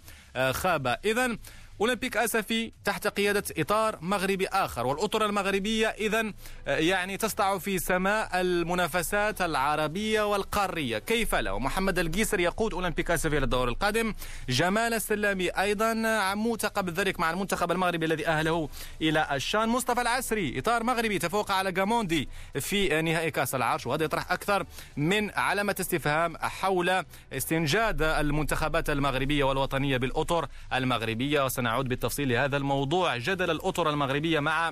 خابة. 0.52 0.92
إذا 0.92 1.38
أولمبيك 1.82 2.18
أسفي 2.18 2.72
تحت 2.84 3.08
قيادة 3.08 3.44
إطار 3.58 3.98
مغربي 4.02 4.48
آخر 4.48 4.88
والأطر 4.88 5.26
المغربية 5.26 5.88
إذا 5.88 6.34
يعني 6.68 7.18
تسطع 7.18 7.58
في 7.58 7.80
سماء 7.80 8.42
المنافسات 8.42 9.42
العربية 9.42 10.22
والقارية. 10.22 10.98
كيف 10.98 11.36
لا؟ 11.36 11.52
ومحمد 11.52 12.00
القيسر 12.00 12.40
يقود 12.40 12.74
أولمبيك 12.74 13.12
أسفي 13.12 13.40
للدور 13.40 13.70
القادم. 13.70 14.14
جمال 14.50 14.94
السلامي 14.94 15.50
أيضا 15.50 16.08
عموته 16.08 16.68
قبل 16.68 16.94
ذلك 16.94 17.20
مع 17.20 17.32
المنتخب 17.32 17.72
المغربي 17.72 18.06
الذي 18.06 18.28
أهله 18.28 18.70
إلى 19.02 19.28
الشان. 19.32 19.70
مصطفى 19.70 20.02
العسري 20.02 20.60
إطار 20.60 20.84
مغربي 20.84 21.20
تفوق 21.20 21.52
على 21.52 21.72
جاموندي 21.72 22.30
في 22.60 23.02
نهائي 23.02 23.32
كأس 23.32 23.56
العرش. 23.56 23.88
وهذا 23.88 24.04
يطرح 24.04 24.32
أكثر 24.32 24.66
من 24.98 25.32
علامة 25.32 25.76
استفهام 25.80 26.38
حول 26.38 27.04
استنجاد 27.34 28.02
المنتخبات 28.02 28.90
المغربية 28.90 29.44
والوطنية 29.44 29.98
بالأطر 29.98 30.48
المغربية. 30.74 31.46
وسنعود 31.46 31.71
بالتفصيل 31.80 32.30
لهذا 32.30 32.58
الموضوع. 32.58 33.18
جدل 33.18 33.52
الأطر 33.52 33.90
المغربية 33.90 34.40
مع 34.40 34.72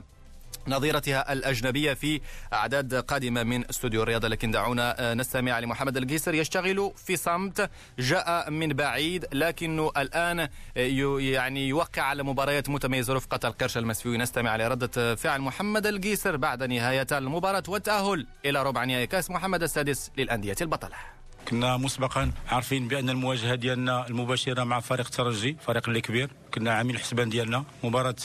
نظيرتها 0.67 1.33
الأجنبية 1.33 1.93
في 1.93 2.21
أعداد 2.53 2.95
قادمة 2.95 3.43
من 3.43 3.69
استوديو 3.69 4.03
الرياضة. 4.03 4.27
لكن 4.27 4.51
دعونا 4.51 5.13
نستمع 5.13 5.59
لمحمد 5.59 5.97
القيسر 5.97 6.33
يشتغل 6.33 6.91
في 7.05 7.15
صمت 7.15 7.69
جاء 7.99 8.49
من 8.49 8.73
بعيد 8.73 9.25
لكنه 9.33 9.91
الآن 9.97 10.49
يعني 10.75 11.67
يوقع 11.67 12.01
على 12.01 12.23
مباريات 12.23 12.69
متميزة 12.69 13.13
رفقة 13.13 13.47
القرش 13.47 13.77
المسفيوي 13.77 14.17
نستمع 14.17 14.55
لردة 14.55 15.15
فعل 15.15 15.41
محمد 15.41 15.88
القيسر 15.88 16.38
بعد 16.38 16.63
نهاية 16.63 17.07
المباراة 17.12 17.63
والتأهل 17.67 18.27
إلى 18.45 18.63
ربع 18.63 18.83
نهائي 18.83 19.07
كأس 19.07 19.29
محمد 19.29 19.63
السادس 19.63 20.12
للأندية 20.17 20.55
البطلة. 20.62 21.18
كنا 21.49 21.77
مسبقا 21.77 22.31
عارفين 22.47 22.88
بأن 22.88 23.09
المواجهة 23.09 23.55
ديالنا 23.55 24.07
المباشرة 24.07 24.63
مع 24.63 24.79
فريق 24.79 25.05
الترجي 25.05 25.57
فريق 25.62 25.88
اللي 25.88 26.02
كبير. 26.02 26.29
كنا 26.54 26.73
عاملين 26.73 26.95
الحسبان 26.95 27.29
ديالنا. 27.29 27.63
مباراة 27.83 28.15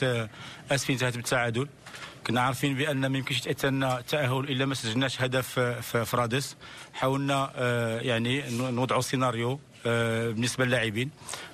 آسفين 0.70 0.94
انتهت 0.94 1.16
بالتعادل. 1.16 1.68
كنا 2.26 2.40
عارفين 2.40 2.74
بأن 2.74 3.06
ما 3.06 3.18
يمكنش 3.18 3.38
يتاتى 3.38 3.66
لنا 3.66 3.98
التاهل 3.98 4.38
إلا 4.38 4.66
ما 4.66 4.74
سجلناش 4.74 5.22
هدف 5.22 5.58
في 5.80 6.16
رادس 6.16 6.56
حاولنا 6.94 7.52
آه، 7.56 8.00
يعني 8.00 8.42
نوضعوا 8.50 9.00
سيناريو 9.00 9.60
آه، 9.86 10.30
بالنسبة 10.30 10.64
للاعبين. 10.64 11.10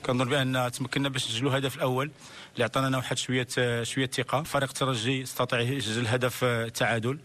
كنظن 0.06 0.28
بأن 0.28 0.70
تمكنا 0.72 1.08
باش 1.08 1.26
نسجلوا 1.28 1.50
الهدف 1.50 1.76
الأول 1.76 2.10
اللي 2.54 2.64
عطانا 2.64 2.96
واحد 2.96 3.18
شوية 3.18 3.48
آه، 3.58 3.82
شوية 3.82 4.06
ثقة. 4.06 4.42
فريق 4.42 4.68
الترجي 4.68 5.22
استطاع 5.22 5.60
يسجل 5.60 6.06
هدف 6.06 6.44
التعادل 6.44 7.18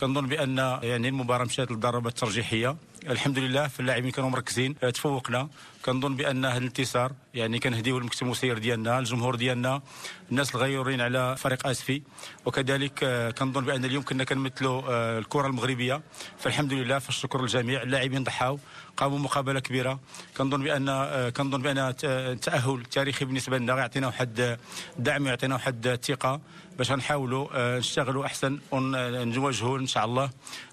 كنظن 0.00 0.26
بأن 0.26 0.58
يعني 0.82 1.08
المباراة 1.08 1.44
مشات 1.44 1.70
للضربات 1.70 2.12
الترجيحية. 2.12 2.76
الحمد 3.06 3.38
لله 3.38 3.68
في 3.68 3.80
اللاعبين 3.80 4.10
كانوا 4.10 4.30
مركزين. 4.30 4.78
تفوقنا. 4.78 5.48
كنظن 5.88 6.16
بأن 6.16 6.44
هذا 6.44 6.58
الانتصار 6.58 7.12
يعني 7.34 7.58
كنهديو 7.58 7.98
المكتب 7.98 8.22
المسير 8.22 8.58
ديالنا 8.58 8.98
الجمهور 8.98 9.34
ديالنا 9.34 9.82
الناس 10.30 10.54
الغيورين 10.54 11.00
على 11.00 11.36
فريق 11.36 11.66
آسفي. 11.66 12.02
وكذلك 12.46 13.04
آه، 13.04 13.30
كنظن 13.30 13.64
بأن 13.64 13.84
اليوم 13.84 14.02
كنا 14.02 14.24
كنمثلوا 14.24 14.82
آه، 14.88 15.18
الكرة 15.18 15.46
المغربية. 15.46 16.02
فالحمد 16.38 16.72
لله 16.72 16.98
فالشكر 16.98 17.40
للجميع 17.40 17.82
اللاعبين 17.82 18.24
ضحاو 18.24 18.58
قاموا 18.96 19.18
مقابلة 19.18 19.60
كبيرة. 19.60 20.00
كنظن 20.36 20.62
بأن 20.62 20.86
كنظن 21.30 21.62
بأن 21.62 21.94
التاهل 22.04 22.82
تاريخي 22.84 23.24
بالنسبة 23.24 23.58
لنا 23.58 23.78
يعطينا 23.78 24.06
واحد 24.06 24.58
الدعم 24.98 25.24
ويعطينا 25.24 25.54
واحد 25.54 25.86
الثقه 25.86 26.40
باش 26.78 26.92
نحاولوا 26.92 27.78
نشتغلوا 27.78 28.26
أحسن 28.26 28.58
ونواجهوا 28.72 29.78
إن 29.78 29.86
شاء 29.86 30.04
الله 30.04 30.30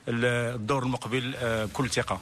الدور 0.07 0.84
المقبل 0.84 1.36
بكل 1.41 1.89
ثقة. 1.89 2.20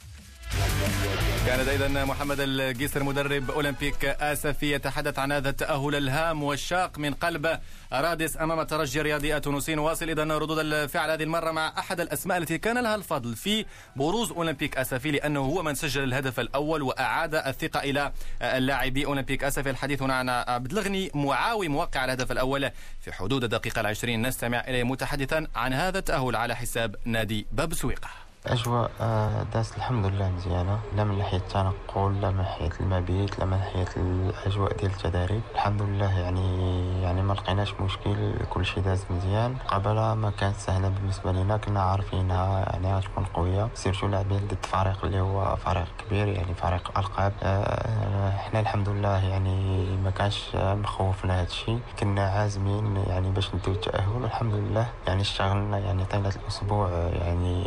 كان 1.46 1.68
أيضا 1.68 2.04
محمد 2.04 2.40
القيسر 2.40 3.02
مدرب 3.02 3.50
أولمبيك 3.50 4.04
آسفي 4.04 4.72
يتحدث 4.72 5.18
عن 5.18 5.32
هذا 5.32 5.50
التأهل 5.50 5.94
الهام 5.94 6.42
والشاق 6.42 6.98
من 6.98 7.14
قلب 7.14 7.60
رادس 7.92 8.36
أمام 8.36 8.60
الترجي 8.60 9.00
الرياضي 9.00 9.36
التونسي. 9.36 9.74
نواصل 9.74 10.10
اذا 10.10 10.22
ردود 10.38 10.58
الفعل 10.58 11.10
هذه 11.10 11.22
المرة 11.22 11.50
مع 11.50 11.72
أحد 11.78 12.00
الأسماء 12.00 12.38
التي 12.38 12.58
كان 12.58 12.78
لها 12.78 12.94
الفضل 12.94 13.36
في 13.36 13.64
بروز 13.96 14.32
أولمبيك 14.32 14.76
آسفي 14.76 15.10
لأنه 15.10 15.40
هو 15.40 15.62
من 15.62 15.74
سجل 15.74 16.02
الهدف 16.02 16.40
الأول 16.40 16.82
وأعاد 16.82 17.34
الثقة 17.34 17.80
إلى 17.80 18.12
اللاعبي 18.42 19.06
أولمبيك 19.06 19.44
آسفي. 19.44 19.70
الحديث 19.70 20.02
هنا 20.02 20.14
عن 20.14 20.28
عبد 20.28 20.72
الغني 20.72 21.10
معاوي 21.14 21.68
موقع 21.68 22.04
الهدف 22.04 22.32
الأول 22.32 22.70
في 23.00 23.12
حدود 23.12 23.44
الدقيقه 23.44 23.80
العشرين. 23.80 24.26
نستمع 24.26 24.60
إليه 24.60 24.84
متحدثا 24.84 25.46
عن 25.54 25.72
هذا 25.72 25.98
التأهل 25.98 26.36
على 26.36 26.56
حساب 26.56 26.96
نادي 27.04 27.46
باب 27.52 27.74
سويقة. 27.74 28.23
أجواء 28.46 28.90
آه، 29.00 29.42
دازت 29.42 29.76
الحمد 29.76 30.06
لله 30.06 30.30
مزيانة. 30.30 30.78
لا 30.96 31.04
من 31.04 31.18
ناحية 31.18 31.36
التنقل 31.36 32.20
لا 32.20 32.30
من 32.30 32.36
ناحية 32.36 32.70
المبيت 32.80 33.38
لا 33.38 33.44
من 33.44 33.50
ناحية 33.50 33.86
الأجواء 33.96 34.76
ديال 34.76 34.90
التدريب 34.90 35.40
الحمد 35.54 35.82
لله 35.82 36.18
يعني 36.20 37.02
يعني 37.02 37.22
ما 37.22 37.32
لقيناش 37.32 37.74
مشكل 37.80 38.34
كل 38.50 38.66
شيء 38.66 38.82
داز 38.82 39.04
مزيان. 39.10 39.52
القبلة 39.64 40.14
ما 40.14 40.30
كانت 40.30 40.56
سهلة 40.56 40.88
بالنسبة 40.88 41.32
لنا 41.32 41.56
كنا 41.56 41.82
عارفينها 41.82 42.58
يعني 42.72 42.94
غتكون 42.96 43.24
قوية. 43.24 43.68
سيرتو 43.74 44.06
لاعبين 44.06 44.38
ضد 44.38 44.66
فريق 44.66 45.04
اللي 45.04 45.20
هو 45.20 45.56
فريق 45.56 45.86
كبير 46.06 46.28
يعني 46.28 46.54
فريق 46.54 46.98
ألقاب. 46.98 47.32
آه، 47.42 48.28
إحنا 48.36 48.60
الحمد 48.60 48.88
لله 48.88 49.24
يعني 49.24 49.86
ما 50.04 50.10
كانش 50.10 50.44
مخوفنا 50.54 51.40
هذا 51.40 51.46
الشيء 51.46 51.80
كنا 51.98 52.22
عازمين 52.30 52.96
يعني 52.96 53.30
باش 53.30 53.54
نديو 53.54 53.72
التأهل. 53.74 54.08
والحمد 54.22 54.54
لله 54.54 54.86
يعني 55.06 55.20
اشتغلنا 55.22 55.78
يعني 55.78 56.04
طيلة 56.04 56.32
الأسبوع 56.42 56.88
يعني 57.12 57.64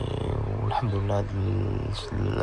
والحمد 0.68 0.95
لله 0.95 1.20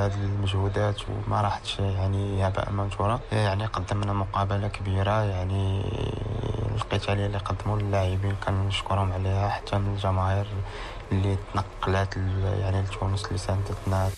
هذه 0.04 0.24
المجهودات 0.24 0.96
وما 1.08 1.40
راحتش 1.40 1.78
يعني 1.78 2.46
هباء 2.46 2.70
منثورا 2.70 3.20
يعني 3.32 3.66
قدمنا 3.66 4.12
مقابلة 4.12 4.68
كبيرة 4.68 5.22
يعني 5.24 5.82
القتاليه 6.74 7.26
اللي 7.26 7.38
قدموا 7.38 7.76
اللاعبين 7.76 8.36
كنشكرهم 8.46 9.12
عليها 9.12 9.48
حتى 9.48 9.78
من 9.78 9.94
الجماهير 9.94 10.46
اللي 11.12 11.36
تنقلات 11.54 12.16
يعني 12.60 12.82
لتونس 12.82 13.26
اللي 13.26 13.38
ساندتنا 13.38 14.10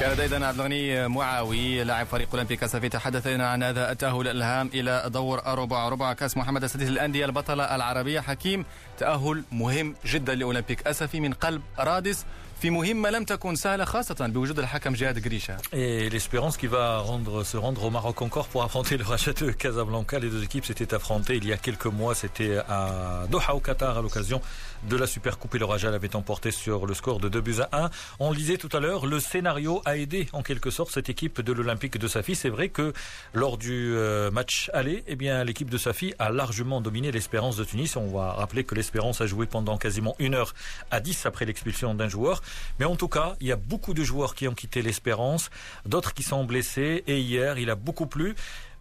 كان 0.00 0.20
أيضا 0.20 0.46
عبد 0.46 0.58
الغني 0.60 1.08
معاوي 1.08 1.84
لاعب 1.84 2.06
فريق 2.06 2.28
أولمبيك 2.34 2.62
اسفي 2.62 2.88
تحدث 2.88 3.26
عن 3.26 3.62
هذا 3.62 3.92
التأهل 3.92 4.28
الهام 4.28 4.70
إلى 4.74 5.02
دور 5.06 5.42
ربع 5.46 5.88
ربع 5.88 6.12
كأس 6.12 6.36
محمد 6.36 6.64
السادس 6.64 6.86
للانديه 6.86 7.24
البطلة 7.24 7.74
العربية 7.74 8.20
حكيم 8.20 8.64
تأهل 8.98 9.44
مهم 9.52 9.94
جدا 10.06 10.34
لأولمبيك 10.34 10.86
أسفي 10.86 11.20
من 11.20 11.32
قلب 11.32 11.62
رادس 11.78 12.24
في 12.60 12.70
مهمة 12.70 13.10
لم 13.10 13.24
تكن 13.24 13.54
سهلة 13.54 13.84
خاصة 13.84 14.26
بوجود 14.26 14.58
الحكم 14.58 14.92
جهاد 14.92 15.24
قريشة. 15.24 15.56
Et 15.72 16.08
l'espérance 16.10 16.56
qui 16.56 16.66
va 16.66 16.98
rendre, 16.98 17.44
se 17.44 17.56
rendre 17.56 17.84
au 17.84 17.90
Maroc 17.90 18.22
encore 18.22 18.48
pour 18.48 18.62
affronter 18.62 18.96
le 18.96 19.04
Rachat 19.04 19.32
de 19.32 19.50
Casablanca. 19.50 20.18
Les 20.18 20.30
deux 20.30 20.42
équipes 20.42 20.64
s'étaient 20.64 20.94
affrontées 20.94 21.36
il 21.36 21.46
y 21.46 21.52
a 21.52 21.58
quelques 21.58 21.86
mois. 21.86 22.14
C'était 22.14 22.56
à 22.68 23.24
Doha 23.30 23.54
au 23.54 23.60
Qatar 23.60 23.98
à 23.98 24.02
l'occasion 24.02 24.40
de 24.88 24.96
la 24.96 25.06
Super 25.06 25.38
Coupe 25.38 25.54
et 25.54 25.58
le 25.58 25.64
Rajal 25.64 25.94
avait 25.94 26.14
emporté 26.14 26.50
sur 26.50 26.86
le 26.86 26.94
score 26.94 27.18
de 27.18 27.28
2 27.28 27.40
buts 27.40 27.56
à 27.72 27.86
1. 27.86 27.90
On 28.20 28.30
le 28.30 28.36
disait 28.36 28.56
tout 28.56 28.68
à 28.72 28.80
l'heure, 28.80 29.06
le 29.06 29.20
scénario 29.20 29.82
a 29.84 29.96
aidé 29.96 30.28
en 30.32 30.42
quelque 30.42 30.70
sorte 30.70 30.92
cette 30.92 31.08
équipe 31.08 31.40
de 31.40 31.52
l'Olympique 31.52 31.98
de 31.98 32.08
Safi. 32.08 32.34
C'est 32.34 32.48
vrai 32.48 32.68
que 32.68 32.92
lors 33.34 33.58
du 33.58 33.94
euh, 33.94 34.30
match 34.30 34.70
aller, 34.72 35.02
eh 35.06 35.16
bien 35.16 35.42
l'équipe 35.44 35.70
de 35.70 35.78
Safi 35.78 36.14
a 36.18 36.30
largement 36.30 36.80
dominé 36.80 37.10
l'Espérance 37.10 37.56
de 37.56 37.64
Tunis. 37.64 37.96
On 37.96 38.06
va 38.06 38.32
rappeler 38.32 38.64
que 38.64 38.74
l'Espérance 38.74 39.20
a 39.20 39.26
joué 39.26 39.46
pendant 39.46 39.76
quasiment 39.76 40.14
une 40.18 40.34
heure 40.34 40.54
à 40.90 41.00
10 41.00 41.26
après 41.26 41.44
l'expulsion 41.44 41.94
d'un 41.94 42.08
joueur. 42.08 42.42
Mais 42.78 42.84
en 42.84 42.96
tout 42.96 43.08
cas, 43.08 43.36
il 43.40 43.48
y 43.48 43.52
a 43.52 43.56
beaucoup 43.56 43.94
de 43.94 44.04
joueurs 44.04 44.34
qui 44.34 44.46
ont 44.46 44.54
quitté 44.54 44.82
l'Espérance, 44.82 45.50
d'autres 45.84 46.14
qui 46.14 46.22
sont 46.22 46.44
blessés 46.44 47.02
et 47.06 47.18
hier, 47.18 47.58
il 47.58 47.70
a 47.70 47.74
beaucoup 47.74 48.06
plu. 48.06 48.34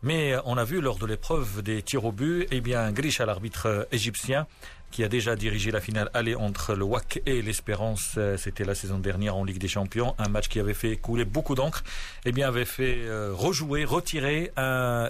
Mais 0.03 0.35
on 0.45 0.55
a 0.57 0.63
vu 0.63 0.81
lors 0.81 0.99
de 0.99 1.07
l'épreuve 1.07 1.63
des 1.63 1.81
tirs 1.81 2.05
au 2.05 2.11
but, 2.11 2.47
eh 2.51 2.61
bien, 2.61 2.93
à 2.93 3.25
l'arbitre 3.25 3.87
égyptien, 3.91 4.45
qui 4.91 5.03
a 5.03 5.07
déjà 5.07 5.35
dirigé 5.35 5.71
la 5.71 5.81
finale 5.81 6.09
aller 6.13 6.35
entre 6.35 6.75
le 6.75 6.83
WAC 6.83 7.21
et 7.25 7.41
l'Espérance. 7.41 8.13
Euh, 8.17 8.37
c'était 8.37 8.63
la 8.63 8.75
saison 8.75 8.97
dernière 8.97 9.35
en 9.35 9.43
Ligue 9.43 9.57
des 9.57 9.67
Champions. 9.67 10.15
Un 10.17 10.29
match 10.29 10.47
qui 10.47 10.59
avait 10.59 10.73
fait 10.73 10.95
couler 10.97 11.25
beaucoup 11.25 11.55
d'encre. 11.55 11.83
Eh 12.25 12.31
bien, 12.31 12.47
avait 12.47 12.65
fait 12.65 12.99
euh, 12.99 13.31
rejouer, 13.33 13.85
retirer 13.85 14.51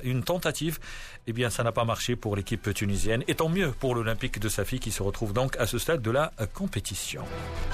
une 0.03 0.23
tentative 0.23 0.79
eh 1.27 1.33
bien, 1.33 1.49
ça 1.49 1.63
n'a 1.63 1.71
pas 1.71 1.85
marché 1.85 2.15
pour 2.15 2.35
l'équipe 2.35 2.71
tunisienne. 2.73 3.23
Et 3.27 3.33
tant 3.33 3.49
mieux 3.49 3.71
pour 3.71 3.95
l'Olympique 3.95 4.39
de 4.39 4.47
Safi 4.47 4.79
qui 4.79 4.91
se 4.91 5.01
retrouve 5.01 5.33
donc 5.33 5.57
à 5.57 5.65
ce 5.65 5.79
stade 5.79 6.01
de 6.01 6.11
la 6.11 6.31
compétition. 6.53 7.23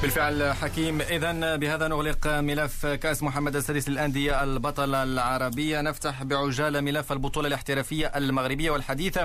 بالفعل 0.01 0.53
حكيم 0.53 1.01
إذا 1.01 1.55
بهذا 1.55 1.87
نغلق 1.87 2.27
ملف 2.27 2.85
كأس 2.85 3.23
محمد 3.23 3.55
السادس 3.55 3.89
للأندية 3.89 4.43
البطلة 4.43 5.03
العربية 5.03 5.81
نفتح 5.81 6.23
بعجالة 6.23 6.81
ملف 6.81 7.11
البطولة 7.11 7.47
الاحترافية 7.47 8.07
المغربية 8.15 8.71
والحديث 8.71 9.17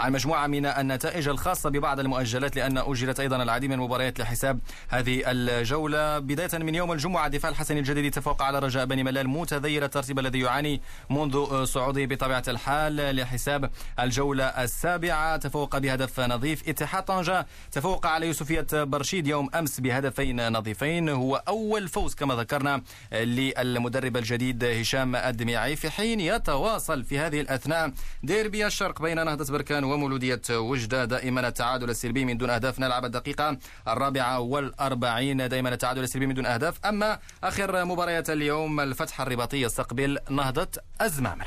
عن 0.00 0.12
مجموعة 0.12 0.46
من 0.46 0.66
النتائج 0.66 1.28
الخاصة 1.28 1.70
ببعض 1.70 2.00
المؤجلات 2.00 2.56
لأن 2.56 2.78
أجرت 2.78 3.20
أيضا 3.20 3.42
العديد 3.42 3.70
من 3.70 3.76
المباريات 3.76 4.20
لحساب 4.20 4.58
هذه 4.88 5.22
الجولة 5.26 6.18
بداية 6.18 6.58
من 6.58 6.74
يوم 6.74 6.92
الجمعة 6.92 7.28
دفاع 7.28 7.50
الحسن 7.50 7.78
الجديد 7.78 8.12
تفوق 8.12 8.42
على 8.42 8.58
رجاء 8.58 8.84
بني 8.84 9.02
ملال 9.04 9.28
متذير 9.28 9.84
الترتيب 9.84 10.18
الذي 10.18 10.40
يعاني 10.40 10.80
منذ 11.10 11.64
صعوده 11.64 12.04
بطبيعة 12.04 12.44
الحال 12.48 13.16
لحساب 13.16 13.71
الجولة 14.00 14.44
السابعة. 14.44 15.36
تفوق 15.36 15.78
بهدف 15.78 16.20
نظيف 16.20 16.68
إتحاد 16.68 17.04
طنجة. 17.04 17.46
تفوق 17.72 18.06
على 18.06 18.26
يوسفية 18.26 18.66
برشيد 18.72 19.26
يوم 19.26 19.48
أمس 19.54 19.80
بهدفين 19.80 20.52
نظيفين. 20.52 21.08
هو 21.08 21.36
أول 21.48 21.88
فوز 21.88 22.14
كما 22.14 22.34
ذكرنا 22.34 22.82
للمدرب 23.12 24.16
الجديد 24.16 24.64
هشام 24.64 25.16
الدميعي. 25.16 25.76
في 25.76 25.90
حين 25.90 26.20
يتواصل 26.20 27.04
في 27.04 27.18
هذه 27.18 27.40
الأثناء 27.40 27.92
ديربي 28.22 28.66
الشرق 28.66 29.02
بين 29.02 29.24
نهضة 29.24 29.52
بركان 29.52 29.84
ومولودية 29.84 30.42
وجدة. 30.50 31.04
دائما 31.04 31.48
التعادل 31.48 31.90
السلبي 31.90 32.24
من 32.24 32.38
دون 32.38 32.50
أهداف. 32.50 32.78
نلعب 32.78 33.04
الدقيقة 33.04 33.58
الرابعة 33.88 34.40
والأربعين. 34.40 35.48
دائما 35.48 35.68
التعادل 35.68 36.02
السلبي 36.02 36.26
من 36.26 36.34
دون 36.34 36.46
أهداف. 36.46 36.86
أما 36.86 37.18
آخر 37.44 37.84
مباريات 37.84 38.30
اليوم 38.30 38.80
الفتح 38.80 39.20
الرباطي 39.20 39.62
يستقبل 39.62 40.18
نهضة 40.30 40.68
أزمامرة 41.00 41.46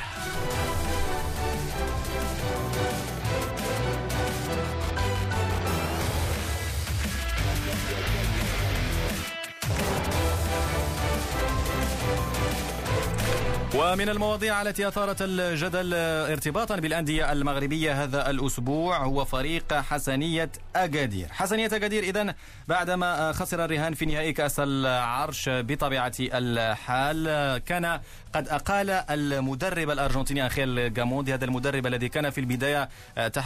ومن 13.78 14.10
المواضيع 14.10 14.62
التي 14.62 14.88
أثارت 14.88 15.18
الجدل 15.22 15.94
ارتباطا 16.32 16.76
بالأندية 16.76 17.32
المغربية 17.32 18.04
هذا 18.04 18.30
الأسبوع 18.30 18.98
هو 18.98 19.26
فريق 19.26 19.74
حسنية 19.74 20.50
أكادير. 20.76 21.28
حسنية 21.32 21.66
أكادير 21.66 22.04
إذن 22.04 22.34
بعدما 22.68 23.32
خسر 23.32 23.66
الرهان 23.66 23.94
في 23.94 24.06
نهائي 24.06 24.34
كأس 24.34 24.60
العرش 24.60 25.50
بطبيعة 25.50 26.12
الحال 26.20 27.58
كان 27.58 28.00
قد 28.36 28.50
أقال 28.50 28.90
المدرب 28.90 29.90
الأرجنتيني 29.90 30.44
أنخيل 30.44 30.94
جاموندي 30.94 31.34
هذا 31.34 31.46
المدرب 31.46 31.88
الذي 31.88 32.10
كان 32.10 32.30
في 32.30 32.38
البداية 32.42 32.90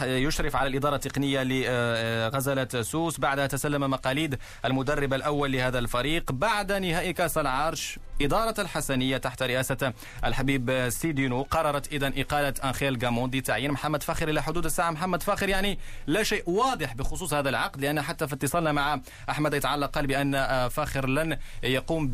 يشرف 0.02 0.56
على 0.56 0.68
الإدارة 0.68 0.94
التقنية 0.94 1.42
لغزالة 1.42 2.82
سوس. 2.82 3.20
بعدها 3.20 3.46
تسلم 3.46 3.90
مقاليد 3.90 4.38
المدرب 4.64 5.14
الأول 5.14 5.52
لهذا 5.52 5.78
الفريق. 5.78 6.32
بعد 6.32 6.72
نهائي 6.72 7.12
كأس 7.12 7.38
العرش 7.38 7.98
إدارة 8.22 8.60
الحسنية 8.60 9.16
تحت 9.16 9.42
رئاسة 9.42 9.92
الحبيب 10.24 10.88
سيدينو 10.88 11.42
قررت 11.42 11.92
إذا 11.92 12.12
إقالة 12.16 12.54
أنخيل 12.64 12.98
جاموندي 12.98 13.40
تعيين 13.40 13.70
محمد 13.70 14.02
فاخر 14.02 14.28
إلى 14.28 14.42
حدود 14.42 14.64
الساعة. 14.64 14.90
محمد 14.90 15.22
فاخر 15.22 15.48
يعني 15.48 15.78
لا 16.06 16.22
شيء 16.22 16.50
واضح 16.50 16.94
بخصوص 16.94 17.34
هذا 17.34 17.48
العقد 17.48 17.80
لأن 17.80 18.02
حتى 18.02 18.28
في 18.28 18.34
اتصالنا 18.34 18.72
مع 18.72 19.00
أحمد 19.30 19.54
يتعلق 19.54 19.90
قال 19.90 20.06
بأن 20.06 20.68
فاخر 20.68 21.08
لن 21.08 21.36
يقوم. 21.62 22.12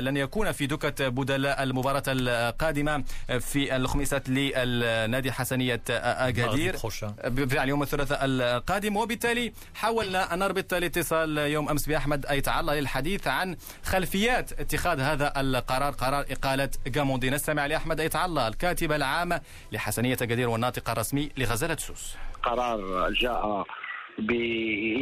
لن 0.00 0.16
يكون 0.16 0.52
في 0.52 0.66
دكة 0.66 1.08
بدلاء 1.08 1.62
المباراة. 1.62 1.99
القادمة 2.08 3.04
في 3.40 3.76
الخميسات 3.76 4.28
للنادي 4.28 5.32
حسنية 5.32 5.80
أكادير 5.90 6.76
بالفعل 7.24 7.68
يوم 7.68 7.82
الثلاثاء 7.82 8.18
القادم. 8.22 8.96
وبالتالي 8.96 9.52
حاولنا 9.74 10.34
أن 10.34 10.38
نربط 10.38 10.74
الاتصال 10.74 11.38
يوم 11.38 11.68
أمس 11.68 11.88
بأحمد 11.88 12.26
أيت 12.26 12.48
الله 12.48 12.80
للحديث 12.80 13.28
عن 13.28 13.56
خلفيات 13.84 14.52
اتخاذ 14.60 15.00
هذا 15.00 15.32
القرار 15.40 15.92
قرار 15.92 16.24
إقالة 16.30 16.70
جاموندي 16.86 17.30
نستمع 17.30 17.66
لأحمد 17.66 18.00
أيت 18.00 18.16
الله 18.16 18.48
الكاتب 18.48 18.92
العام 18.92 19.40
لحسنية 19.72 20.14
أكادير 20.14 20.48
والناطق 20.48 20.90
الرسمي 20.90 21.30
لغزالة 21.38 21.76
سوس. 21.76 22.16
قرار 22.42 23.10
جاء 23.10 23.66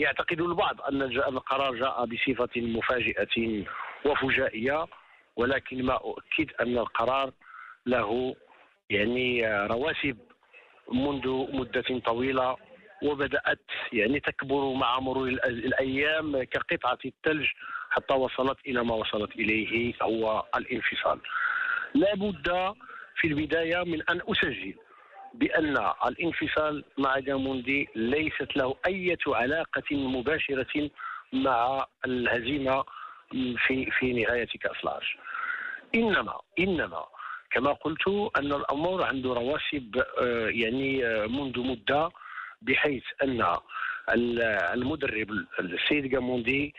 يعتقد 0.03 0.41
البعض 0.41 0.81
أن 0.81 1.03
القرار 1.03 1.75
جاء 1.75 2.07
بصفة 2.07 2.61
مفاجئة 2.61 3.65
وفجائية. 4.05 4.87
ولكن 5.39 5.83
ما 5.83 5.95
أؤكد 5.95 6.53
أن 6.61 6.79
القرار 6.79 7.33
له 7.87 8.37
يعني 8.91 9.47
رواسب 9.67 10.17
منذ 10.93 11.29
مدة 11.53 12.01
طويلة 12.05 12.57
وبدأت 13.03 13.65
يعني 13.93 14.21
تكبر 14.21 14.73
مع 14.73 15.01
مرور 15.01 15.29
الأيام 15.29 16.43
كقطعة 16.43 16.99
الثلج 17.05 17.47
حتى 17.91 18.15
وصلت 18.15 18.59
إلى 18.67 18.85
ما 18.85 18.95
وصلت 18.95 19.37
إليه 19.37 19.95
هو 20.03 20.45
الانفصال. 20.57 21.21
لا 21.95 22.15
بد 22.15 22.75
في 23.17 23.29
البداية 23.29 23.85
من 23.85 24.03
أن 24.11 24.21
أسجل 24.29 24.75
بأن 25.35 25.77
الانفصال 26.07 26.85
مع 26.99 27.19
جاموندي 27.19 27.89
ليست 27.95 28.57
له 28.57 28.77
أي 28.87 29.17
علاقة 29.29 29.97
مباشرة 29.97 30.91
مع 31.33 31.87
الهزيمة 32.07 32.85
في 33.67 33.91
في 33.91 34.13
نهاية 34.13 34.49
كأس 34.61 34.85
العرش. 34.85 35.17
إنما 35.95 36.41
إنما. 36.59 37.05
كما 37.51 37.73
قلت 37.73 38.09
أن 38.39 38.53
الأمور 38.53 39.05
عنده 39.05 39.33
رواسب 39.33 40.03
يعني 40.49 41.03
منذ 41.29 41.59
مدة 41.61 42.11
بحيث 42.63 43.03
أن 43.23 43.57
المدرب 44.75 45.31
السيد 45.61 46.07
جاموندي 46.07 46.75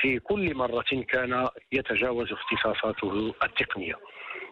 في 0.00 0.18
كل 0.18 0.54
مرة 0.54 1.04
كان 1.08 1.48
يتجاوز 1.72 2.28
اختصاصاته 2.32 3.34
التقنية 3.42 3.94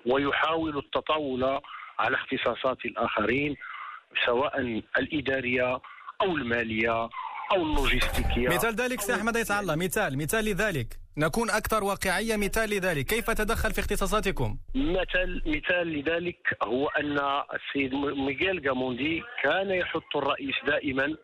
ويحاول 0.06 0.78
التطاول 0.78 1.60
على 1.98 2.16
اختصاصات 2.16 2.84
الآخرين 2.84 3.56
سواء 4.26 4.60
الإدارية 4.98 5.80
أو 6.22 6.36
المالية 6.36 7.08
أو 7.52 7.62
اللوجستيكية. 7.62 8.48
مثال 8.48 8.74
ذلك 8.74 9.00
سي 9.00 9.14
أحمد 9.14 9.36
يتعلى 9.36 9.76
مثال 9.76 10.18
مثال 10.18 10.44
لذلك. 10.44 10.86
نكون 11.20 11.50
أكثر 11.50 11.84
واقعية 11.84 12.36
مثال 12.36 12.70
لذلك. 12.70 13.04
كيف 13.04 13.30
تدخل 13.30 13.70
في 13.72 13.80
اختصاصاتكم؟ 13.80 14.58
مثال 14.74 15.42
مثال 15.46 15.86
لذلك 15.88 16.56
هو 16.62 16.88
أن 16.88 17.18
السيد 17.54 17.94
ميغيل 17.94 18.62
جاموندي 18.62 19.22
كان 19.42 19.70
يحط 19.70 20.16
الرئيس 20.16 20.54
دائما 20.66 21.16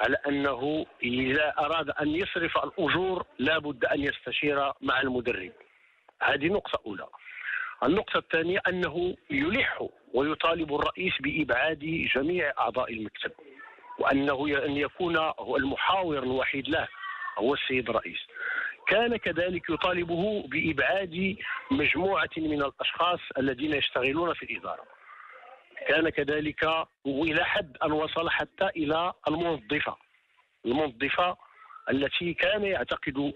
على 0.00 0.16
أنه 0.28 0.86
إذا 1.02 1.54
أراد 1.58 1.90
أن 1.90 2.08
يصرف 2.08 2.56
الأجور 2.64 3.26
لابد 3.38 3.84
أن 3.84 4.00
يستشير 4.00 4.72
مع 4.82 5.00
المدرب. 5.00 5.52
هذه 6.22 6.46
نقطة 6.46 6.80
أولى. 6.86 7.06
النقطة 7.84 8.18
الثانية 8.18 8.58
أنه 8.68 9.16
يلح 9.30 9.88
ويطالب 10.14 10.74
الرئيس 10.74 11.12
بإبعاد 11.20 12.08
جميع 12.14 12.52
أعضاء 12.58 12.92
المكتب 12.92 13.32
وأنه 13.98 14.64
أن 14.64 14.76
يكون 14.76 15.16
هو 15.16 15.56
المحاور 15.56 16.22
الوحيد 16.22 16.68
له 16.68 16.88
هو 17.38 17.54
السيد 17.54 17.88
الرئيس. 17.88 18.18
كان 18.86 19.16
كذلك 19.16 19.70
يطالبه 19.70 20.42
بإبعاد 20.48 21.36
مجموعة 21.70 22.30
من 22.36 22.62
الأشخاص 22.62 23.20
الذين 23.38 23.72
يشتغلون 23.74 24.34
في 24.34 24.42
الإدارة. 24.42 24.84
كان 25.88 26.08
كذلك 26.08 26.86
وإلى 27.04 27.44
حد 27.44 27.76
أن 27.84 27.92
وصل 27.92 28.30
حتى 28.30 28.66
إلى 28.76 29.12
المنظفة 29.28 29.96
المنظفة 30.66 31.36
التي 31.90 32.34
كان 32.34 32.64
يعتقد 32.64 33.32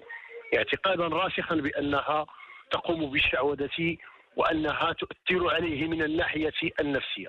اعتقادا 0.57 1.07
راسخا 1.07 1.55
بأنها 1.55 2.27
تقوم 2.71 3.11
بالشعوذة 3.11 3.97
وأنها 4.37 4.93
تؤثر 4.93 5.55
عليه 5.55 5.89
من 5.89 6.03
الناحية 6.03 6.53
النفسية. 6.81 7.29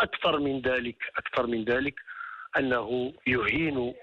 أكثر 0.00 0.38
من 0.40 0.60
ذلك 0.60 0.96
أكثر 1.16 1.46
من 1.46 1.64
ذلك 1.64 1.94
أنه 2.58 3.12
يهين 3.26 3.94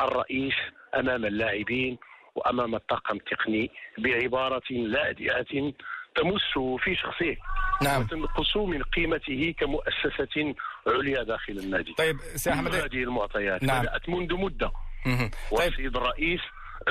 الرئيس 0.00 0.54
أمام 0.94 1.24
اللاعبين 1.24 1.98
وأمام 2.40 2.74
الطاقم 2.74 3.16
التقني 3.16 3.70
بعبارة 3.98 4.70
لاذعة 4.70 5.72
تمسه 6.14 6.76
في 6.76 6.96
شخصه 6.96 7.36
نعم. 7.82 8.02
وتنقص 8.02 8.56
من 8.56 8.82
قيمته 8.82 9.54
كمؤسسة 9.58 10.54
عليا 10.86 11.22
داخل 11.22 11.52
النادي. 11.52 11.92
طيب 11.92 12.16
سي 12.20 12.52
أحمد 12.52 12.74
هذه 12.74 13.02
المعطيات. 13.02 13.62
نعم. 13.62 13.82
بدأت 13.82 14.08
منذ 14.08 14.34
مدة. 14.34 14.72
طيب. 15.04 15.30
والسيد 15.50 15.96
الرئيس 15.96 16.40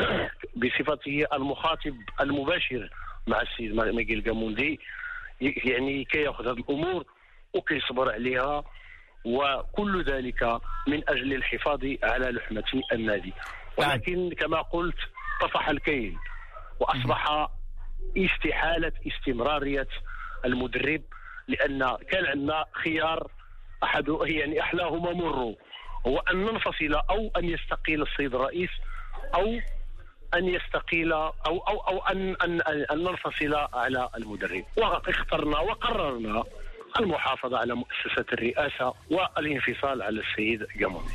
بصفته 0.60 1.26
المخاطب 1.34 1.96
المباشر 2.22 2.90
مع 3.28 3.42
السيد 3.42 3.74
ميغيل 3.74 4.24
جاموندي 4.24 4.80
يعني 5.42 6.06
كي 6.06 6.22
يأخذ 6.22 6.48
هذه 6.48 6.60
الأمور 6.60 7.06
وكيصبر 7.54 8.12
عليها 8.12 8.64
وكل 9.26 10.04
ذلك 10.04 10.44
من 10.88 11.10
أجل 11.10 11.34
الحفاظ 11.34 11.80
على 12.04 12.32
لحمة 12.32 12.64
النادي. 12.94 13.34
نعم. 13.80 13.90
ولكن 13.92 14.30
كما 14.40 14.62
قلت 14.62 14.98
طفح 15.42 15.70
الكيل 15.70 16.18
وأصبح 16.80 17.48
استحالة 18.18 18.92
استمرارية 19.08 19.88
المدرب 20.46 21.02
لأن 21.48 21.98
كان 22.12 22.26
عندنا 22.26 22.66
خيار 22.74 23.32
أحد 23.84 24.06
يعني 24.22 24.62
أحلاهما 24.62 25.14
مر 25.14 25.56
هو 26.08 26.18
أن 26.20 26.38
ننفصل 26.46 26.94
أو 27.10 27.32
أن 27.38 27.46
يستقيل 27.46 28.02
السيد 28.02 28.36
الرئيس 28.36 28.70
أو 29.36 29.60
أن 30.34 30.46
يستقيل 30.48 31.14
أو 31.14 31.30
أو 31.48 31.78
أو 31.80 32.00
أن 32.00 32.36
أن 32.44 32.62
أن 32.92 33.04
ننفصل 33.04 33.56
على 33.74 34.10
المدرب. 34.18 34.64
واخترنا 34.78 35.60
وقررنا 35.60 36.44
المحافظة 37.00 37.58
على 37.58 37.76
مؤسسة 37.76 38.26
الرئاسة 38.34 38.94
والانفصال 39.12 40.02
على 40.02 40.22
السيد 40.22 40.68
جاموني 40.78 41.08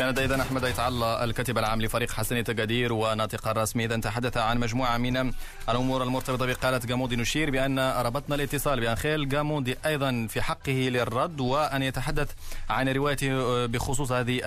كان 0.00 0.18
اذا 0.18 0.42
أحمد 0.42 0.64
ايت 0.64 0.80
الله 0.80 1.24
الكاتب 1.24 1.58
العام 1.58 1.82
لفريق 1.82 2.10
حسنية 2.10 2.42
تقادير 2.42 2.92
وناطق 2.92 3.48
الرسمي 3.48 3.84
إذا 3.84 3.96
تحدث 3.96 4.36
عن 4.36 4.58
مجموعة 4.58 4.96
من 4.96 5.32
الأمور 5.68 6.02
المرتبطة 6.02 6.46
بقالة 6.46 6.78
جاموندي 6.78 7.16
نشير 7.16 7.50
بأن 7.50 7.78
ربطنا 7.78 8.34
الاتصال 8.34 8.80
بأنخيل 8.80 9.28
جاموندي 9.28 9.76
أيضا 9.86 10.26
في 10.30 10.42
حقه 10.42 10.72
للرد 10.72 11.40
وأن 11.40 11.82
يتحدث 11.82 12.30
عن 12.70 12.88
روايته 12.88 13.66
بخصوص 13.66 14.12
هذه 14.12 14.38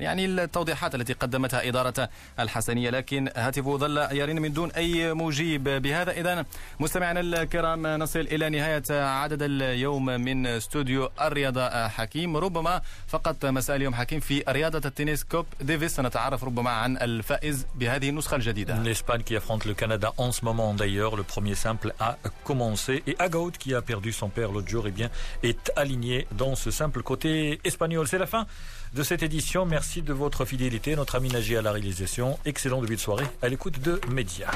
يعني 0.00 0.24
التوضيحات 0.24 0.94
التي 0.94 1.12
قدمتها 1.12 1.68
إدارة 1.68 2.08
الحسنية. 2.38 2.90
لكن 2.90 3.28
هاتفه 3.36 3.76
ظل 3.76 3.98
يرن 4.12 4.42
من 4.42 4.52
دون 4.52 4.70
أي 4.70 5.14
مجيب 5.14 5.64
بهذا. 5.64 6.12
إذا 6.12 6.44
مستمعينا 6.80 7.20
الكرام 7.20 7.86
نصل 7.86 8.20
إلى 8.20 8.48
نهاية 8.50 8.82
عدد 8.90 9.42
اليوم 9.42 10.04
من 10.04 10.46
استوديو 10.46 11.10
الرياضة 11.20 11.88
حكيم. 11.88 12.36
ربما 12.36 12.82
فقط 13.08 13.46
مساء 13.46 13.76
اليوم 13.76 13.94
حكيم 13.94 14.20
في 14.20 14.44
رياضه 14.48 14.69
رياضة 14.69 14.87
التنس 14.87 15.23
كوب 15.23 15.45
ديفيس 15.61 15.95
سنتعرف 15.95 16.43
ربما 16.43 16.69
عن 16.69 16.97
الفائز 16.97 17.65
بهذه 17.75 18.09
النسخة 18.09 18.35
الجديدة. 18.35 18.83
L'Espagne 18.83 19.23
qui 19.23 19.35
affronte 19.35 19.65
le 19.65 19.73
Canada 19.73 20.13
en 20.17 20.31
ce 20.31 20.45
moment 20.45 20.73
d'ailleurs, 20.73 21.15
le 21.15 21.23
premier 21.23 21.55
simple 21.55 21.93
a 21.99 22.17
commencé 22.43 23.03
et 23.07 23.15
Agaud 23.19 23.57
qui 23.57 23.73
a 23.73 23.81
perdu 23.81 24.11
son 24.11 24.29
père 24.29 24.51
l'autre 24.51 24.67
jour 24.67 24.85
eh 24.87 24.91
bien, 24.91 25.09
est 25.43 25.71
aligné 25.75 26.27
dans 26.31 26.55
ce 26.55 26.71
simple 26.71 27.01
côté 27.01 27.59
espagnol. 27.63 28.07
C'est 28.07 28.17
la 28.17 28.27
fin 28.27 28.45
de 28.93 29.03
cette 29.03 29.23
édition. 29.23 29.65
Merci 29.65 30.01
de 30.01 30.13
votre 30.13 30.45
fidélité. 30.45 30.95
Notre 30.95 31.15
ami 31.15 31.29
Nagy 31.29 31.57
à 31.57 31.61
la 31.61 31.71
réalisation. 31.71 32.37
Excellent 32.45 32.81
début 32.81 32.95
de 32.95 33.01
soirée 33.01 33.27
à 33.41 33.49
l'écoute 33.49 33.79
de 33.81 33.99
Média. 34.09 34.47